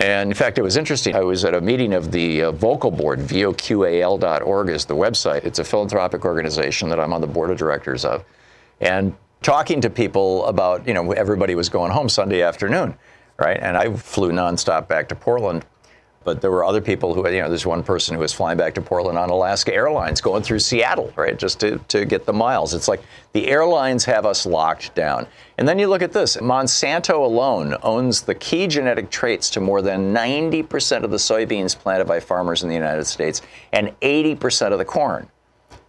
And 0.00 0.30
in 0.30 0.34
fact, 0.34 0.58
it 0.58 0.62
was 0.62 0.76
interesting. 0.76 1.16
I 1.16 1.22
was 1.22 1.44
at 1.44 1.54
a 1.54 1.60
meeting 1.60 1.92
of 1.92 2.12
the 2.12 2.44
uh, 2.44 2.52
Voqal 2.52 2.96
board, 2.96 3.20
Voqal 3.20 3.58
Board, 3.58 4.18
voqal.org 4.20 4.68
is 4.68 4.84
the 4.84 4.94
website. 4.94 5.44
It's 5.44 5.58
a 5.58 5.64
philanthropic 5.64 6.24
organization 6.24 6.88
that 6.90 7.00
I'm 7.00 7.12
on 7.12 7.20
the 7.20 7.26
board 7.26 7.50
of 7.50 7.58
directors 7.58 8.04
of. 8.04 8.24
And 8.80 9.16
talking 9.42 9.80
to 9.80 9.90
people 9.90 10.46
about, 10.46 10.86
you 10.86 10.94
know, 10.94 11.12
everybody 11.12 11.54
was 11.56 11.68
going 11.68 11.90
home 11.90 12.08
Sunday 12.08 12.42
afternoon, 12.42 12.94
right? 13.38 13.58
And 13.60 13.76
I 13.76 13.92
flew 13.96 14.30
nonstop 14.30 14.86
back 14.86 15.08
to 15.08 15.16
Portland 15.16 15.64
but 16.28 16.42
there 16.42 16.50
were 16.50 16.62
other 16.62 16.82
people 16.82 17.14
who, 17.14 17.26
you 17.26 17.40
know, 17.40 17.48
there's 17.48 17.64
one 17.64 17.82
person 17.82 18.14
who 18.14 18.20
was 18.20 18.34
flying 18.34 18.58
back 18.58 18.74
to 18.74 18.82
Portland 18.82 19.16
on 19.16 19.30
Alaska 19.30 19.72
Airlines 19.72 20.20
going 20.20 20.42
through 20.42 20.58
Seattle, 20.58 21.10
right, 21.16 21.38
just 21.38 21.58
to, 21.60 21.78
to 21.88 22.04
get 22.04 22.26
the 22.26 22.34
miles. 22.34 22.74
It's 22.74 22.86
like 22.86 23.00
the 23.32 23.48
airlines 23.48 24.04
have 24.04 24.26
us 24.26 24.44
locked 24.44 24.94
down. 24.94 25.26
And 25.56 25.66
then 25.66 25.78
you 25.78 25.86
look 25.86 26.02
at 26.02 26.12
this 26.12 26.36
Monsanto 26.36 27.24
alone 27.24 27.76
owns 27.82 28.20
the 28.20 28.34
key 28.34 28.66
genetic 28.66 29.08
traits 29.08 29.48
to 29.48 29.60
more 29.62 29.80
than 29.80 30.12
90% 30.12 31.02
of 31.02 31.10
the 31.10 31.16
soybeans 31.16 31.74
planted 31.74 32.04
by 32.06 32.20
farmers 32.20 32.62
in 32.62 32.68
the 32.68 32.74
United 32.74 33.06
States 33.06 33.40
and 33.72 33.98
80% 34.02 34.72
of 34.72 34.78
the 34.78 34.84
corn. 34.84 35.30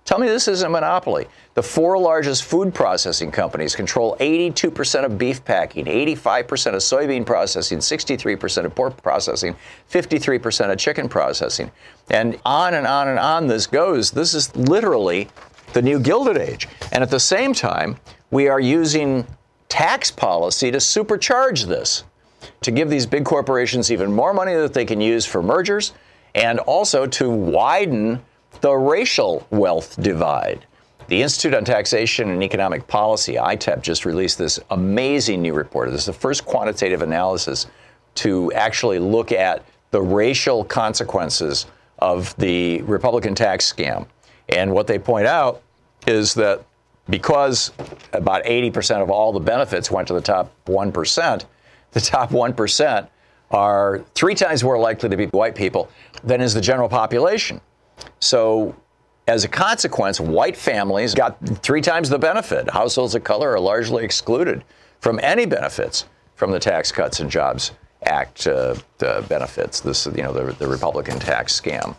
Tell 0.09 0.17
me 0.17 0.25
this 0.25 0.47
isn't 0.47 0.65
a 0.65 0.71
monopoly. 0.71 1.27
The 1.53 1.61
four 1.61 1.95
largest 1.95 2.43
food 2.43 2.73
processing 2.73 3.29
companies 3.29 3.75
control 3.75 4.17
82% 4.19 5.05
of 5.05 5.19
beef 5.19 5.45
packing, 5.45 5.85
85% 5.85 6.73
of 6.73 6.81
soybean 6.81 7.23
processing, 7.23 7.77
63% 7.77 8.65
of 8.65 8.73
pork 8.73 9.03
processing, 9.03 9.55
53% 9.91 10.71
of 10.71 10.79
chicken 10.79 11.09
processing. 11.09 11.69
And 12.09 12.39
on 12.43 12.73
and 12.73 12.87
on 12.87 13.07
and 13.07 13.19
on 13.19 13.45
this 13.45 13.67
goes. 13.67 14.09
This 14.09 14.33
is 14.33 14.55
literally 14.55 15.27
the 15.73 15.81
new 15.83 15.99
Gilded 15.99 16.37
Age. 16.37 16.67
And 16.91 17.03
at 17.03 17.11
the 17.11 17.19
same 17.19 17.53
time, 17.53 17.95
we 18.31 18.47
are 18.47 18.59
using 18.59 19.27
tax 19.67 20.09
policy 20.09 20.71
to 20.71 20.79
supercharge 20.79 21.67
this, 21.67 22.03
to 22.61 22.71
give 22.71 22.89
these 22.89 23.05
big 23.05 23.25
corporations 23.25 23.91
even 23.91 24.11
more 24.11 24.33
money 24.33 24.55
that 24.55 24.73
they 24.73 24.85
can 24.85 25.01
use 25.01 25.27
for 25.27 25.43
mergers, 25.43 25.93
and 26.33 26.57
also 26.61 27.05
to 27.05 27.29
widen 27.29 28.23
the 28.61 28.73
racial 28.73 29.45
wealth 29.49 30.01
divide. 30.01 30.65
The 31.07 31.21
Institute 31.21 31.55
on 31.55 31.65
Taxation 31.65 32.29
and 32.29 32.43
Economic 32.43 32.87
Policy, 32.87 33.33
ITEP, 33.35 33.81
just 33.81 34.05
released 34.05 34.37
this 34.37 34.59
amazing 34.69 35.41
new 35.41 35.53
report. 35.53 35.89
This 35.89 36.01
is 36.01 36.05
the 36.05 36.13
first 36.13 36.45
quantitative 36.45 37.01
analysis 37.01 37.65
to 38.15 38.51
actually 38.53 38.99
look 38.99 39.31
at 39.31 39.65
the 39.91 40.01
racial 40.01 40.63
consequences 40.63 41.65
of 41.97 42.35
the 42.37 42.81
Republican 42.83 43.33
tax 43.33 43.71
scam. 43.71 44.05
And 44.49 44.71
what 44.71 44.87
they 44.87 44.99
point 44.99 45.25
out 45.25 45.61
is 46.05 46.33
that 46.35 46.63
because 47.09 47.71
about 48.13 48.43
80% 48.43 49.01
of 49.01 49.09
all 49.09 49.33
the 49.33 49.39
benefits 49.39 49.89
went 49.89 50.07
to 50.09 50.13
the 50.13 50.21
top 50.21 50.51
1%, 50.65 51.45
the 51.91 52.01
top 52.01 52.29
1% 52.29 53.07
are 53.51 54.03
three 54.13 54.35
times 54.35 54.63
more 54.63 54.77
likely 54.77 55.09
to 55.09 55.17
be 55.17 55.25
white 55.27 55.55
people 55.55 55.89
than 56.23 56.39
is 56.39 56.53
the 56.53 56.61
general 56.61 56.87
population. 56.87 57.59
So, 58.19 58.75
as 59.27 59.43
a 59.43 59.47
consequence, 59.47 60.19
white 60.19 60.57
families 60.57 61.13
got 61.13 61.37
three 61.61 61.81
times 61.81 62.09
the 62.09 62.17
benefit. 62.17 62.69
Households 62.69 63.13
of 63.13 63.23
color 63.23 63.51
are 63.51 63.59
largely 63.59 64.03
excluded 64.03 64.63
from 64.99 65.19
any 65.21 65.45
benefits 65.45 66.05
from 66.35 66.51
the 66.51 66.59
Tax 66.59 66.91
Cuts 66.91 67.19
and 67.19 67.29
Jobs 67.29 67.71
Act 68.03 68.47
uh, 68.47 68.75
benefits. 68.99 69.81
This, 69.81 70.07
you 70.07 70.23
know, 70.23 70.33
the, 70.33 70.53
the 70.53 70.67
Republican 70.67 71.19
tax 71.19 71.59
scam. 71.59 71.95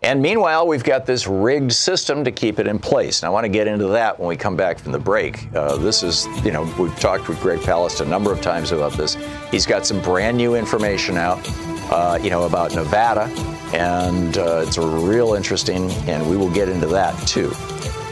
And 0.00 0.22
meanwhile, 0.22 0.64
we've 0.68 0.84
got 0.84 1.06
this 1.06 1.26
rigged 1.26 1.72
system 1.72 2.22
to 2.22 2.30
keep 2.30 2.60
it 2.60 2.68
in 2.68 2.78
place. 2.78 3.20
And 3.20 3.26
I 3.26 3.30
want 3.30 3.44
to 3.44 3.48
get 3.48 3.66
into 3.66 3.88
that 3.88 4.18
when 4.18 4.28
we 4.28 4.36
come 4.36 4.54
back 4.54 4.78
from 4.78 4.92
the 4.92 4.98
break. 4.98 5.52
Uh, 5.56 5.76
this 5.76 6.04
is, 6.04 6.26
you 6.44 6.52
know, 6.52 6.72
we've 6.78 6.96
talked 7.00 7.28
with 7.28 7.40
Greg 7.40 7.58
Palast 7.58 8.00
a 8.00 8.04
number 8.04 8.32
of 8.32 8.40
times 8.40 8.70
about 8.70 8.92
this. 8.92 9.16
He's 9.50 9.66
got 9.66 9.84
some 9.84 10.00
brand 10.00 10.36
new 10.36 10.54
information 10.54 11.16
out, 11.16 11.44
uh, 11.90 12.18
you 12.22 12.30
know, 12.30 12.44
about 12.44 12.74
Nevada. 12.74 13.24
And 13.72 14.38
uh, 14.38 14.64
it's 14.66 14.78
real 14.78 15.34
interesting, 15.34 15.90
and 16.08 16.28
we 16.28 16.36
will 16.36 16.50
get 16.50 16.68
into 16.68 16.86
that 16.88 17.14
too. 17.26 17.52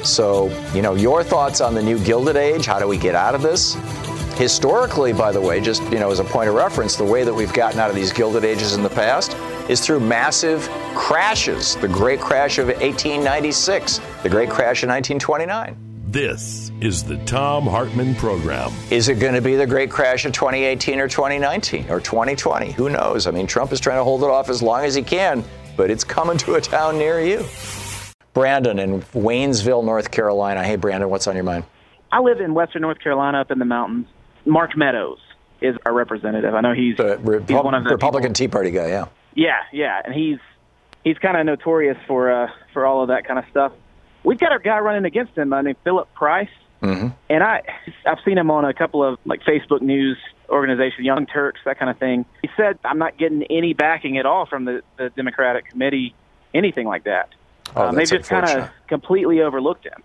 So, 0.04 0.48
you 0.72 0.82
know, 0.82 0.94
your 0.94 1.24
thoughts 1.24 1.60
on 1.60 1.74
the 1.74 1.82
new 1.82 1.98
Gilded 1.98 2.36
Age? 2.36 2.66
How 2.66 2.78
do 2.78 2.86
we 2.86 2.96
get 2.98 3.14
out 3.14 3.34
of 3.34 3.42
this? 3.42 3.74
Historically, 4.36 5.12
by 5.12 5.32
the 5.32 5.40
way, 5.40 5.60
just 5.60 5.82
you 5.84 5.98
know, 5.98 6.10
as 6.10 6.18
a 6.18 6.24
point 6.24 6.48
of 6.48 6.54
reference, 6.54 6.94
the 6.96 7.04
way 7.04 7.24
that 7.24 7.32
we've 7.34 7.54
gotten 7.54 7.80
out 7.80 7.88
of 7.88 7.96
these 7.96 8.12
Gilded 8.12 8.44
Ages 8.44 8.74
in 8.74 8.82
the 8.82 8.90
past 8.90 9.34
is 9.70 9.80
through 9.80 10.00
massive 10.00 10.68
crashes. 10.94 11.74
The 11.76 11.88
Great 11.88 12.20
Crash 12.20 12.58
of 12.58 12.66
1896, 12.66 14.00
the 14.22 14.28
Great 14.28 14.50
Crash 14.50 14.82
of 14.82 14.90
1929. 14.90 15.85
This 16.08 16.70
is 16.80 17.02
the 17.02 17.16
Thom 17.24 17.64
Hartmann 17.66 18.14
Program. 18.14 18.70
Is 18.92 19.08
it 19.08 19.16
going 19.18 19.34
to 19.34 19.40
be 19.40 19.56
the 19.56 19.66
Great 19.66 19.90
Crash 19.90 20.24
of 20.24 20.30
2018 20.32 21.00
or 21.00 21.08
2019 21.08 21.90
or 21.90 21.98
2020? 21.98 22.70
Who 22.70 22.88
knows? 22.88 23.26
I 23.26 23.32
mean, 23.32 23.48
Trump 23.48 23.72
is 23.72 23.80
trying 23.80 23.98
to 23.98 24.04
hold 24.04 24.22
it 24.22 24.30
off 24.30 24.48
as 24.48 24.62
long 24.62 24.84
as 24.84 24.94
he 24.94 25.02
can, 25.02 25.42
but 25.76 25.90
it's 25.90 26.04
coming 26.04 26.38
to 26.38 26.54
a 26.54 26.60
town 26.60 26.96
near 26.96 27.20
you. 27.20 27.44
Brandon 28.34 28.78
in 28.78 29.02
Waynesville, 29.02 29.84
North 29.84 30.12
Carolina. 30.12 30.62
Hey, 30.62 30.76
Brandon, 30.76 31.10
what's 31.10 31.26
on 31.26 31.34
your 31.34 31.42
mind? 31.42 31.64
I 32.12 32.20
live 32.20 32.40
in 32.40 32.54
Western 32.54 32.82
North 32.82 33.00
Carolina, 33.00 33.40
up 33.40 33.50
in 33.50 33.58
the 33.58 33.64
mountains. 33.64 34.06
Mark 34.44 34.76
Meadows 34.76 35.18
is 35.60 35.74
our 35.84 35.92
representative. 35.92 36.54
I 36.54 36.60
know 36.60 36.72
he's, 36.72 36.96
the 36.98 37.16
Repu- 37.16 37.48
he's 37.48 37.60
one 37.60 37.74
of 37.74 37.82
the 37.82 37.90
Republican 37.90 38.28
people. 38.32 38.34
Tea 38.34 38.48
Party 38.48 38.70
guy. 38.70 38.88
Yeah. 38.90 39.06
Yeah, 39.34 39.56
yeah, 39.72 40.02
and 40.04 40.14
he's 40.14 40.38
he's 41.02 41.18
kind 41.18 41.36
of 41.36 41.44
notorious 41.44 41.98
for 42.06 42.30
uh, 42.30 42.48
for 42.72 42.86
all 42.86 43.02
of 43.02 43.08
that 43.08 43.26
kind 43.26 43.40
of 43.40 43.44
stuff. 43.50 43.72
We've 44.26 44.40
got 44.40 44.52
a 44.52 44.58
guy 44.58 44.80
running 44.80 45.04
against 45.04 45.38
him. 45.38 45.52
I 45.52 45.62
named 45.62 45.76
Philip 45.84 46.12
Price, 46.12 46.50
mm-hmm. 46.82 47.08
and 47.30 47.44
I 47.44 47.62
I've 48.04 48.18
seen 48.24 48.36
him 48.36 48.50
on 48.50 48.64
a 48.64 48.74
couple 48.74 49.04
of 49.04 49.20
like 49.24 49.42
Facebook 49.44 49.82
news 49.82 50.18
organization, 50.48 51.04
Young 51.04 51.26
Turks, 51.26 51.60
that 51.64 51.78
kind 51.78 51.92
of 51.92 51.98
thing. 51.98 52.24
He 52.42 52.48
said, 52.56 52.76
"I'm 52.84 52.98
not 52.98 53.16
getting 53.18 53.44
any 53.44 53.72
backing 53.72 54.18
at 54.18 54.26
all 54.26 54.44
from 54.44 54.64
the, 54.64 54.82
the 54.96 55.10
Democratic 55.10 55.70
committee, 55.70 56.12
anything 56.52 56.88
like 56.88 57.04
that." 57.04 57.28
Oh, 57.76 57.88
um, 57.88 57.94
they 57.94 58.04
just 58.04 58.28
kind 58.28 58.48
of 58.48 58.68
completely 58.88 59.42
overlooked 59.42 59.84
him. 59.84 60.02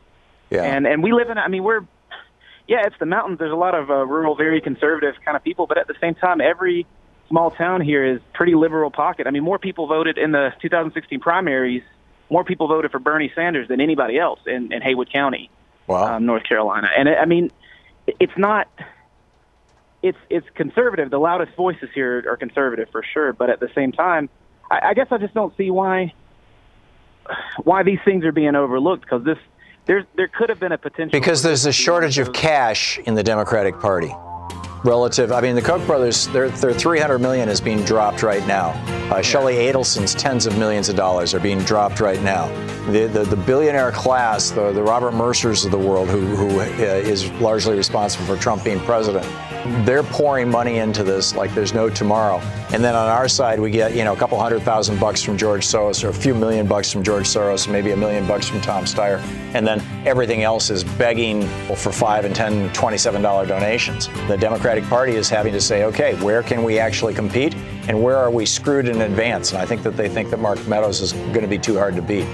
Yeah. 0.51 0.65
And 0.65 0.85
and 0.85 1.01
we 1.01 1.13
live 1.13 1.31
in. 1.31 1.39
I 1.39 1.47
mean, 1.47 1.63
we're 1.63 1.81
yeah, 2.67 2.85
it's 2.85 2.99
the 2.99 3.07
mountains. 3.07 3.39
There's 3.39 3.51
a 3.51 3.55
lot 3.55 3.73
of 3.73 3.89
uh, 3.89 4.05
rural, 4.05 4.35
very 4.35 4.61
conservative 4.61 5.15
kind 5.25 5.35
of 5.35 5.43
people, 5.43 5.65
but 5.65 5.79
at 5.79 5.87
the 5.87 5.95
same 5.99 6.13
time, 6.13 6.41
every 6.41 6.85
small 7.27 7.49
town 7.49 7.81
here 7.81 8.05
is 8.05 8.21
pretty 8.33 8.53
liberal 8.53 8.91
pocket. 8.91 9.25
I 9.25 9.31
mean, 9.31 9.43
more 9.43 9.57
people 9.57 9.87
voted 9.87 10.19
in 10.19 10.31
the 10.31 10.53
2016 10.61 11.19
primaries. 11.21 11.81
More 12.31 12.45
people 12.45 12.67
voted 12.67 12.91
for 12.91 12.99
Bernie 12.99 13.31
Sanders 13.35 13.67
than 13.67 13.81
anybody 13.81 14.17
else 14.17 14.39
in, 14.47 14.71
in 14.71 14.81
Haywood 14.81 15.11
County, 15.11 15.51
wow. 15.85 16.15
um, 16.15 16.25
North 16.25 16.43
Carolina. 16.43 16.89
And 16.97 17.09
it, 17.09 17.17
I 17.19 17.25
mean, 17.25 17.51
it's 18.07 18.37
not. 18.37 18.69
It's 20.01 20.17
it's 20.29 20.47
conservative. 20.55 21.11
The 21.11 21.19
loudest 21.19 21.55
voices 21.55 21.89
here 21.93 22.23
are 22.27 22.37
conservative 22.37 22.89
for 22.89 23.03
sure, 23.03 23.33
but 23.33 23.51
at 23.51 23.59
the 23.59 23.69
same 23.75 23.91
time, 23.91 24.29
I, 24.71 24.79
I 24.89 24.93
guess 24.93 25.07
I 25.11 25.17
just 25.17 25.33
don't 25.33 25.55
see 25.57 25.69
why 25.69 26.13
why 27.63 27.83
these 27.83 27.99
things 28.05 28.25
are 28.25 28.31
being 28.31 28.55
overlooked 28.55 29.03
because 29.03 29.23
this 29.23 29.37
there's 29.85 30.05
there 30.15 30.27
could 30.27 30.49
have 30.49 30.59
been 30.59 30.71
a 30.71 30.77
potential 30.77 31.11
because 31.11 31.43
there's 31.43 31.65
a 31.65 31.71
shortage 31.71 32.17
of 32.17 32.33
cash 32.33 32.97
in 32.99 33.13
the 33.15 33.23
Democratic 33.23 33.79
Party 33.79 34.11
relative. 34.83 35.31
I 35.31 35.41
mean, 35.41 35.55
the 35.55 35.61
Koch 35.61 35.85
brothers, 35.85 36.27
their, 36.27 36.49
their 36.49 36.73
300 36.73 37.19
million 37.19 37.49
is 37.49 37.61
being 37.61 37.83
dropped 37.83 38.23
right 38.23 38.45
now. 38.47 38.69
Uh, 39.11 39.21
Sheldon 39.21 39.55
Adelson's 39.55 40.15
tens 40.15 40.45
of 40.45 40.57
millions 40.57 40.89
of 40.89 40.95
dollars 40.95 41.33
are 41.33 41.39
being 41.39 41.59
dropped 41.59 41.99
right 41.99 42.21
now. 42.21 42.47
The, 42.91 43.07
the, 43.07 43.23
the 43.23 43.35
billionaire 43.35 43.91
class, 43.91 44.51
the, 44.51 44.71
the 44.71 44.81
Robert 44.81 45.13
Mercers 45.13 45.65
of 45.65 45.71
the 45.71 45.77
world, 45.77 46.09
who, 46.09 46.21
who 46.35 46.59
uh, 46.59 46.63
is 46.63 47.29
largely 47.33 47.75
responsible 47.75 48.25
for 48.25 48.41
Trump 48.41 48.63
being 48.63 48.79
president, 48.79 49.25
they're 49.85 50.03
pouring 50.03 50.49
money 50.49 50.77
into 50.77 51.03
this 51.03 51.35
like 51.35 51.53
there's 51.53 51.73
no 51.73 51.89
tomorrow. 51.89 52.37
And 52.73 52.83
then 52.83 52.95
on 52.95 53.07
our 53.07 53.27
side, 53.27 53.59
we 53.59 53.69
get, 53.71 53.95
you 53.95 54.03
know, 54.03 54.13
a 54.13 54.15
couple 54.17 54.39
hundred 54.39 54.61
thousand 54.63 54.99
bucks 54.99 55.21
from 55.21 55.37
George 55.37 55.65
Soros 55.65 56.03
or 56.03 56.09
a 56.09 56.13
few 56.13 56.33
million 56.33 56.67
bucks 56.67 56.91
from 56.91 57.03
George 57.03 57.25
Soros, 57.25 57.71
maybe 57.71 57.91
a 57.91 57.97
million 57.97 58.27
bucks 58.27 58.47
from 58.47 58.61
Tom 58.61 58.85
Steyer. 58.85 59.19
And 59.53 59.65
then 59.67 59.81
everything 60.05 60.43
else 60.43 60.69
is 60.69 60.83
begging 60.83 61.47
for 61.75 61.91
five 61.91 62.25
and 62.25 62.35
ten, 62.35 62.69
$27 62.69 63.47
donations. 63.47 64.07
The 64.27 64.37
Democratic 64.37 64.83
Party 64.85 65.15
is 65.15 65.29
having 65.29 65.53
to 65.53 65.61
say, 65.61 65.83
okay, 65.85 66.15
where 66.23 66.43
can 66.43 66.63
we 66.63 66.79
actually 66.79 67.13
compete 67.13 67.55
and 67.87 68.01
where 68.01 68.17
are 68.17 68.31
we 68.31 68.45
screwed 68.45 68.87
in 68.87 69.01
advance? 69.01 69.51
And 69.51 69.61
I 69.61 69.65
think 69.65 69.83
that 69.83 69.97
they 69.97 70.09
think 70.09 70.29
that 70.29 70.39
Mark 70.39 70.65
Meadows 70.67 71.01
is 71.01 71.13
going 71.13 71.41
to 71.41 71.47
be 71.47 71.59
too 71.59 71.77
hard 71.77 71.95
to 71.95 72.01
beat. 72.01 72.27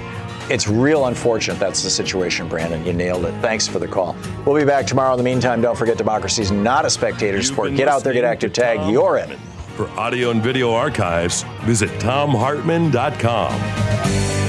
It's 0.50 0.68
real 0.68 1.08
unfortunate 1.08 1.60
that's 1.60 1.84
the 1.84 1.89
situation, 1.89 2.48
Brandon. 2.48 2.86
You 2.86 2.93
nailed 2.93 3.26
it. 3.26 3.34
Thanks 3.41 3.68
for 3.68 3.80
the 3.80 3.88
call. 3.88 4.16
We'll 4.45 4.56
be 4.56 4.66
back 4.66 4.88
tomorrow. 4.88 5.14
In 5.14 5.18
the 5.18 5.24
meantime, 5.24 5.62
don't 5.62 5.78
forget 5.78 5.98
democracy 5.98 6.41
is 6.41 6.52
not 6.52 6.86
a 6.86 6.89
spectator 6.89 7.41
sport. 7.43 7.76
Get 7.76 7.88
out 7.88 8.04
there, 8.04 8.14
get 8.14 8.24
active, 8.24 8.54
tag. 8.54 8.89
You're 8.89 9.18
in 9.18 9.32
it. 9.32 9.39
For 9.76 9.89
audio 9.91 10.32
and 10.32 10.41
video 10.41 10.72
archives, 10.72 11.43
visit 11.64 11.89
thomhartmann.com. 12.00 14.47